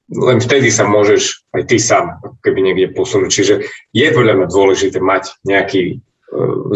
len 0.10 0.38
vtedy 0.38 0.70
sa 0.70 0.86
môžeš 0.86 1.50
aj 1.58 1.62
ty 1.66 1.78
sám 1.82 2.22
keby 2.46 2.62
niekde 2.62 2.94
posunúť. 2.94 3.30
Čiže 3.30 3.56
je 3.94 4.08
podľa 4.14 4.42
mňa 4.42 4.48
dôležité 4.54 4.98
mať 5.02 5.34
nejaký 5.46 5.84
e, 5.90 5.96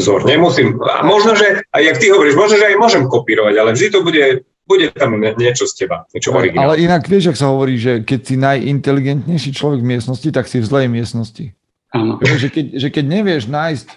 vzor. 0.01 0.25
Nemusím, 0.25 0.81
a 0.81 1.05
možno, 1.05 1.37
že, 1.37 1.61
aj 1.69 1.81
jak 1.81 1.97
ty 2.01 2.09
hovoríš, 2.09 2.33
možno, 2.33 2.57
že 2.57 2.73
aj 2.73 2.81
môžem 2.81 3.03
kopírovať, 3.05 3.53
ale 3.53 3.73
vždy 3.77 3.87
to 3.93 3.99
bude, 4.01 4.23
bude 4.69 4.93
tam 4.93 5.17
niečo 5.17 5.65
z 5.65 5.73
teba, 5.83 6.05
niečo 6.13 6.29
Ale 6.29 6.53
originálne. 6.53 6.77
inak 6.77 7.03
vieš, 7.09 7.33
ak 7.33 7.41
sa 7.41 7.49
hovorí, 7.49 7.81
že 7.81 8.05
keď 8.05 8.19
si 8.21 8.35
najinteligentnejší 8.37 9.57
človek 9.57 9.81
v 9.81 9.89
miestnosti, 9.97 10.29
tak 10.29 10.45
si 10.45 10.61
v 10.61 10.69
zlej 10.69 10.85
miestnosti. 10.85 11.57
Áno. 11.89 12.21
Že 12.21 12.47
keď, 12.53 12.65
že 12.77 12.87
keď 12.93 13.05
nevieš 13.09 13.49
nájsť, 13.49 13.87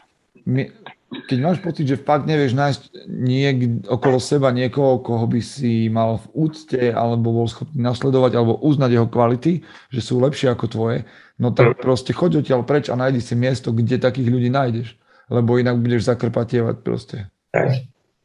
keď 1.28 1.38
máš 1.44 1.60
pocit, 1.60 1.84
že 1.84 2.00
fakt 2.00 2.24
nevieš 2.24 2.56
nájsť 2.56 2.82
niek- 3.04 3.84
okolo 3.84 4.16
seba 4.16 4.48
niekoho, 4.48 5.04
koho 5.04 5.28
by 5.28 5.44
si 5.44 5.92
mal 5.92 6.24
v 6.24 6.48
úcte 6.48 6.80
alebo 6.88 7.36
bol 7.36 7.44
schopný 7.44 7.84
nasledovať 7.84 8.32
alebo 8.32 8.56
uznať 8.64 8.90
jeho 8.96 9.08
kvality, 9.12 9.60
že 9.92 10.00
sú 10.00 10.16
lepšie 10.24 10.48
ako 10.56 10.72
tvoje, 10.72 10.98
no 11.36 11.52
tak 11.52 11.84
proste 11.84 12.16
choď 12.16 12.40
odtiaľ 12.40 12.64
preč 12.64 12.88
a 12.88 12.96
nájdi 12.96 13.20
si 13.20 13.36
miesto, 13.36 13.76
kde 13.76 14.00
takých 14.00 14.32
ľudí 14.32 14.48
nájdeš. 14.48 14.96
Lebo 15.28 15.60
inak 15.60 15.76
budeš 15.80 16.08
zakrpatievať 16.08 16.80
proste. 16.80 17.28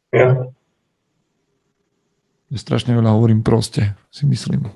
Ja. 0.08 0.48
Ja 2.48 2.56
strašne 2.56 2.96
veľa 2.96 3.12
hovorím 3.12 3.44
proste, 3.44 3.92
si 4.08 4.24
myslím. 4.24 4.72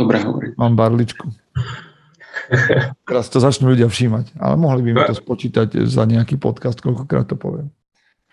Dobre 0.00 0.24
hovorím. 0.24 0.52
Mám 0.56 0.72
barličku. 0.72 1.28
Teraz 3.08 3.28
to 3.28 3.38
začnú 3.44 3.76
ľudia 3.76 3.92
všímať, 3.92 4.40
ale 4.40 4.54
mohli 4.56 4.80
by 4.88 4.90
mi 4.96 5.02
to 5.04 5.14
spočítať 5.14 5.84
za 5.84 6.08
nejaký 6.08 6.40
podcast, 6.40 6.80
koľkokrát 6.80 7.28
to 7.28 7.36
poviem. 7.36 7.68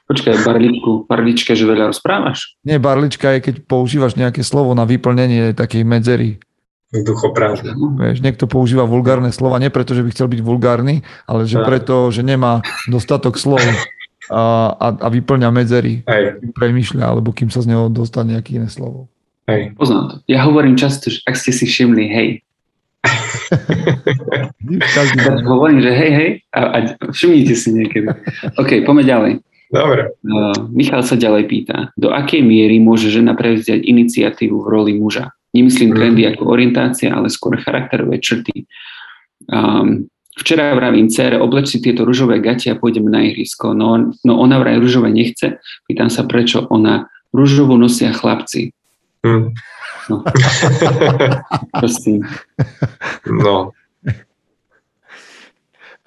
Počkaj, 0.10 0.42
barličku, 0.42 1.06
barlička, 1.06 1.54
že 1.54 1.70
veľa 1.70 1.94
rozprávaš? 1.94 2.58
Nie, 2.66 2.82
barlička 2.82 3.38
je, 3.38 3.46
keď 3.46 3.56
používaš 3.70 4.18
nejaké 4.18 4.42
slovo 4.42 4.74
na 4.74 4.88
vyplnenie 4.88 5.54
takej 5.54 5.86
medzery. 5.86 6.42
Vzduchoprázdne. 6.90 7.78
Vieš, 7.78 8.26
niekto 8.26 8.50
používa 8.50 8.90
vulgárne 8.90 9.30
slova, 9.30 9.62
nie 9.62 9.70
preto, 9.70 9.94
že 9.94 10.02
by 10.02 10.10
chcel 10.10 10.26
byť 10.26 10.42
vulgárny, 10.42 11.06
ale 11.30 11.46
že 11.46 11.62
preto, 11.62 12.10
že 12.10 12.26
nemá 12.26 12.66
dostatok 12.90 13.38
slov 13.38 13.62
a, 14.30 14.74
a, 14.78 14.88
a 14.96 15.08
vyplňa 15.10 15.50
medzery, 15.50 16.06
Hej, 16.06 16.40
kým 16.40 16.52
premýšľa, 16.54 17.04
alebo 17.04 17.34
kým 17.34 17.50
sa 17.50 17.66
z 17.66 17.74
neho 17.74 17.90
dostane 17.90 18.38
nejaké 18.38 18.62
iné 18.62 18.70
slovo. 18.70 19.10
hej. 19.50 19.74
Poznám 19.76 20.06
to. 20.10 20.16
Ja 20.30 20.46
hovorím 20.46 20.78
často, 20.78 21.10
že 21.10 21.26
ak 21.26 21.36
ste 21.36 21.52
si 21.52 21.66
všimli, 21.66 22.06
hej. 22.08 22.30
Tak 24.70 25.08
hovorím, 25.48 25.82
že 25.82 25.92
hej, 25.96 26.12
hej 26.14 26.30
a, 26.54 26.62
a 26.62 26.78
všimnite 27.10 27.56
si 27.58 27.74
niekedy. 27.74 28.06
OK, 28.60 28.86
poďme 28.86 29.04
ďalej. 29.08 29.32
Dobre. 29.70 30.14
Uh, 30.26 30.66
Michal 30.74 31.06
sa 31.06 31.14
ďalej 31.14 31.46
pýta, 31.46 31.94
do 31.94 32.10
akej 32.10 32.42
miery 32.42 32.82
môže 32.82 33.14
žena 33.14 33.38
prevziať 33.38 33.86
iniciatívu 33.86 34.66
v 34.66 34.68
roli 34.68 34.94
muža? 34.98 35.30
Nemyslím 35.54 35.94
trendy 35.94 36.26
ako 36.30 36.46
orientácia, 36.50 37.10
ale 37.10 37.30
skôr 37.30 37.58
charakterové 37.58 38.22
črty. 38.22 38.66
Um, 39.50 40.10
včera 40.40 40.72
vravím 40.72 41.12
cére, 41.12 41.36
obleč 41.36 41.76
si 41.76 41.84
tieto 41.84 42.08
ružové 42.08 42.40
gati 42.40 42.72
a 42.72 42.80
pôjdeme 42.80 43.12
na 43.12 43.28
ihrisko. 43.28 43.76
No, 43.76 44.16
no 44.24 44.34
ona 44.40 44.56
vraj 44.64 44.80
ružové 44.80 45.12
nechce. 45.12 45.60
Pýtam 45.86 46.08
sa, 46.08 46.24
prečo 46.24 46.64
ona 46.72 47.12
rúžovú 47.36 47.76
nosia 47.76 48.16
chlapci. 48.16 48.72
Hm. 49.28 49.52
No. 50.10 50.18
No, 53.30 53.72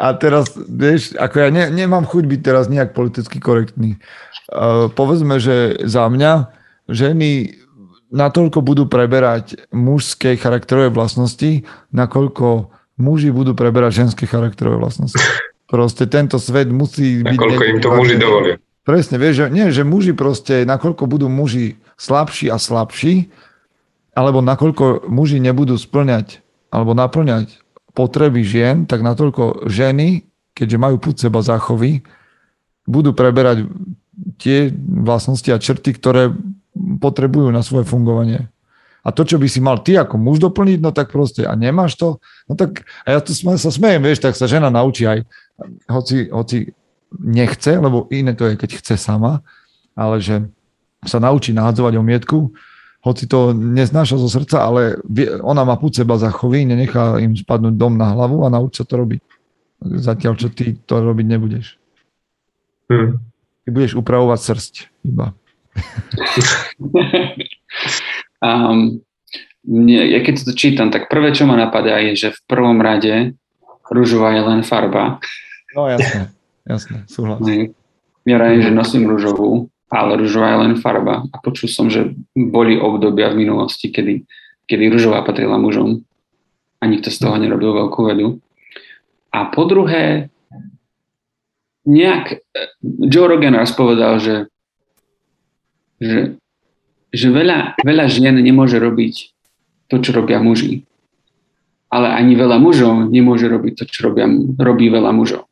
A 0.03 0.19
teraz, 0.19 0.51
vieš, 0.59 1.15
ako 1.15 1.37
ja 1.39 1.49
ne, 1.55 1.71
nemám 1.71 2.03
chuť 2.03 2.25
byť 2.27 2.41
teraz 2.43 2.67
nejak 2.67 2.91
politicky 2.91 3.39
korektný. 3.39 4.03
Uh, 4.51 4.91
povedzme, 4.91 5.39
že 5.39 5.79
za 5.87 6.11
mňa 6.11 6.51
ženy 6.91 7.63
natoľko 8.11 8.59
budú 8.61 8.91
preberať 8.91 9.63
mužské 9.71 10.35
charakterové 10.35 10.91
vlastnosti, 10.91 11.63
nakoľko 11.95 12.72
muži 13.01 13.33
budú 13.33 13.57
preberať 13.57 14.05
ženské 14.05 14.29
charakterové 14.29 14.81
vlastnosti. 14.81 15.19
Proste 15.67 16.05
tento 16.05 16.37
svet 16.37 16.69
musí 16.69 17.25
byť... 17.25 17.39
nakoľko 17.39 17.63
im 17.65 17.79
to 17.81 17.89
muži 17.97 18.17
dovolia. 18.21 18.55
Presne, 18.83 19.17
vieš, 19.17 19.35
že, 19.39 19.47
nie, 19.49 19.67
že 19.71 19.87
muži 19.87 20.13
proste, 20.13 20.67
nakoľko 20.67 21.07
budú 21.07 21.31
muži 21.31 21.79
slabší 21.95 22.51
a 22.51 22.59
slabší, 22.59 23.31
alebo 24.13 24.45
nakoľko 24.45 25.09
muži 25.09 25.41
nebudú 25.41 25.81
splňať 25.81 26.45
alebo 26.69 26.93
naplňať 26.93 27.63
potreby 27.97 28.45
žien, 28.45 28.85
tak 28.89 29.05
natoľko 29.05 29.69
ženy, 29.69 30.29
keďže 30.53 30.81
majú 30.81 30.97
púd 31.01 31.17
seba 31.17 31.41
záchovy, 31.45 32.05
budú 32.85 33.17
preberať 33.17 33.69
tie 34.37 34.73
vlastnosti 35.05 35.49
a 35.49 35.61
črty, 35.61 35.97
ktoré 35.97 36.33
potrebujú 37.01 37.49
na 37.53 37.65
svoje 37.65 37.89
fungovanie. 37.89 38.52
A 39.03 39.11
to, 39.11 39.27
čo 39.27 39.35
by 39.35 39.51
si 39.51 39.59
mal 39.59 39.83
ty 39.83 39.99
ako 39.99 40.15
muž 40.15 40.39
doplniť, 40.39 40.79
no 40.79 40.95
tak 40.95 41.11
proste, 41.11 41.43
a 41.43 41.59
nemáš 41.59 41.99
to, 41.99 42.23
no 42.47 42.55
tak, 42.55 42.87
a 43.03 43.19
ja 43.19 43.21
to 43.21 43.35
sme, 43.35 43.59
sa 43.59 43.75
smejem, 43.75 43.99
vieš, 43.99 44.23
tak 44.23 44.39
sa 44.39 44.47
žena 44.47 44.71
naučí 44.71 45.11
aj, 45.11 45.27
hoci, 45.91 46.31
hoci 46.31 46.71
nechce, 47.19 47.83
lebo 47.83 48.07
iné 48.15 48.39
to 48.39 48.47
je, 48.47 48.55
keď 48.55 48.79
chce 48.79 48.95
sama, 48.95 49.43
ale 49.99 50.23
že 50.23 50.47
sa 51.03 51.19
naučí 51.19 51.51
nahádzovať 51.51 51.99
omietku, 51.99 52.55
hoci 53.03 53.27
to 53.27 53.51
neznáša 53.51 54.15
zo 54.15 54.31
srdca, 54.31 54.63
ale 54.63 55.03
ona 55.43 55.67
má 55.67 55.75
púd 55.75 55.91
seba 55.91 56.15
zachovy, 56.15 56.63
nenechá 56.63 57.19
im 57.19 57.35
spadnúť 57.35 57.75
dom 57.75 57.99
na 57.99 58.15
hlavu 58.15 58.47
a 58.47 58.55
nauč 58.55 58.79
sa 58.79 58.87
to 58.87 59.03
robiť. 59.03 59.19
Zatiaľ, 59.83 60.39
čo 60.39 60.47
ty 60.55 60.79
to 60.79 61.03
robiť 61.03 61.27
nebudeš. 61.27 61.75
Hm. 62.87 63.19
Ty 63.67 63.69
budeš 63.75 63.99
upravovať 63.99 64.39
srst 64.39 64.75
iba. 65.03 65.35
um, 68.43 69.01
mne, 69.63 70.01
ja 70.11 70.21
keď 70.27 70.43
to 70.43 70.53
čítam, 70.59 70.91
tak 70.91 71.07
prvé, 71.07 71.31
čo 71.31 71.47
ma 71.47 71.55
napadá, 71.55 72.03
je, 72.03 72.19
že 72.19 72.29
v 72.35 72.41
prvom 72.51 72.83
rade 72.83 73.39
rúžová 73.87 74.35
je 74.35 74.43
len 74.43 74.61
farba. 74.67 75.23
No 75.73 75.87
jasné, 75.87 76.35
jasné, 76.67 76.99
súhlas. 77.07 77.41
Ja 78.23 78.37
rájem, 78.39 78.67
že 78.67 78.71
nosím 78.75 79.07
rúžovú, 79.07 79.71
ale 79.91 80.19
rúžová 80.19 80.55
je 80.55 80.59
len 80.67 80.75
farba. 80.79 81.27
A 81.31 81.37
počul 81.39 81.71
som, 81.71 81.91
že 81.91 82.15
boli 82.35 82.79
obdobia 82.79 83.31
v 83.31 83.47
minulosti, 83.47 83.91
kedy, 83.91 84.27
kedy 84.67 84.85
rúžová 84.91 85.23
patrila 85.23 85.59
mužom 85.59 86.03
a 86.81 86.85
nikto 86.91 87.11
z 87.15 87.19
toho 87.23 87.39
nerobil 87.39 87.77
veľkú 87.77 88.01
vedu. 88.03 88.43
A 89.31 89.49
po 89.49 89.65
druhé, 89.65 90.33
nejak, 91.87 92.43
Joe 92.83 93.31
Rogan 93.31 93.55
raz 93.55 93.75
povedal, 93.75 94.19
že, 94.19 94.37
že, 96.03 96.37
že 97.13 97.29
veľa, 97.29 97.77
veľa 97.85 98.05
žien 98.09 98.35
nemôže 98.41 98.81
robiť 98.81 99.15
to, 99.87 100.01
čo 100.01 100.11
robia 100.17 100.41
muži. 100.41 100.89
Ale 101.93 102.09
ani 102.09 102.33
veľa 102.33 102.57
mužov 102.57 103.13
nemôže 103.13 103.53
robiť 103.53 103.73
to, 103.77 103.85
čo 103.85 104.09
robia, 104.09 104.25
robí 104.57 104.89
veľa 104.89 105.13
mužov. 105.13 105.45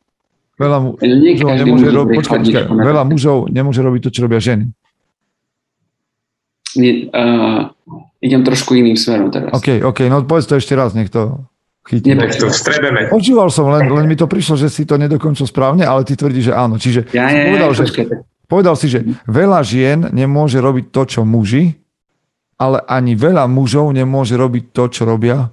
Veľa, 0.57 0.79
mu, 0.81 0.91
mužov 0.97 1.49
nemôže, 1.53 1.65
muž 1.69 1.81
ro- 1.93 2.05
dobre 2.05 2.15
počkaj, 2.21 2.41
počkaj, 2.41 2.65
veľa 2.69 3.03
mužov 3.05 3.39
nemôže 3.53 3.81
robiť 3.85 4.01
to, 4.09 4.11
čo 4.13 4.21
robia 4.25 4.41
ženy. 4.41 4.73
Nie, 6.81 7.11
uh, 7.13 7.73
idem 8.25 8.41
trošku 8.41 8.73
iným 8.73 8.97
smerom 8.97 9.29
teraz. 9.29 9.53
OK, 9.53 9.85
OK, 9.85 10.07
no 10.09 10.25
povedz 10.25 10.47
to 10.49 10.57
ešte 10.57 10.73
raz, 10.73 10.97
nech 10.97 11.11
to 11.13 11.45
chytí. 11.85 12.15
Tak 12.15 12.37
to 12.37 12.47
vstrebeme. 12.49 13.11
Počúval 13.11 13.51
som, 13.51 13.67
len, 13.75 13.91
len 13.91 14.07
mi 14.07 14.15
to 14.15 14.31
prišlo, 14.31 14.55
že 14.55 14.71
si 14.71 14.87
to 14.87 14.95
nedokončil 14.95 15.45
správne, 15.45 15.83
ale 15.83 16.07
ty 16.07 16.15
tvrdíš, 16.15 16.53
že 16.53 16.55
áno. 16.55 16.79
Čiže 16.79 17.11
Ja, 17.11 17.27
ja, 17.27 17.37
ja, 17.37 17.45
povedal, 17.51 17.71
že, 17.75 17.83
počkaj, 17.89 18.07
tak 18.07 18.21
povedal 18.51 18.75
si, 18.75 18.91
že 18.91 19.07
veľa 19.25 19.63
žien 19.63 20.11
nemôže 20.11 20.59
robiť 20.59 20.91
to, 20.91 21.03
čo 21.07 21.21
muži, 21.23 21.79
ale 22.59 22.83
ani 22.85 23.15
veľa 23.15 23.47
mužov 23.47 23.95
nemôže 23.95 24.35
robiť 24.35 24.75
to, 24.75 24.91
čo 24.91 25.03
robia. 25.07 25.49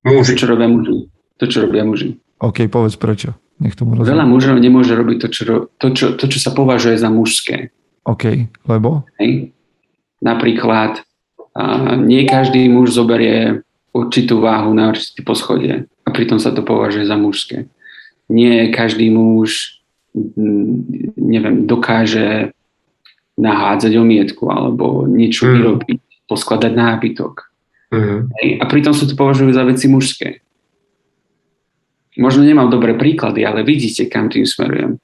to, 0.00 0.14
Muži. 0.14 0.38
čo 0.38 0.46
robia 0.46 0.70
muži. 0.70 1.10
To, 1.36 1.44
čo 1.44 1.58
robia 1.66 1.82
muži. 1.84 2.16
OK, 2.40 2.70
povedz 2.70 2.94
prečo. 2.96 3.34
Nech 3.58 3.74
tomu 3.74 3.96
Veľa 3.96 4.04
rozumiem. 4.24 4.28
mužov 4.30 4.56
nemôže 4.56 4.92
robiť 4.92 5.16
to 5.18 5.28
čo, 5.28 5.44
to, 5.76 5.86
čo, 5.92 6.06
to, 6.14 6.24
čo 6.28 6.38
sa 6.38 6.52
považuje 6.52 6.96
za 6.96 7.08
mužské. 7.08 7.72
OK, 8.04 8.48
lebo? 8.64 9.04
Hej? 9.18 9.52
Napríklad, 10.20 11.04
a 11.56 11.96
nie 11.96 12.24
každý 12.24 12.68
muž 12.68 12.92
zoberie 12.92 13.64
určitú 13.92 14.44
váhu 14.44 14.76
na 14.76 14.92
určité 14.92 15.24
poschodie 15.24 15.74
a 16.04 16.08
pritom 16.12 16.36
sa 16.36 16.52
to 16.52 16.60
považuje 16.60 17.08
za 17.08 17.16
mužské. 17.16 17.68
Nie 18.28 18.68
každý 18.68 19.08
muž 19.08 19.80
neviem, 21.16 21.68
dokáže 21.68 22.50
nahádzať 23.36 23.92
omietku 24.00 24.48
alebo 24.48 25.04
niečo 25.04 25.44
Mm. 25.44 25.52
vyrobiť, 25.60 26.00
poskladať 26.24 26.72
nábytok. 26.72 27.34
Hej? 27.92 28.48
A 28.58 28.64
pritom 28.66 28.96
sa 28.96 29.04
to 29.04 29.14
považujú 29.14 29.52
za 29.52 29.62
veci 29.62 29.86
mužské. 29.86 30.40
Možno 32.16 32.48
nemám 32.48 32.72
dobré 32.72 32.96
príklady, 32.96 33.44
ale 33.44 33.60
vidíte, 33.60 34.08
kam 34.08 34.32
tým 34.32 34.48
smerujem. 34.48 34.96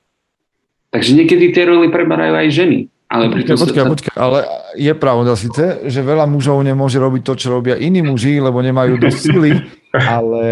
Takže 0.89 1.13
niekedy 1.13 1.53
tie 1.53 1.69
roly 1.69 1.93
preberajú 1.93 2.35
aj 2.37 2.49
ženy. 2.53 2.79
Ale 3.13 3.29
pritom 3.29 3.61
Počkaj, 3.61 3.69
počkaj, 3.69 3.85
sa, 3.85 3.93
počkaj, 3.93 4.15
ale 4.17 4.39
je 4.73 4.93
pravda 4.97 5.37
síce, 5.37 5.65
že 5.85 6.01
veľa 6.01 6.25
mužov 6.25 6.65
nemôže 6.65 6.97
robiť 6.97 7.21
to, 7.21 7.35
čo 7.37 7.53
robia 7.53 7.77
iní 7.77 8.01
muži, 8.01 8.41
lebo 8.41 8.65
nemajú 8.65 8.97
dosť 8.97 9.19
sily, 9.21 9.53
ale 10.17 10.45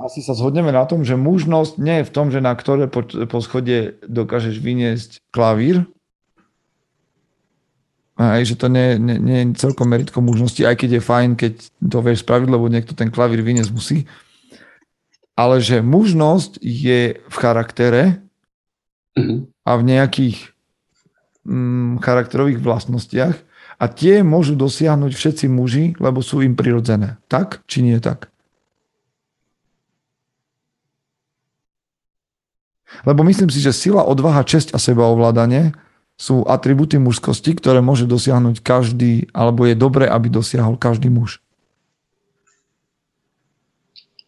asi 0.00 0.20
sa 0.24 0.32
zhodneme 0.32 0.72
na 0.72 0.84
tom, 0.88 1.04
že 1.04 1.14
mužnosť 1.14 1.78
nie 1.78 2.00
je 2.00 2.08
v 2.08 2.14
tom, 2.14 2.32
že 2.32 2.40
na 2.40 2.56
ktoré 2.56 2.88
po- 2.88 3.06
poschodie 3.28 4.00
dokážeš 4.04 4.56
vyniesť 4.58 5.10
klavír, 5.30 5.84
aj, 8.20 8.44
že 8.44 8.56
to 8.60 8.68
nie, 8.68 9.00
nie, 9.00 9.16
nie 9.16 9.38
je 9.40 9.56
celkom 9.56 9.88
meritko 9.88 10.20
mužnosti, 10.20 10.60
aj 10.60 10.76
keď 10.76 11.00
je 11.00 11.02
fajn, 11.02 11.30
keď 11.40 11.52
to 11.80 11.98
vieš 12.04 12.20
spraviť, 12.20 12.48
lebo 12.52 12.68
niekto 12.68 12.92
ten 12.92 13.08
klavír 13.08 13.40
vyniesť 13.40 13.72
musí. 13.72 14.04
Ale 15.32 15.56
že 15.64 15.80
mužnosť 15.80 16.60
je 16.60 17.16
v 17.16 17.36
charaktere, 17.40 18.20
Mhm. 19.18 19.50
a 19.66 19.70
v 19.74 19.82
nejakých 19.82 20.36
mm, 21.42 21.98
charakterových 21.98 22.62
vlastnostiach 22.62 23.34
a 23.80 23.84
tie 23.90 24.22
môžu 24.22 24.54
dosiahnuť 24.54 25.12
všetci 25.12 25.46
muži, 25.50 25.98
lebo 25.98 26.22
sú 26.22 26.46
im 26.46 26.54
prirodzené. 26.54 27.18
Tak, 27.26 27.66
či 27.66 27.82
nie 27.82 27.98
tak? 27.98 28.30
Lebo 33.06 33.24
myslím 33.24 33.48
si, 33.48 33.62
že 33.62 33.72
sila, 33.74 34.04
odvaha, 34.04 34.44
česť 34.44 34.74
a 34.74 34.78
sebaovládanie 34.78 35.72
sú 36.20 36.44
atributy 36.44 37.00
mužskosti, 37.00 37.56
ktoré 37.56 37.80
môže 37.80 38.04
dosiahnuť 38.04 38.60
každý, 38.60 39.32
alebo 39.32 39.64
je 39.64 39.72
dobré, 39.72 40.04
aby 40.04 40.28
dosiahol 40.28 40.76
každý 40.76 41.08
muž. 41.08 41.40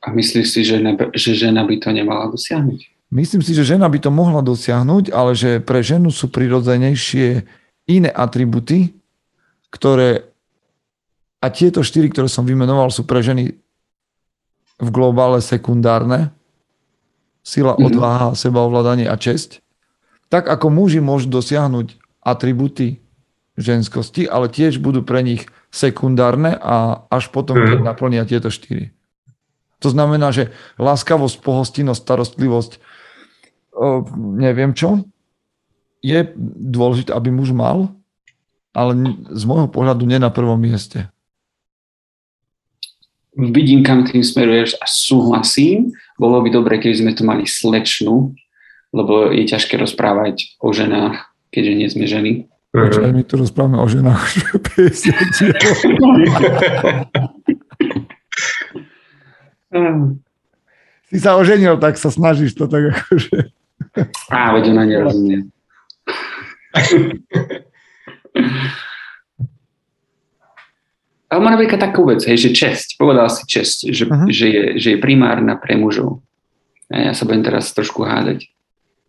A 0.03 0.11
myslíš 0.11 0.47
si, 0.49 0.61
že, 0.67 0.83
ne, 0.83 0.97
že 1.15 1.37
žena 1.37 1.63
by 1.63 1.77
to 1.79 1.95
nemala 1.95 2.27
dosiahnuť? 2.33 2.81
Myslím 3.13 3.45
si, 3.45 3.53
že 3.53 3.77
žena 3.77 3.87
by 3.93 4.01
to 4.01 4.11
mohla 4.11 4.41
dosiahnuť, 4.41 5.13
ale 5.13 5.37
že 5.37 5.61
pre 5.61 5.85
ženu 5.85 6.09
sú 6.09 6.33
prirodzenejšie 6.33 7.45
iné 7.87 8.11
atributy, 8.11 8.97
ktoré 9.69 10.33
a 11.43 11.51
tieto 11.51 11.83
štyri, 11.83 12.07
ktoré 12.09 12.31
som 12.31 12.47
vymenoval, 12.47 12.89
sú 12.95 13.03
pre 13.03 13.19
ženy 13.19 13.51
v 14.79 14.89
globále 14.95 15.43
sekundárne. 15.43 16.31
Sila, 17.43 17.75
Mhm. 17.75 17.85
odvaha, 17.91 18.29
sebaovládanie 18.39 19.11
a 19.11 19.19
česť. 19.19 19.59
Tak 20.31 20.47
ako 20.49 20.71
muži 20.71 21.03
môžu 21.03 21.29
dosiahnuť 21.29 21.99
atributy 22.23 23.03
ženskosti, 23.59 24.25
ale 24.25 24.49
tiež 24.49 24.79
budú 24.81 25.03
pre 25.05 25.21
nich 25.21 25.45
sekundárne 25.69 26.57
a 26.57 27.05
až 27.11 27.29
potom, 27.29 27.59
keď 27.59 27.79
Mhm. 27.83 27.87
naplnia 27.87 28.23
tieto 28.25 28.49
štyri. 28.49 28.95
To 29.83 29.91
znamená, 29.91 30.31
že 30.31 30.55
láskavosť, 30.79 31.43
pohostinnosť, 31.43 32.01
starostlivosť, 32.01 32.73
o, 33.75 34.07
neviem 34.39 34.73
čo, 34.73 35.03
je 36.03 36.31
dôležité, 36.59 37.11
aby 37.11 37.35
muž 37.35 37.51
mal, 37.51 37.91
ale 38.73 39.19
z 39.35 39.43
môjho 39.45 39.67
pohľadu 39.69 40.07
nie 40.07 40.23
na 40.23 40.31
prvom 40.31 40.57
mieste. 40.57 41.11
Vidím, 43.33 43.81
kam 43.81 44.05
tým 44.05 44.21
smeruješ 44.21 44.77
a 44.77 44.85
súhlasím. 44.85 45.93
Bolo 46.15 46.39
by 46.39 46.49
dobre, 46.49 46.77
keby 46.77 46.95
sme 46.95 47.13
tu 47.13 47.23
mali 47.23 47.45
slečnu, 47.45 48.33
lebo 48.91 49.29
je 49.29 49.45
ťažké 49.45 49.77
rozprávať 49.77 50.57
o 50.59 50.71
ženách, 50.71 51.15
keďže 51.49 51.73
nie 51.73 51.89
sme 51.89 52.05
ženy. 52.05 52.31
Počkaj, 52.71 53.07
Mhm. 53.07 53.15
my 53.15 53.23
tu 53.23 53.37
rozprávame 53.37 53.77
o 53.77 53.87
ženách 53.87 54.19
už 54.19 54.33
50 54.67 55.31
dielov. 55.31 55.77
Si 61.05 61.21
sa 61.21 61.37
oženil, 61.37 61.77
tak 61.77 61.97
sa 61.97 62.09
snažíš 62.09 62.55
to 62.55 62.67
tak 62.67 62.83
akože... 62.91 63.37
Á, 64.31 64.53
veď 64.53 64.69
ona 64.71 64.85
nerozumie. 64.87 65.39
Ale 71.33 71.41
má 71.41 71.57
napríklad 71.57 71.81
takú 71.81 72.05
vec, 72.05 72.21
hej, 72.29 72.37
že 72.37 72.51
česť, 72.53 73.01
povedal 73.01 73.33
si 73.33 73.49
česť, 73.49 73.89
že, 73.89 74.05
Mhm. 74.05 74.27
že, 74.29 74.47
je, 74.53 74.63
že 74.77 74.89
je 74.93 74.99
primárna 75.01 75.57
pre 75.57 75.81
mužov. 75.81 76.21
Ja 76.93 77.17
sa 77.17 77.25
budem 77.25 77.41
teraz 77.41 77.73
trošku 77.73 78.05
hádať. 78.05 78.53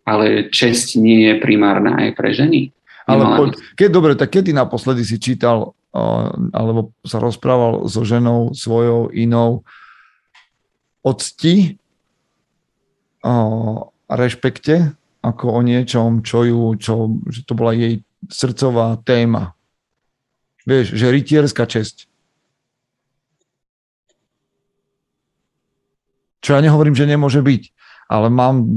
Ale 0.08 0.48
česť 0.48 0.96
nie 0.96 1.28
je 1.28 1.34
primárna 1.36 2.00
aj 2.00 2.16
pre 2.16 2.32
ženy. 2.32 2.72
Ale 3.04 3.36
poď, 3.36 3.50
keď, 3.76 3.88
dobre, 3.92 4.12
tak 4.16 4.32
kedy 4.32 4.56
naposledy 4.56 5.04
si 5.04 5.20
čítal 5.20 5.76
alebo 6.50 6.90
sa 7.06 7.20
rozprával 7.22 7.86
so 7.86 8.02
ženou 8.02 8.50
svojou 8.56 9.12
inou 9.14 9.62
o 11.04 11.12
cti 11.14 11.78
a 13.22 13.32
rešpekte 14.10 14.96
ako 15.22 15.44
o 15.54 15.60
niečom, 15.62 16.20
čo 16.26 16.44
ju, 16.44 16.60
čo, 16.76 17.14
že 17.30 17.46
to 17.46 17.54
bola 17.56 17.72
jej 17.72 18.02
srdcová 18.28 19.00
téma. 19.06 19.54
Vieš, 20.64 20.96
že 20.96 21.12
rytierská 21.12 21.64
česť. 21.68 22.08
Čo 26.44 26.52
ja 26.52 26.60
nehovorím, 26.60 26.92
že 26.92 27.08
nemôže 27.08 27.40
byť, 27.40 27.62
ale 28.04 28.28
mám 28.28 28.68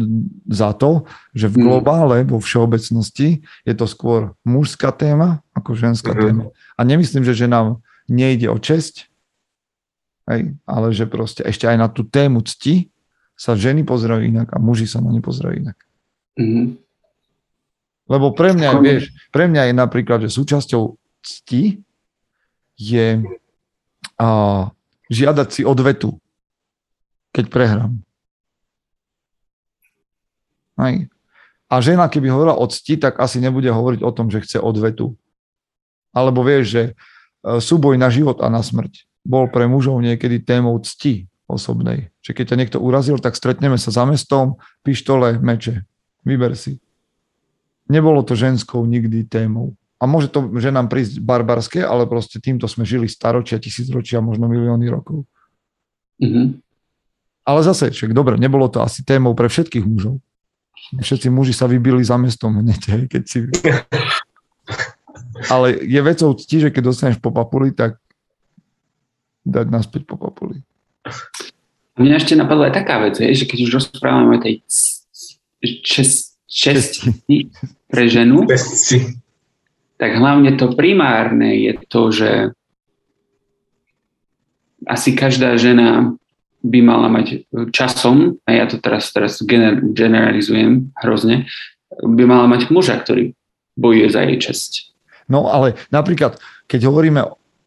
za 0.47 0.71
to, 0.71 1.03
že 1.35 1.51
v 1.51 1.59
Mm. 1.59 1.63
globále, 1.67 2.17
vo 2.23 2.39
všeobecnosti 2.39 3.43
je 3.61 3.73
to 3.75 3.83
skôr 3.83 4.31
mužská 4.41 4.95
téma 4.95 5.43
ako 5.51 5.75
ženská 5.75 6.15
Mhm. 6.15 6.21
téma. 6.23 6.43
A 6.73 6.81
nemyslím, 6.81 7.27
že, 7.27 7.35
že 7.35 7.45
nám 7.45 7.83
nejde 8.07 8.47
o 8.47 8.55
česť, 8.55 9.11
hej, 10.31 10.55
ale 10.63 10.87
že 10.95 11.03
proste 11.05 11.43
ešte 11.43 11.67
aj 11.67 11.75
na 11.75 11.91
tú 11.91 12.07
tému 12.07 12.39
cti 12.41 12.87
sa 13.35 13.53
ženy 13.53 13.83
pozerajú 13.83 14.23
inak 14.23 14.47
a 14.49 14.57
muži 14.57 14.87
sa 14.87 15.03
na 15.03 15.11
ne 15.11 15.19
pozerajú 15.19 15.59
inak. 15.59 15.77
Mhm. 16.39 16.79
Lebo 18.07 18.31
pre 18.31 18.55
mňa, 18.55 18.69
Skôr- 18.71 18.83
vieš, 18.87 19.03
pre 19.29 19.45
mňa 19.45 19.67
je 19.67 19.73
napríklad, 19.75 20.23
že 20.23 20.31
súčasťou 20.31 20.95
cti 21.19 21.83
je 22.79 23.07
a, 24.15 24.27
žiadať 25.11 25.47
si 25.51 25.61
odvetu, 25.61 26.15
keď 27.37 27.45
prehrám. 27.53 27.93
Hej. 30.81 31.05
A 31.69 31.77
žena, 31.85 32.09
keby 32.09 32.33
hovorila 32.33 32.57
o 32.57 32.65
cti, 32.65 32.97
tak 32.97 33.21
asi 33.21 33.37
nebude 33.37 33.69
hovoriť 33.69 34.01
o 34.01 34.09
tom, 34.09 34.33
že 34.33 34.41
chce 34.41 34.57
odvetu. 34.57 35.13
Alebo 36.17 36.41
vieš, 36.41 36.65
že 36.73 36.83
e, 36.89 36.91
súboj 37.61 37.93
na 38.01 38.09
život 38.09 38.41
a 38.41 38.49
na 38.49 38.65
smrť 38.65 39.05
bol 39.21 39.51
pre 39.51 39.67
mužov 39.69 39.99
niekedy 40.01 40.41
témou 40.41 40.79
cti 40.81 41.27
osobnej. 41.45 42.09
Že 42.23 42.31
keď 42.33 42.45
ťa 42.47 42.57
niekto 42.57 42.77
urazil, 42.79 43.19
tak 43.19 43.35
stretneme 43.35 43.75
sa 43.75 43.91
za 43.91 44.07
mestom, 44.07 44.57
pištole, 44.87 45.37
meče. 45.43 45.83
Vyber 46.23 46.55
si. 46.55 46.79
Nebolo 47.91 48.23
to 48.23 48.33
ženskou 48.33 48.87
nikdy 48.87 49.27
témou. 49.27 49.75
A 49.99 50.07
môže 50.07 50.31
to 50.31 50.47
ženám 50.55 50.87
prísť 50.87 51.19
barbarské, 51.19 51.83
ale 51.83 52.07
proste 52.07 52.39
týmto 52.39 52.69
sme 52.71 52.87
žili 52.87 53.11
staročia, 53.11 53.59
tisícročia, 53.59 54.23
možno 54.23 54.47
milióny 54.47 54.87
rokov. 54.87 55.27
Mhm. 56.23 56.66
Ale 57.47 57.63
zase, 57.63 57.95
však 57.95 58.11
dobre, 58.11 58.35
nebolo 58.35 58.67
to 58.67 58.83
asi 58.83 59.07
témou 59.07 59.31
pre 59.31 59.47
všetkých 59.47 59.87
mužov. 59.87 60.19
Všetci 60.99 61.31
muži 61.31 61.55
sa 61.55 61.71
vybili 61.71 62.03
za 62.03 62.19
mestom 62.19 62.51
hneď, 62.59 63.07
keď 63.07 63.23
si... 63.23 63.47
Ale 65.53 65.79
je 65.79 66.01
vecou 66.01 66.33
cti, 66.33 66.67
že 66.67 66.73
keď 66.73 66.91
dostaneš 66.91 67.17
po 67.23 67.29
papuli, 67.29 67.71
tak 67.71 68.01
dať 69.47 69.67
naspäť 69.71 70.03
po 70.09 70.19
papuli. 70.19 70.59
Mňa 71.97 72.13
ešte 72.19 72.37
napadla 72.37 72.69
aj 72.69 72.77
taká 72.83 73.01
vec, 73.01 73.15
je, 73.17 73.31
že 73.31 73.49
keď 73.49 73.59
už 73.63 73.71
rozprávame 73.81 74.37
o 74.37 74.43
tej 74.43 74.61
c- 74.67 75.07
c- 75.09 75.81
čes, 75.81 76.37
česti 76.45 77.49
pre 77.91 78.05
ženu, 78.11 78.45
tak 79.97 80.11
hlavne 80.13 80.53
to 80.59 80.77
primárne 80.77 81.57
je 81.57 81.73
to, 81.89 82.01
že 82.11 82.31
asi 84.85 85.17
každá 85.17 85.57
žena 85.57 86.13
by 86.67 86.79
mala 86.83 87.07
mať 87.07 87.47
časom, 87.71 88.37
a 88.43 88.49
ja 88.51 88.65
to 88.67 88.77
teraz, 88.77 89.09
teraz 89.15 89.39
gener, 89.39 89.79
generalizujem 89.81 90.91
hrozne, 90.99 91.47
by 92.03 92.23
mala 92.27 92.45
mať 92.51 92.69
muža, 92.69 92.99
ktorý 92.99 93.31
bojuje 93.79 94.07
za 94.11 94.21
jej 94.27 94.37
česť. 94.37 94.71
No 95.27 95.47
ale 95.51 95.75
napríklad, 95.91 96.39
keď 96.67 96.87
hovoríme 96.87 97.21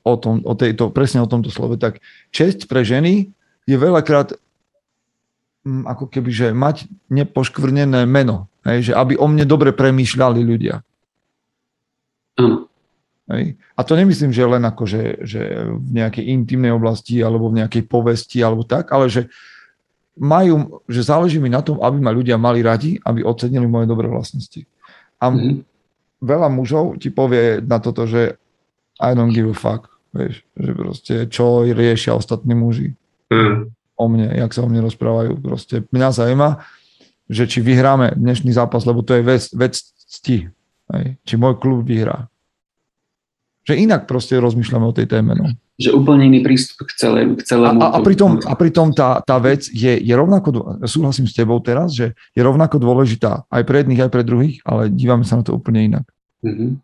o, 0.05 0.14
tom, 0.16 0.40
o 0.44 0.55
tejto, 0.57 0.88
presne 0.92 1.20
o 1.24 1.30
tomto 1.30 1.53
slove, 1.53 1.76
tak 1.76 2.01
česť 2.32 2.66
pre 2.68 2.84
ženy 2.84 3.32
je 3.68 3.76
veľakrát 3.76 4.36
mm, 5.66 5.84
ako 5.84 6.09
keby, 6.09 6.30
že 6.32 6.46
mať 6.57 6.88
nepoškvrnené 7.12 8.09
meno. 8.09 8.48
Hej, 8.64 8.92
že 8.92 8.96
aby 8.96 9.16
o 9.16 9.24
mne 9.24 9.48
dobre 9.48 9.72
premýšľali 9.72 10.40
ľudia. 10.44 10.84
Áno. 12.36 12.69
Hej. 13.30 13.54
A 13.78 13.80
to 13.86 13.94
nemyslím, 13.94 14.34
že 14.34 14.42
len 14.42 14.62
ako, 14.66 14.84
že, 14.84 15.02
že 15.22 15.40
v 15.70 15.90
nejakej 15.94 16.24
intimnej 16.34 16.74
oblasti 16.74 17.22
alebo 17.22 17.46
v 17.46 17.62
nejakej 17.62 17.86
povesti 17.86 18.42
alebo 18.42 18.66
tak, 18.66 18.90
ale 18.90 19.06
že 19.06 19.30
majú, 20.18 20.82
že 20.90 21.06
záleží 21.06 21.38
mi 21.38 21.46
na 21.46 21.62
tom, 21.62 21.78
aby 21.78 21.96
ma 21.96 22.10
ľudia 22.10 22.34
mali 22.34 22.60
radi, 22.60 22.98
aby 23.00 23.22
ocenili 23.22 23.64
moje 23.70 23.86
dobré 23.86 24.10
vlastnosti. 24.10 24.66
A 25.22 25.30
Mhm. 25.30 25.62
veľa 26.20 26.48
mužov 26.50 26.98
ti 26.98 27.08
povie 27.08 27.62
na 27.62 27.78
toto, 27.78 28.04
že 28.04 28.34
I 29.00 29.14
don't 29.16 29.32
give 29.32 29.48
a 29.48 29.56
fuck, 29.56 29.88
vieš, 30.12 30.42
že 30.58 30.70
proste 30.74 31.14
čo 31.30 31.64
riešia 31.64 32.12
ostatní 32.12 32.52
muži 32.52 32.92
Mm. 33.30 33.70
o 33.96 34.04
mne, 34.10 34.26
jak 34.34 34.50
sa 34.50 34.66
o 34.66 34.68
mne 34.68 34.82
rozprávajú. 34.84 35.38
Proste 35.38 35.86
mňa 35.88 36.08
zaujíma, 36.10 36.50
že 37.30 37.46
či 37.46 37.62
vyhráme 37.62 38.18
dnešný 38.18 38.50
zápas, 38.50 38.82
lebo 38.82 39.06
to 39.06 39.14
je 39.14 39.22
vec, 39.22 39.42
vec 39.54 39.78
cti. 40.10 40.50
Hej. 40.90 41.14
Či 41.22 41.34
môj 41.38 41.62
klub 41.62 41.86
vyhrá. 41.86 42.26
Že 43.70 43.86
inak 43.86 44.10
proste 44.10 44.34
rozmýšľame 44.42 44.82
o 44.82 44.90
tej 44.90 45.06
téme. 45.06 45.38
No. 45.38 45.46
Že 45.78 45.94
úplne 45.94 46.26
iný 46.26 46.42
prístup 46.42 46.90
k, 46.90 46.98
celé, 46.98 47.22
k 47.38 47.38
A, 47.38 47.46
celému. 47.46 47.78
a, 47.78 47.86
a 47.94 47.98
pritom, 48.02 48.42
a 48.42 48.54
pritom 48.58 48.90
tá, 48.90 49.22
tá 49.22 49.38
vec 49.38 49.70
je, 49.70 49.94
je 49.94 50.14
rovnako, 50.18 50.82
súhlasím 50.90 51.30
s 51.30 51.38
tebou 51.38 51.62
teraz, 51.62 51.94
že 51.94 52.18
je 52.34 52.42
rovnako 52.42 52.82
dôležitá 52.82 53.46
aj 53.46 53.62
pre 53.62 53.86
jedných, 53.86 54.02
aj 54.02 54.10
pre 54.10 54.26
druhých, 54.26 54.58
ale 54.66 54.90
dívame 54.90 55.22
sa 55.22 55.38
na 55.38 55.46
to 55.46 55.54
úplne 55.54 55.86
inak. 55.86 56.04
Mhm. 56.42 56.82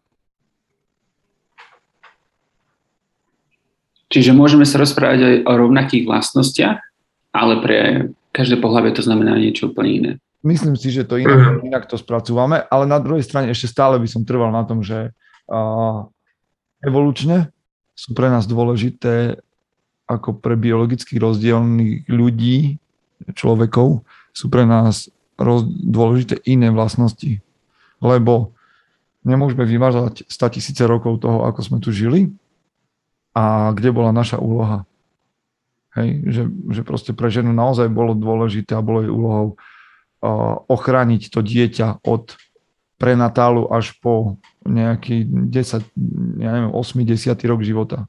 Čiže 4.06 4.30
môžeme 4.30 4.62
sa 4.62 4.78
rozprávať 4.78 5.18
aj 5.18 5.34
o 5.50 5.52
rovnakých 5.66 6.06
vlastnostiach, 6.06 6.78
ale 7.34 7.54
pre 7.58 7.78
každé 8.30 8.62
pohľavie 8.62 8.94
to 8.94 9.02
znamená 9.02 9.34
niečo 9.34 9.74
úplne 9.74 9.90
iné. 9.90 10.12
Myslím 10.46 10.78
si, 10.78 10.94
že 10.94 11.02
to 11.02 11.18
inak, 11.18 11.66
inak 11.66 11.84
to 11.90 11.98
spracúvame, 11.98 12.62
ale 12.70 12.86
na 12.86 13.02
druhej 13.02 13.26
strane 13.26 13.50
ešte 13.50 13.66
stále 13.66 13.98
by 13.98 14.06
som 14.06 14.22
trval 14.22 14.54
na 14.54 14.62
tom, 14.62 14.78
že 14.78 15.10
uh, 15.50 16.06
evolučne 16.86 17.50
sú 17.98 18.14
pre 18.14 18.30
nás 18.30 18.46
dôležité 18.46 19.42
ako 20.06 20.38
pre 20.38 20.54
biologicky 20.54 21.18
rozdielných 21.18 22.06
ľudí, 22.06 22.78
človekov, 23.34 24.06
sú 24.30 24.46
pre 24.46 24.62
nás 24.62 25.10
roz, 25.34 25.66
dôležité 25.66 26.38
iné 26.46 26.70
vlastnosti. 26.70 27.42
Lebo 27.98 28.54
nemôžeme 29.26 29.66
vymažať 29.66 30.28
100 30.30 30.54
tisíce 30.54 30.82
rokov 30.86 31.26
toho, 31.26 31.42
ako 31.48 31.60
sme 31.64 31.78
tu 31.82 31.90
žili 31.90 32.30
a 33.34 33.74
kde 33.74 33.90
bola 33.90 34.14
naša 34.14 34.38
úloha. 34.38 34.86
Hej, 35.96 36.08
že, 36.28 36.42
že 36.70 36.82
proste 36.84 37.16
pre 37.16 37.32
ženu 37.32 37.50
naozaj 37.56 37.88
bolo 37.88 38.12
dôležité 38.12 38.76
a 38.76 38.84
bolo 38.84 39.00
jej 39.00 39.10
úlohou 39.10 39.46
uh, 39.56 40.60
ochrániť 40.68 41.32
to 41.32 41.40
dieťa 41.40 42.04
od 42.04 42.36
prenatálu 43.00 43.68
až 43.72 43.96
po 43.98 44.36
nejaký 44.66 45.24
10, 45.24 46.42
ja 46.42 46.50
neviem, 46.52 46.72
8, 46.74 47.02
10 47.02 47.50
rok 47.50 47.60
života. 47.62 48.06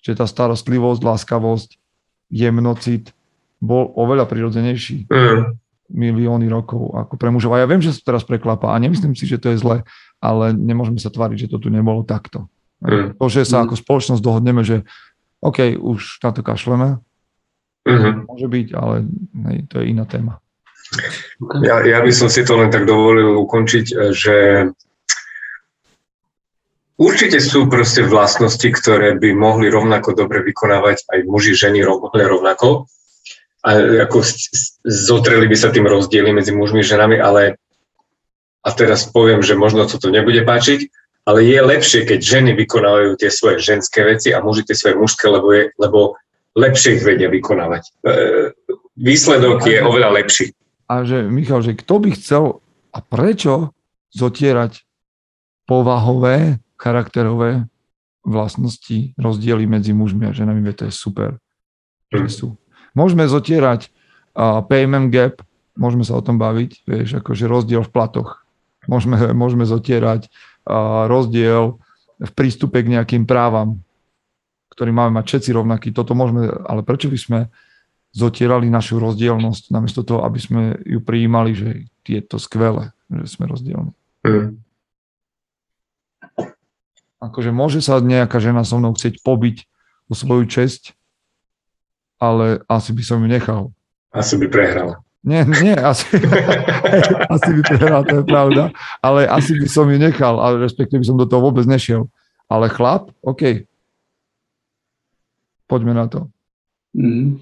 Čiže 0.00 0.20
tá 0.20 0.26
starostlivosť, 0.28 1.00
láskavosť, 1.00 1.80
jemnocit 2.28 3.12
bol 3.58 3.92
oveľa 3.96 4.28
prirodzenejší 4.28 5.08
Mm. 5.08 5.56
milióny 5.88 6.48
rokov 6.48 6.92
ako 6.96 7.14
pre 7.16 7.28
mužov. 7.32 7.56
A 7.56 7.64
ja 7.64 7.68
viem, 7.68 7.80
že 7.80 7.92
sa 7.92 8.00
to 8.00 8.08
teraz 8.12 8.24
preklapa 8.24 8.72
a 8.72 8.80
nemyslím 8.80 9.16
si, 9.16 9.24
že 9.28 9.40
to 9.40 9.52
je 9.52 9.60
zle, 9.60 9.84
ale 10.20 10.44
nemôžeme 10.52 10.96
sa 11.00 11.12
tváriť, 11.12 11.46
že 11.46 11.50
to 11.52 11.60
tu 11.60 11.68
nebolo 11.68 12.04
takto. 12.04 12.48
Mm. 12.84 13.16
To, 13.16 13.26
že 13.28 13.44
sa 13.48 13.60
Mm. 13.60 13.64
ako 13.68 13.74
spoločnosť 13.80 14.22
dohodneme, 14.24 14.64
že 14.64 14.84
OK, 15.40 15.76
už 15.76 16.24
na 16.24 16.30
to 16.32 16.40
kašleme, 16.40 17.00
Mhm. 17.84 18.24
môže 18.24 18.48
byť, 18.48 18.68
ale 18.72 19.04
hej, 19.52 19.58
to 19.68 19.80
je 19.80 19.84
iná 19.92 20.08
téma. 20.08 20.40
Ja, 21.60 21.84
ja 21.84 22.00
by 22.00 22.12
som 22.16 22.32
si 22.32 22.40
to 22.44 22.56
len 22.56 22.72
tak 22.72 22.88
dovolil 22.88 23.36
ukončiť, 23.44 24.12
že 24.12 24.36
určite 27.00 27.38
sú 27.42 27.66
proste 27.66 28.06
vlastnosti, 28.06 28.66
ktoré 28.66 29.18
by 29.18 29.34
mohli 29.34 29.70
rovnako 29.70 30.14
dobre 30.14 30.42
vykonávať 30.46 31.08
aj 31.10 31.18
muži, 31.26 31.54
ženy 31.56 31.82
rovnako. 32.12 32.86
A 33.64 33.70
ako 34.04 34.20
zotreli 34.84 35.48
by 35.48 35.56
sa 35.56 35.72
tým 35.72 35.88
rozdiely 35.88 36.36
medzi 36.36 36.52
mužmi 36.52 36.84
a 36.84 36.90
ženami, 36.94 37.16
ale 37.16 37.56
a 38.64 38.68
teraz 38.72 39.08
poviem, 39.08 39.44
že 39.44 39.56
možno 39.56 39.84
to 39.84 40.00
nebude 40.08 40.40
páčiť, 40.44 40.88
ale 41.24 41.44
je 41.44 41.60
lepšie, 41.60 42.00
keď 42.04 42.20
ženy 42.20 42.52
vykonávajú 42.52 43.16
tie 43.16 43.32
svoje 43.32 43.60
ženské 43.60 44.04
veci 44.04 44.32
a 44.32 44.44
muži 44.44 44.68
tie 44.68 44.76
svoje 44.76 44.96
mužské, 45.00 45.28
lebo, 45.28 45.48
je, 45.52 45.72
lebo 45.80 46.20
lepšie 46.56 47.00
ich 47.00 47.04
vedia 47.04 47.32
vykonávať. 47.32 47.82
E, 47.84 47.90
výsledok 48.96 49.64
je 49.64 49.80
oveľa 49.80 50.20
lepší. 50.20 50.52
A 50.88 51.04
že, 51.08 51.24
Michal, 51.24 51.64
že 51.64 51.76
kto 51.76 51.96
by 51.96 52.08
chcel 52.12 52.44
a 52.92 52.98
prečo 53.00 53.72
zotierať 54.12 54.84
povahové, 55.64 56.60
charakterové 56.76 57.66
vlastnosti, 58.24 59.12
rozdiely 59.20 59.68
medzi 59.68 59.92
mužmi 59.92 60.26
a 60.26 60.32
ženami, 60.32 60.64
to 60.72 60.88
je 60.88 60.94
super. 60.94 61.36
Že 62.08 62.30
sú. 62.32 62.48
Môžeme 62.96 63.28
zotierať 63.28 63.92
uh, 64.32 64.64
payment 64.64 65.12
gap, 65.12 65.44
môžeme 65.76 66.02
sa 66.02 66.16
o 66.16 66.24
tom 66.24 66.40
baviť, 66.40 66.88
vieš, 66.88 67.20
akože 67.20 67.44
rozdiel 67.44 67.84
v 67.84 67.92
platoch. 67.92 68.42
Môžeme, 68.88 69.20
môžeme 69.42 69.68
zotierať 69.68 70.32
uh, 70.64 71.04
rozdiel 71.06 71.78
v 72.16 72.32
prístupe 72.32 72.80
k 72.80 72.96
nejakým 72.96 73.28
právam, 73.28 73.84
ktorý 74.72 74.90
máme 74.90 75.20
mať 75.20 75.24
všetci 75.28 75.50
rovnaký. 75.52 75.88
Toto 75.92 76.16
môžeme, 76.16 76.48
ale 76.48 76.80
prečo 76.80 77.12
by 77.12 77.18
sme 77.20 77.40
zotierali 78.14 78.70
našu 78.70 79.02
rozdielnosť, 79.02 79.74
namiesto 79.74 80.06
toho, 80.06 80.22
aby 80.22 80.38
sme 80.38 80.62
ju 80.86 81.02
prijímali, 81.02 81.50
že 81.52 81.68
je 82.06 82.22
to 82.22 82.38
skvelé, 82.38 82.94
že 83.10 83.36
sme 83.36 83.50
rozdielni. 83.50 83.92
Mm 84.24 84.63
akože 87.30 87.50
môže 87.54 87.80
sa 87.80 88.00
nejaká 88.00 88.40
žena 88.42 88.66
so 88.66 88.76
mnou 88.76 88.92
chcieť 88.92 89.24
pobiť 89.24 89.64
o 90.08 90.14
svoju 90.16 90.44
česť, 90.48 90.92
ale 92.20 92.60
asi 92.68 92.90
by 92.92 93.02
som 93.04 93.18
ju 93.24 93.28
nechal. 93.28 93.62
Asi 94.14 94.36
by 94.36 94.46
prehrala. 94.48 95.00
Nie, 95.24 95.48
nie, 95.48 95.72
asi, 95.72 96.04
asi 97.34 97.50
by 97.56 97.62
prehrala, 97.64 98.04
to 98.04 98.20
je 98.20 98.24
pravda, 98.28 98.62
ale 99.00 99.24
asi 99.24 99.56
by 99.56 99.66
som 99.68 99.88
ju 99.88 99.96
nechal, 99.96 100.36
ale 100.36 100.60
respektíve 100.60 101.00
by 101.00 101.08
som 101.08 101.16
do 101.16 101.24
toho 101.24 101.48
vôbec 101.48 101.64
nešiel. 101.64 102.12
Ale 102.44 102.68
chlap, 102.68 103.08
OK. 103.24 103.64
Poďme 105.64 105.96
na 105.96 106.04
to. 106.12 106.28
Mm. 106.92 107.40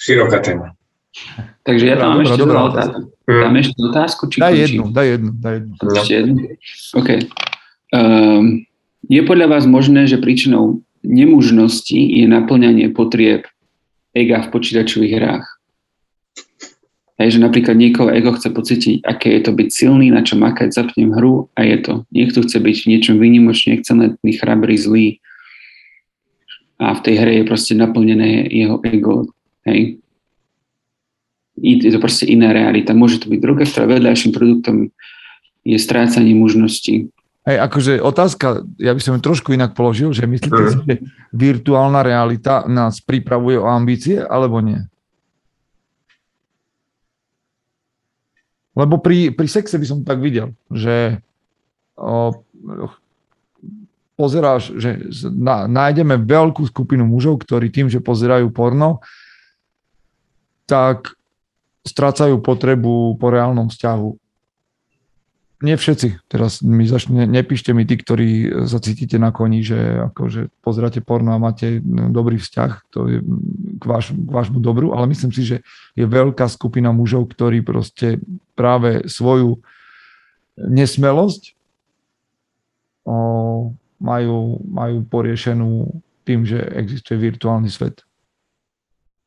Široká 0.00 0.40
téma. 0.40 0.72
Takže 1.60 1.84
ja 1.84 1.96
tam 2.00 2.16
dobrá, 2.16 2.24
ešte 2.24 2.40
dobrá, 2.40 2.60
otázku. 2.72 2.98
Tam 3.38 3.54
ešte 3.54 3.78
otázku? 3.78 4.22
Či 4.26 4.38
daj 4.42 4.54
jednu, 4.56 4.84
daj 4.90 5.06
jednu, 5.14 5.30
daj 5.38 5.54
jednu. 5.54 5.72
Ešte 5.94 6.12
jednu? 6.14 6.34
OK. 6.98 7.08
Um, 7.90 8.44
je 9.06 9.20
podľa 9.22 9.46
vás 9.46 9.64
možné, 9.70 10.10
že 10.10 10.18
príčinou 10.18 10.82
nemužnosti 11.06 11.96
je 11.96 12.26
naplňanie 12.26 12.90
potrieb 12.90 13.46
ega 14.12 14.42
v 14.42 14.50
počítačových 14.50 15.14
hrách? 15.16 15.46
Hej, 17.20 17.36
že 17.36 17.44
napríklad 17.44 17.76
niekoho 17.76 18.08
ego 18.08 18.32
chce 18.32 18.48
pocítiť, 18.48 19.04
aké 19.04 19.36
je 19.36 19.40
to 19.44 19.52
byť 19.52 19.68
silný, 19.68 20.08
na 20.08 20.24
čo 20.24 20.40
makať, 20.40 20.72
zapnem 20.72 21.12
hru 21.12 21.52
a 21.52 21.68
je 21.68 21.76
to. 21.84 21.94
Niekto 22.16 22.48
chce 22.48 22.56
byť 22.56 22.76
v 22.80 22.88
niečom 22.96 23.16
výnimočne 23.20 23.76
excelentný, 23.76 24.40
chrabrý, 24.40 24.76
zlý 24.80 25.08
a 26.80 26.96
v 26.96 27.00
tej 27.04 27.14
hre 27.20 27.32
je 27.36 27.44
proste 27.44 27.76
naplnené 27.76 28.48
jeho 28.48 28.80
ego. 28.88 29.28
Hej 29.68 29.99
je 31.60 31.92
to 31.92 32.00
proste 32.00 32.24
iná 32.26 32.50
realita. 32.56 32.96
Môže 32.96 33.20
to 33.20 33.28
byť 33.28 33.40
droga, 33.40 33.68
ktorá 33.68 33.84
vedľajším 33.86 34.32
produktom 34.32 34.88
je 35.64 35.76
strácanie 35.76 36.32
možností. 36.32 37.12
Hej, 37.44 37.56
akože 37.56 37.92
otázka, 38.04 38.64
ja 38.76 38.92
by 38.92 39.00
som 39.00 39.16
ju 39.16 39.20
trošku 39.24 39.56
inak 39.56 39.72
položil, 39.72 40.12
že 40.12 40.28
myslíte 40.28 40.62
si, 40.68 40.78
že 40.84 40.94
virtuálna 41.32 42.04
realita 42.04 42.68
nás 42.68 43.00
pripravuje 43.00 43.56
o 43.56 43.64
ambície, 43.64 44.20
alebo 44.20 44.60
nie? 44.60 44.80
Lebo 48.76 49.00
pri, 49.00 49.32
pri 49.32 49.48
sexe 49.48 49.76
by 49.76 49.86
som 49.88 50.04
tak 50.04 50.20
videl, 50.20 50.52
že 50.68 51.20
o, 51.96 52.32
pozeráš, 54.20 54.76
že 54.76 55.08
na, 55.32 55.64
nájdeme 55.64 56.20
veľkú 56.20 56.68
skupinu 56.68 57.08
mužov, 57.08 57.40
ktorí 57.40 57.72
tým, 57.72 57.88
že 57.88 58.04
pozerajú 58.04 58.52
porno, 58.52 59.00
tak 60.68 61.16
strácajú 61.84 62.40
potrebu 62.44 63.16
po 63.16 63.26
reálnom 63.32 63.72
vzťahu. 63.72 64.10
Nie 65.60 65.76
všetci. 65.76 66.24
Teraz 66.24 66.64
mi 66.64 66.88
začne, 66.88 67.28
nepíšte 67.28 67.76
mi 67.76 67.84
tí, 67.84 68.00
ktorí 68.00 68.48
sa 68.64 68.80
cítite 68.80 69.20
na 69.20 69.28
koni, 69.28 69.60
že 69.60 69.76
akože 70.08 70.48
pozeráte 70.64 71.04
porno 71.04 71.36
a 71.36 71.42
máte 71.42 71.84
dobrý 71.84 72.40
vzťah, 72.40 72.70
to 72.88 72.98
je 73.12 73.18
k, 73.76 73.84
váš, 73.84 74.16
k 74.16 74.30
vášmu 74.32 74.56
dobru, 74.56 74.96
ale 74.96 75.12
myslím 75.12 75.28
si, 75.36 75.44
že 75.44 75.56
je 75.92 76.08
veľká 76.08 76.48
skupina 76.48 76.96
mužov, 76.96 77.28
ktorí 77.28 77.60
proste 77.60 78.16
práve 78.56 79.04
svoju 79.04 79.60
nesmelosť 80.56 81.52
o, 83.04 83.16
majú, 84.00 84.64
majú 84.64 85.04
poriešenú 85.12 85.92
tým, 86.24 86.48
že 86.48 86.56
existuje 86.72 87.20
virtuálny 87.20 87.68
svet. 87.68 88.00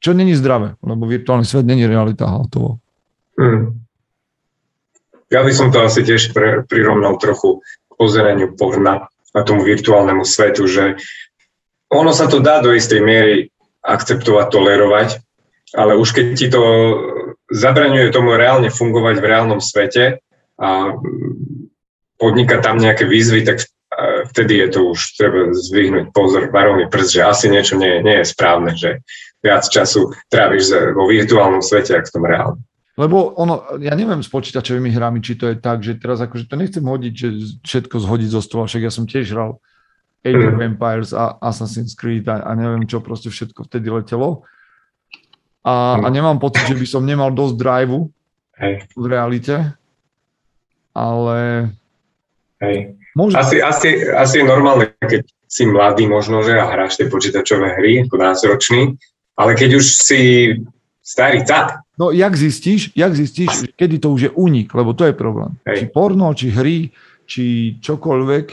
Čo 0.03 0.11
není 0.11 0.35
zdravé, 0.35 0.75
lebo 0.83 1.07
virtuálny 1.07 1.47
svet 1.47 1.63
není 1.63 1.87
realita 1.87 2.27
hotovo. 2.27 2.83
Hmm. 3.39 3.79
Ja 5.31 5.41
by 5.41 5.51
som 5.55 5.71
to 5.71 5.79
asi 5.81 6.03
tiež 6.03 6.35
pre, 6.35 6.67
prirovnal 6.67 7.15
trochu 7.17 7.63
k 7.63 7.91
pozeraniu 7.95 8.53
porna 8.53 9.07
a 9.33 9.39
tomu 9.41 9.63
virtuálnemu 9.63 10.27
svetu, 10.27 10.67
že 10.67 10.99
ono 11.89 12.11
sa 12.11 12.27
to 12.27 12.43
dá 12.43 12.61
do 12.61 12.75
istej 12.75 13.01
miery 13.01 13.49
akceptovať, 13.81 14.45
tolerovať, 14.51 15.09
ale 15.73 15.97
už 15.97 16.09
keď 16.13 16.25
ti 16.37 16.47
to 16.51 16.61
zabraňuje 17.49 18.13
tomu 18.13 18.37
reálne 18.37 18.69
fungovať 18.69 19.15
v 19.17 19.29
reálnom 19.29 19.61
svete 19.63 20.21
a 20.61 20.69
podnikať 22.21 22.59
tam 22.61 22.77
nejaké 22.77 23.09
výzvy, 23.09 23.41
tak 23.41 23.65
vtedy 24.29 24.61
je 24.61 24.67
to 24.69 24.79
už 24.93 24.99
treba 25.17 25.53
zvyhnúť 25.53 26.13
pozor, 26.13 26.49
varovný 26.49 26.89
prst, 26.89 27.19
že 27.19 27.21
asi 27.25 27.45
niečo 27.49 27.77
nie, 27.77 28.01
nie 28.01 28.21
je 28.21 28.25
správne, 28.25 28.73
že 28.77 29.01
viac 29.43 29.67
času 29.67 30.15
tráviš 30.31 30.71
vo 30.95 31.11
virtuálnom 31.11 31.59
svete, 31.59 31.99
ako 31.99 32.07
v 32.07 32.13
tom 32.15 32.25
reálnom. 32.25 32.59
Lebo 32.93 33.33
ono, 33.35 33.81
ja 33.81 33.97
neviem 33.97 34.21
s 34.21 34.29
počítačovými 34.29 34.93
hrami, 34.93 35.19
či 35.19 35.33
to 35.33 35.49
je 35.49 35.57
tak, 35.57 35.81
že 35.81 35.97
teraz 35.97 36.21
akože 36.21 36.45
to 36.45 36.55
nechcem 36.55 36.85
hodiť, 36.85 37.13
že 37.13 37.27
všetko 37.65 37.95
zhodiť 38.05 38.29
zo 38.31 38.41
stola, 38.41 38.69
však 38.69 38.85
ja 38.85 38.91
som 38.93 39.09
tiež 39.09 39.33
hral 39.33 39.57
Age 40.23 40.39
of 40.39 40.55
mm. 40.55 40.65
Empires 40.71 41.11
a 41.11 41.35
Assassin's 41.41 41.97
Creed 41.97 42.29
a, 42.29 42.45
a 42.45 42.51
neviem 42.55 42.87
čo, 42.87 43.03
proste 43.03 43.27
všetko 43.33 43.67
vtedy 43.67 43.91
letelo. 43.91 44.45
A, 45.65 45.99
a 45.99 46.07
mm. 46.07 46.13
nemám 46.13 46.37
pocit, 46.37 46.63
že 46.69 46.77
by 46.77 46.87
som 46.87 47.03
nemal 47.03 47.33
dosť 47.33 47.55
driveu 47.59 48.13
v 48.93 49.05
realite, 49.09 49.73
ale 50.93 51.67
Hej. 52.61 52.95
Môže... 53.17 53.35
Asi, 53.37 53.57
asi, 53.59 53.89
asi 54.09 54.35
je 54.41 54.45
normálne, 54.45 54.93
keď 55.01 55.25
si 55.45 55.69
mladý 55.69 56.09
možno, 56.09 56.41
že 56.41 56.57
a 56.57 56.65
hráš 56.65 56.97
tie 56.97 57.11
počítačové 57.11 57.77
hry, 57.77 58.05
ako 58.07 58.15
ročný, 58.49 58.97
ale 59.38 59.51
keď 59.57 59.69
už 59.81 59.86
si 59.86 60.21
starý, 61.03 61.43
tak. 61.45 61.84
No, 61.99 62.09
jak 62.09 62.34
zistíš, 62.34 62.91
jak 62.95 63.13
zistíš, 63.13 63.69
kedy 63.75 63.99
to 63.99 64.09
už 64.11 64.21
je 64.21 64.31
únik, 64.34 64.73
lebo 64.73 64.93
to 64.97 65.05
je 65.05 65.13
problém. 65.13 65.53
Hej. 65.67 65.77
Či 65.77 65.86
porno, 65.93 66.27
či 66.34 66.47
hry, 66.49 66.77
či 67.27 67.43
čokoľvek 67.84 68.45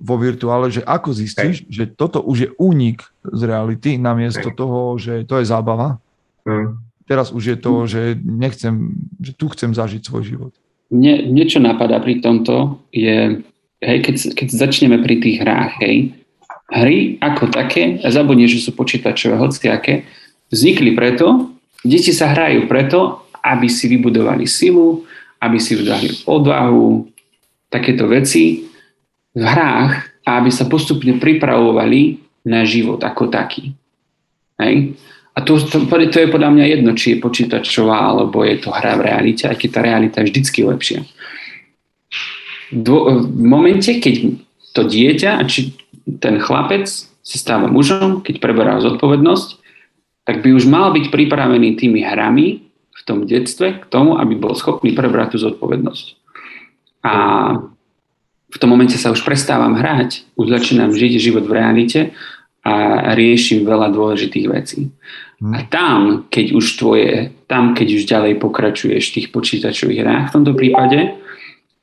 vo 0.00 0.16
virtuále, 0.20 0.68
že 0.68 0.84
ako 0.84 1.12
zistíš, 1.12 1.64
Hej. 1.64 1.68
že 1.68 1.84
toto 1.92 2.20
už 2.20 2.36
je 2.40 2.50
únik 2.60 3.04
z 3.24 3.40
reality, 3.48 3.96
namiesto 3.96 4.52
Hej. 4.52 4.56
toho, 4.56 4.80
že 4.96 5.24
to 5.28 5.40
je 5.40 5.48
zábava. 5.48 6.00
Hmm. 6.44 6.80
Teraz 7.06 7.30
už 7.32 7.44
je 7.54 7.56
to, 7.56 7.72
že 7.86 8.18
nechcem, 8.18 8.96
že 9.22 9.32
tu 9.36 9.46
chcem 9.52 9.70
zažiť 9.72 10.02
svoj 10.04 10.24
život. 10.26 10.52
Mne, 10.90 11.30
niečo 11.34 11.58
napadá 11.58 11.98
pri 11.98 12.22
tomto 12.22 12.82
je, 12.94 13.42
hej, 13.82 13.98
keď, 14.02 14.16
keď 14.38 14.48
začneme 14.50 15.02
pri 15.02 15.18
tých 15.18 15.42
hrách, 15.42 15.72
hej, 15.82 16.14
hry 16.70 17.18
ako 17.22 17.50
také, 17.50 18.02
a 18.02 18.10
zabudne, 18.10 18.50
že 18.50 18.62
sú 18.62 18.74
počítačové, 18.74 19.38
hociaké, 19.38 20.06
Vznikli 20.50 20.94
preto, 20.94 21.56
deti 21.82 22.14
sa 22.14 22.30
hrajú 22.30 22.70
preto, 22.70 23.26
aby 23.42 23.66
si 23.70 23.86
vybudovali 23.90 24.46
silu, 24.46 25.06
aby 25.42 25.58
si 25.58 25.78
vydali 25.78 26.26
odvahu, 26.26 27.06
takéto 27.70 28.06
veci 28.06 28.66
v 29.34 29.42
hrách 29.42 30.22
a 30.26 30.30
aby 30.42 30.50
sa 30.50 30.70
postupne 30.70 31.18
pripravovali 31.18 32.22
na 32.46 32.62
život 32.62 33.02
ako 33.02 33.26
taký. 33.26 33.74
Hej? 34.62 34.96
A 35.36 35.44
to, 35.44 35.60
to, 35.60 35.84
to 35.84 36.18
je 36.22 36.32
podľa 36.32 36.50
mňa 36.56 36.64
jedno, 36.72 36.96
či 36.96 37.14
je 37.14 37.22
počítačová, 37.22 38.08
alebo 38.08 38.40
je 38.40 38.56
to 38.56 38.72
hra 38.72 38.96
v 38.96 39.04
realite, 39.12 39.44
aj 39.44 39.60
keď 39.60 39.68
tá 39.68 39.80
realita 39.84 40.16
je 40.22 40.32
vždycky 40.32 40.64
lepšia. 40.64 41.04
Dvo, 42.72 43.20
v 43.20 43.44
momente, 43.44 44.00
keď 44.00 44.32
to 44.72 44.88
dieťa, 44.88 45.44
či 45.44 45.76
ten 46.18 46.40
chlapec 46.40 46.88
sa 47.20 47.36
stáva 47.36 47.68
mužom, 47.68 48.24
keď 48.24 48.40
preberá 48.40 48.80
zodpovednosť, 48.80 49.65
tak 50.26 50.42
by 50.42 50.50
už 50.52 50.66
mal 50.66 50.90
byť 50.90 51.08
pripravený 51.08 51.78
tými 51.78 52.02
hrami 52.02 52.66
v 52.66 53.02
tom 53.06 53.22
detstve 53.24 53.78
k 53.78 53.84
tomu, 53.86 54.18
aby 54.18 54.34
bol 54.34 54.58
schopný 54.58 54.90
prebrať 54.90 55.38
tú 55.38 55.46
zodpovednosť. 55.46 56.06
A 57.06 57.14
v 58.50 58.56
tom 58.58 58.68
momente 58.74 58.98
sa 58.98 59.14
už 59.14 59.22
prestávam 59.22 59.78
hrať, 59.78 60.26
už 60.34 60.50
začínam 60.50 60.90
žiť 60.90 61.22
život 61.22 61.46
v 61.46 61.56
realite 61.56 62.00
a 62.66 63.14
riešim 63.14 63.62
veľa 63.62 63.94
dôležitých 63.94 64.46
vecí. 64.50 64.90
Hmm. 65.38 65.54
A 65.54 65.62
tam, 65.70 66.26
keď 66.26 66.58
už 66.58 66.66
tvoje, 66.74 67.30
tam, 67.46 67.78
keď 67.78 67.88
už 67.94 68.02
ďalej 68.10 68.42
pokračuješ 68.42 69.02
v 69.06 69.14
tých 69.14 69.28
počítačových 69.30 70.02
hrách 70.02 70.24
v 70.30 70.34
tomto 70.34 70.52
prípade 70.58 71.14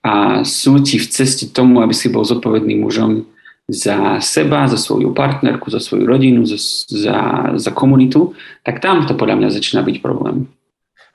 a 0.03 0.43
sú 0.43 0.83
ti 0.83 0.99
v 0.99 1.07
ceste 1.07 1.47
tomu, 1.55 1.79
aby 1.79 1.95
si 1.95 2.11
bol 2.11 2.27
zodpovedným 2.27 2.83
mužom, 2.83 3.23
za 3.67 4.19
seba, 4.19 4.67
za 4.67 4.75
svoju 4.75 5.15
partnerku, 5.15 5.71
za 5.71 5.79
svoju 5.79 6.03
rodinu, 6.03 6.43
za, 6.43 6.59
za, 6.87 7.17
za 7.55 7.71
komunitu, 7.71 8.35
tak 8.63 8.83
tam 8.83 9.07
to 9.07 9.15
podľa 9.15 9.39
mňa 9.39 9.55
začína 9.55 9.81
byť 9.83 9.97
problém. 10.03 10.51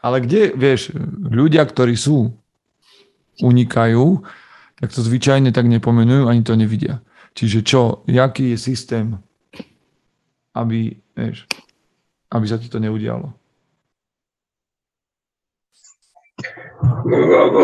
Ale 0.00 0.24
kde, 0.24 0.56
vieš, 0.56 0.94
ľudia, 1.28 1.66
ktorí 1.66 1.98
sú, 1.98 2.32
unikajú, 3.42 4.22
tak 4.78 4.94
to 4.94 5.02
zvyčajne 5.02 5.50
tak 5.50 5.66
nepomenujú, 5.66 6.30
ani 6.30 6.46
to 6.46 6.54
nevidia. 6.54 7.02
Čiže 7.34 7.62
čo, 7.62 8.02
jaký 8.06 8.54
je 8.54 8.58
systém, 8.58 9.18
aby, 10.54 10.94
vieš, 11.14 11.46
aby 12.30 12.44
sa 12.46 12.58
ti 12.58 12.70
to 12.70 12.82
neudialo? 12.82 13.30
No, 13.30 13.32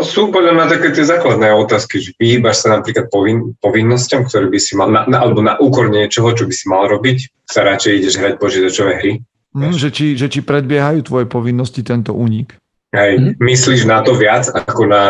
sú 0.03 0.27
podľa 0.33 0.51
mňa 0.51 0.65
také 0.67 0.91
tie 0.91 1.07
základné 1.07 1.55
otázky, 1.55 2.03
že 2.03 2.11
vyhýbaš 2.19 2.67
sa 2.67 2.79
napríklad 2.79 3.07
povin, 3.07 3.55
povinnosťam, 3.63 4.27
ktoré 4.27 4.51
by 4.51 4.59
si 4.59 4.75
mal, 4.75 4.91
na, 4.91 5.07
na, 5.07 5.23
alebo 5.23 5.39
na 5.39 5.55
úkor 5.55 5.87
niečoho, 5.87 6.35
čo 6.35 6.43
by 6.43 6.53
si 6.53 6.65
mal 6.67 6.91
robiť, 6.91 7.47
sa 7.47 7.63
radšej 7.63 7.93
ideš 7.95 8.15
hrať 8.19 8.33
počítačové 8.35 8.93
hry. 8.99 9.13
Mm, 9.55 9.71
že, 9.71 9.89
či, 9.95 10.19
že 10.19 10.27
či 10.27 10.43
predbiehajú 10.43 11.07
tvoje 11.07 11.25
povinnosti 11.31 11.79
tento 11.79 12.11
únik. 12.11 12.59
Hej, 12.91 13.15
mm. 13.15 13.31
myslíš 13.39 13.87
na 13.87 14.03
to 14.03 14.19
viac 14.19 14.51
ako 14.51 14.83
na 14.91 15.03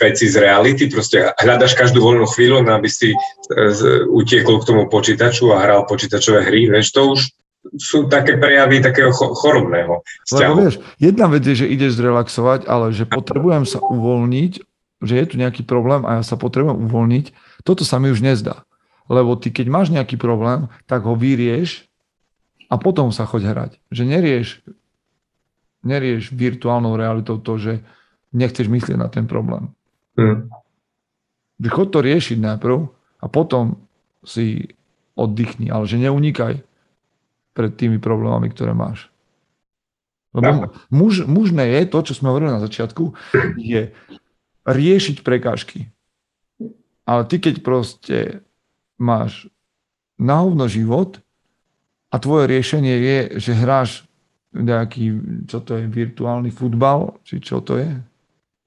veci 0.00 0.24
z 0.24 0.40
reality, 0.40 0.88
proste 0.88 1.36
hľadaš 1.36 1.76
každú 1.76 2.00
voľnú 2.00 2.24
chvíľu, 2.32 2.64
aby 2.64 2.88
si 2.88 3.12
utiekol 4.08 4.64
k 4.64 4.68
tomu 4.72 4.88
počítaču 4.88 5.52
a 5.52 5.60
hral 5.60 5.84
počítačové 5.84 6.48
hry, 6.48 6.72
vieš, 6.72 6.96
to 6.96 7.12
už 7.12 7.20
sú 7.74 8.06
také 8.06 8.38
prejavy 8.38 8.78
takého 8.78 9.10
chorobného 9.10 10.06
vzťahu. 10.22 10.54
Lebo 10.54 10.62
vieš, 10.62 10.76
jedna 11.02 11.26
vec 11.26 11.42
je, 11.42 11.66
že 11.66 11.66
ideš 11.66 11.98
zrelaxovať, 11.98 12.70
ale 12.70 12.94
že 12.94 13.04
potrebujem 13.08 13.66
sa 13.66 13.82
uvoľniť, 13.82 14.52
že 15.02 15.14
je 15.18 15.24
tu 15.26 15.34
nejaký 15.36 15.66
problém 15.66 16.06
a 16.06 16.20
ja 16.20 16.22
sa 16.22 16.38
potrebujem 16.38 16.86
uvoľniť, 16.88 17.26
toto 17.66 17.82
sa 17.82 17.98
mi 17.98 18.14
už 18.14 18.22
nezdá. 18.22 18.62
Lebo 19.06 19.38
ty, 19.38 19.50
keď 19.54 19.66
máš 19.70 19.88
nejaký 19.90 20.18
problém, 20.18 20.70
tak 20.86 21.06
ho 21.06 21.14
vyrieš 21.14 21.86
a 22.66 22.78
potom 22.78 23.14
sa 23.14 23.26
choď 23.26 23.42
hrať. 23.54 23.72
Že 23.90 24.02
nerieš, 24.06 24.48
nerieš 25.86 26.34
virtuálnou 26.34 26.98
realitou 26.98 27.38
to, 27.38 27.58
že 27.58 27.72
nechceš 28.34 28.66
myslieť 28.66 28.98
na 28.98 29.06
ten 29.06 29.30
problém. 29.30 29.70
Hmm. 30.18 30.50
Chod 31.62 31.94
to 31.94 32.02
riešiť 32.02 32.38
najprv 32.42 32.88
a 33.22 33.26
potom 33.30 33.80
si 34.26 34.74
oddychni, 35.16 35.72
ale 35.72 35.88
že 35.88 35.96
neunikaj 35.96 36.60
pred 37.56 37.72
tými 37.72 37.96
problémami, 37.96 38.52
ktoré 38.52 38.76
máš. 38.76 39.08
Lebo 40.36 40.68
muž, 40.92 41.24
mužné 41.24 41.64
je 41.80 41.88
to, 41.88 41.98
čo 42.04 42.12
sme 42.12 42.28
hovorili 42.28 42.52
na 42.52 42.60
začiatku, 42.60 43.16
je 43.56 43.96
riešiť 44.68 45.24
prekážky. 45.24 45.88
Ale 47.08 47.24
ty 47.24 47.40
keď 47.40 47.64
proste 47.64 48.44
máš 49.00 49.48
na 50.20 50.44
hovno 50.44 50.68
život 50.68 51.24
a 52.12 52.20
tvoje 52.20 52.52
riešenie 52.52 52.94
je, 53.00 53.18
že 53.40 53.52
hráš 53.56 54.04
nejaký, 54.52 55.04
čo 55.48 55.64
to 55.64 55.80
je, 55.80 55.88
virtuálny 55.88 56.52
futbal, 56.52 57.16
či 57.24 57.40
čo 57.40 57.64
to 57.64 57.80
je? 57.80 57.88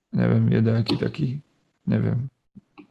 Neviem, 0.10 0.50
je 0.50 0.60
nejaký 0.66 0.96
taký, 0.98 1.28
neviem, 1.86 2.34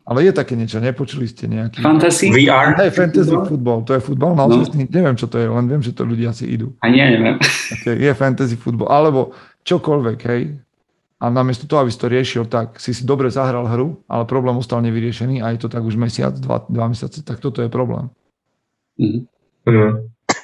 ale 0.09 0.25
je 0.25 0.33
také 0.33 0.57
niečo, 0.57 0.81
nepočuli 0.81 1.29
ste 1.29 1.45
nejaký... 1.53 1.85
Fantasy? 1.85 2.33
VR? 2.33 2.73
Hey, 2.81 2.89
fantasy 2.89 3.37
football, 3.45 3.85
to 3.85 3.93
je 3.93 4.01
futbal, 4.01 4.33
no, 4.33 4.49
no. 4.49 4.65
neviem, 4.73 5.13
čo 5.21 5.29
to 5.29 5.37
je, 5.37 5.45
len 5.45 5.69
viem, 5.69 5.85
že 5.85 5.93
to 5.93 6.09
ľudia 6.09 6.33
si 6.33 6.49
idú. 6.49 6.73
A 6.81 6.89
nie, 6.89 7.05
neviem. 7.05 7.37
Okay, 7.77 7.93
je 8.01 8.13
fantasy 8.17 8.57
football, 8.57 8.89
alebo 8.89 9.37
čokoľvek, 9.69 10.19
hej. 10.33 10.57
A 11.21 11.29
namiesto 11.29 11.69
toho, 11.69 11.85
aby 11.85 11.93
si 11.93 12.01
to 12.01 12.09
riešil, 12.09 12.49
tak 12.49 12.81
si 12.81 12.97
si 12.97 13.05
dobre 13.05 13.29
zahral 13.29 13.69
hru, 13.69 14.01
ale 14.09 14.25
problém 14.25 14.57
ostal 14.57 14.81
nevyriešený 14.81 15.45
a 15.45 15.53
je 15.53 15.61
to 15.61 15.69
tak 15.69 15.85
už 15.85 16.01
mesiac, 16.01 16.33
dva, 16.41 16.65
dva 16.65 16.89
mesiace, 16.89 17.21
tak 17.21 17.45
toto 17.45 17.61
je 17.61 17.69
problém. 17.69 18.09
Mm. 18.97 19.29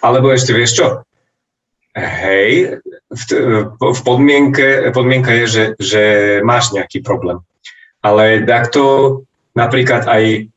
Alebo 0.04 0.28
ešte 0.28 0.52
vieš 0.52 0.76
čo? 0.76 0.86
Hej, 1.94 2.82
v, 3.08 3.22
v 3.70 4.00
podmienke, 4.02 4.90
podmienka 4.92 5.30
je, 5.40 5.44
že, 5.46 5.64
že 5.78 6.02
máš 6.44 6.74
nejaký 6.74 7.00
problém. 7.00 7.40
Ale 8.04 8.44
takto 8.44 9.22
napríklad 9.54 10.06
aj 10.10 10.50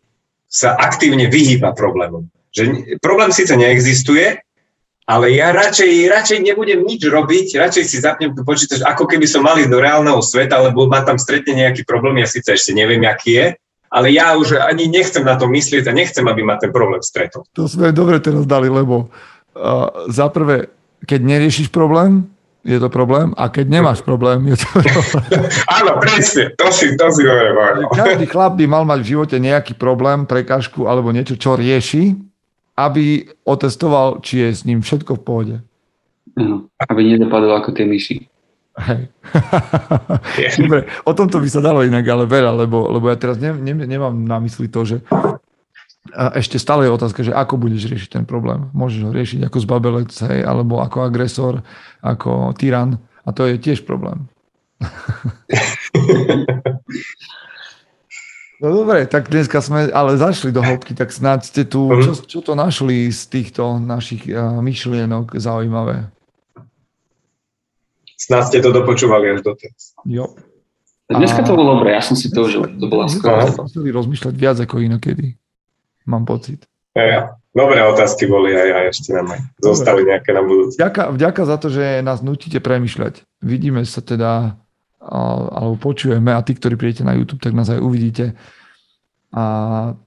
sa 0.50 0.74
aktívne 0.76 1.30
vyhýba 1.30 1.74
problémom. 1.78 2.28
Že 2.52 2.98
problém 3.00 3.30
síce 3.30 3.54
neexistuje, 3.54 4.42
ale 5.08 5.32
ja 5.32 5.56
radšej, 5.56 6.12
radšej 6.12 6.40
nebudem 6.44 6.84
nič 6.84 7.08
robiť, 7.08 7.56
radšej 7.56 7.86
si 7.88 8.04
zapnem 8.04 8.36
tu 8.36 8.44
počítač, 8.44 8.84
ako 8.84 9.08
keby 9.08 9.24
som 9.24 9.46
mal 9.46 9.56
ísť 9.56 9.72
do 9.72 9.80
reálneho 9.80 10.20
sveta, 10.20 10.60
lebo 10.60 10.92
ma 10.92 11.00
tam 11.08 11.16
stretne 11.16 11.56
nejaký 11.56 11.88
problém, 11.88 12.20
ja 12.20 12.28
síce 12.28 12.52
ešte 12.52 12.76
neviem, 12.76 13.00
aký 13.08 13.40
je, 13.40 13.48
ale 13.88 14.12
ja 14.12 14.36
už 14.36 14.60
ani 14.60 14.92
nechcem 14.92 15.24
na 15.24 15.40
to 15.40 15.48
myslieť 15.48 15.88
a 15.88 15.96
nechcem, 15.96 16.28
aby 16.28 16.44
ma 16.44 16.60
ten 16.60 16.76
problém 16.76 17.00
stretol. 17.00 17.48
To 17.56 17.72
sme 17.72 17.96
dobre 17.96 18.20
teraz 18.20 18.44
dali, 18.44 18.68
lebo 18.68 19.08
uh, 19.08 20.12
za 20.12 20.28
prvé, 20.28 20.68
keď 21.08 21.20
neriešiš 21.24 21.72
problém, 21.72 22.28
je 22.68 22.80
to 22.84 22.92
problém 22.92 23.32
a 23.40 23.48
keď 23.48 23.66
nemáš 23.72 24.04
problém, 24.04 24.44
je 24.52 24.60
to 24.60 24.68
problém. 24.84 25.24
Áno, 25.80 25.92
presne, 26.04 26.52
to 26.60 26.68
si, 26.76 26.92
to 27.00 27.08
si 27.16 27.24
hovorím. 27.24 27.88
Každý 27.96 28.28
chlap 28.28 28.60
by 28.60 28.66
mal 28.68 28.84
mať 28.84 29.00
v 29.00 29.10
živote 29.16 29.36
nejaký 29.40 29.80
problém, 29.80 30.28
prekažku 30.28 30.84
alebo 30.84 31.16
niečo, 31.16 31.40
čo 31.40 31.56
rieši, 31.56 32.20
aby 32.76 33.32
otestoval, 33.48 34.20
či 34.20 34.44
je 34.44 34.50
s 34.52 34.62
ním 34.68 34.84
všetko 34.84 35.16
v 35.16 35.24
pohode. 35.24 35.56
No, 36.36 36.68
aby 36.92 37.16
nedopadol 37.16 37.56
ako 37.56 37.72
tie 37.72 37.88
myši. 37.88 38.28
Hej. 38.78 39.10
Dobre, 40.62 40.86
o 41.02 41.12
tomto 41.18 41.42
by 41.42 41.50
sa 41.50 41.66
dalo 41.66 41.82
inak 41.82 42.06
ale 42.06 42.30
veľa, 42.30 42.54
lebo, 42.54 42.86
lebo 42.94 43.10
ja 43.10 43.18
teraz 43.18 43.42
ne, 43.42 43.50
ne, 43.50 43.74
nemám 43.74 44.14
na 44.14 44.38
mysli 44.38 44.70
to, 44.70 44.86
že 44.86 45.02
a 46.14 46.36
ešte 46.38 46.60
stále 46.62 46.86
je 46.86 46.96
otázka, 46.96 47.24
že 47.26 47.34
ako 47.34 47.58
budeš 47.58 47.90
riešiť 47.90 48.10
ten 48.22 48.26
problém. 48.28 48.70
Môžeš 48.72 49.02
ho 49.08 49.12
riešiť 49.12 49.48
ako 49.48 49.58
zbabelec, 49.64 50.12
hej, 50.12 50.46
alebo 50.46 50.80
ako 50.84 51.08
agresor, 51.08 51.66
ako 52.04 52.54
tyran. 52.54 53.00
A 53.28 53.34
to 53.34 53.48
je 53.50 53.58
tiež 53.58 53.84
problém. 53.84 54.30
no 58.62 58.68
dobre, 58.70 59.10
tak 59.10 59.34
dneska 59.34 59.58
sme 59.60 59.90
ale 59.90 60.22
zašli 60.22 60.54
do 60.54 60.62
hĺbky, 60.62 60.94
tak 60.94 61.10
snáď 61.10 61.40
ste 61.50 61.66
tu, 61.66 61.90
čo, 62.04 62.14
čo 62.14 62.40
to 62.46 62.54
našli 62.54 63.10
z 63.10 63.22
týchto 63.28 63.82
našich 63.82 64.30
uh, 64.30 64.62
myšlienok 64.62 65.34
zaujímavé? 65.34 66.14
Snáď 68.18 68.44
ste 68.54 68.60
to 68.62 68.70
dopočúvali 68.70 69.34
až 69.34 69.42
doteraz. 69.42 69.98
Jo. 70.06 70.38
Dneska 71.08 71.42
to 71.48 71.56
bolo 71.56 71.80
dobré, 71.80 71.96
ja 71.96 72.04
som 72.04 72.20
si 72.20 72.28
to 72.28 72.44
užil. 72.44 72.68
To 72.68 72.86
bola 72.92 73.08
skvelá. 73.08 73.48
Rozmýšľať 73.72 74.36
viac 74.36 74.60
ako 74.60 74.84
inokedy 74.84 75.40
mám 76.08 76.24
pocit. 76.24 76.64
Ja, 76.98 77.38
dobré 77.54 77.86
otázky 77.86 78.26
boli 78.26 78.58
aj, 78.58 78.70
aj 78.74 78.86
ešte 78.90 79.14
nám 79.14 79.30
aj 79.30 79.42
zostali 79.62 80.02
nejaké 80.08 80.34
na 80.34 80.42
budúce. 80.42 80.82
Vďaka, 80.82 81.14
vďaka 81.14 81.42
za 81.46 81.58
to, 81.62 81.68
že 81.70 82.02
nás 82.02 82.26
nutíte 82.26 82.58
premyšľať. 82.58 83.22
Vidíme 83.46 83.86
sa 83.86 84.02
teda, 84.02 84.58
alebo 85.54 85.78
počujeme 85.78 86.34
a 86.34 86.42
tí, 86.42 86.58
ktorí 86.58 86.74
príjete 86.74 87.06
na 87.06 87.14
YouTube, 87.14 87.44
tak 87.44 87.54
nás 87.54 87.70
aj 87.70 87.84
uvidíte. 87.84 88.34
A 89.30 89.44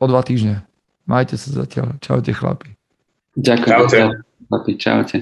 o 0.01 0.05
dva 0.11 0.27
týždne. 0.27 0.67
Majte 1.07 1.39
sa 1.39 1.63
zatiaľ. 1.63 2.01
Čaute 2.03 2.35
chlapi. 2.35 2.75
Ďakujem. 3.39 3.71
Čaute. 3.71 4.01
Chlapi, 4.51 4.73
čaute. 4.75 5.17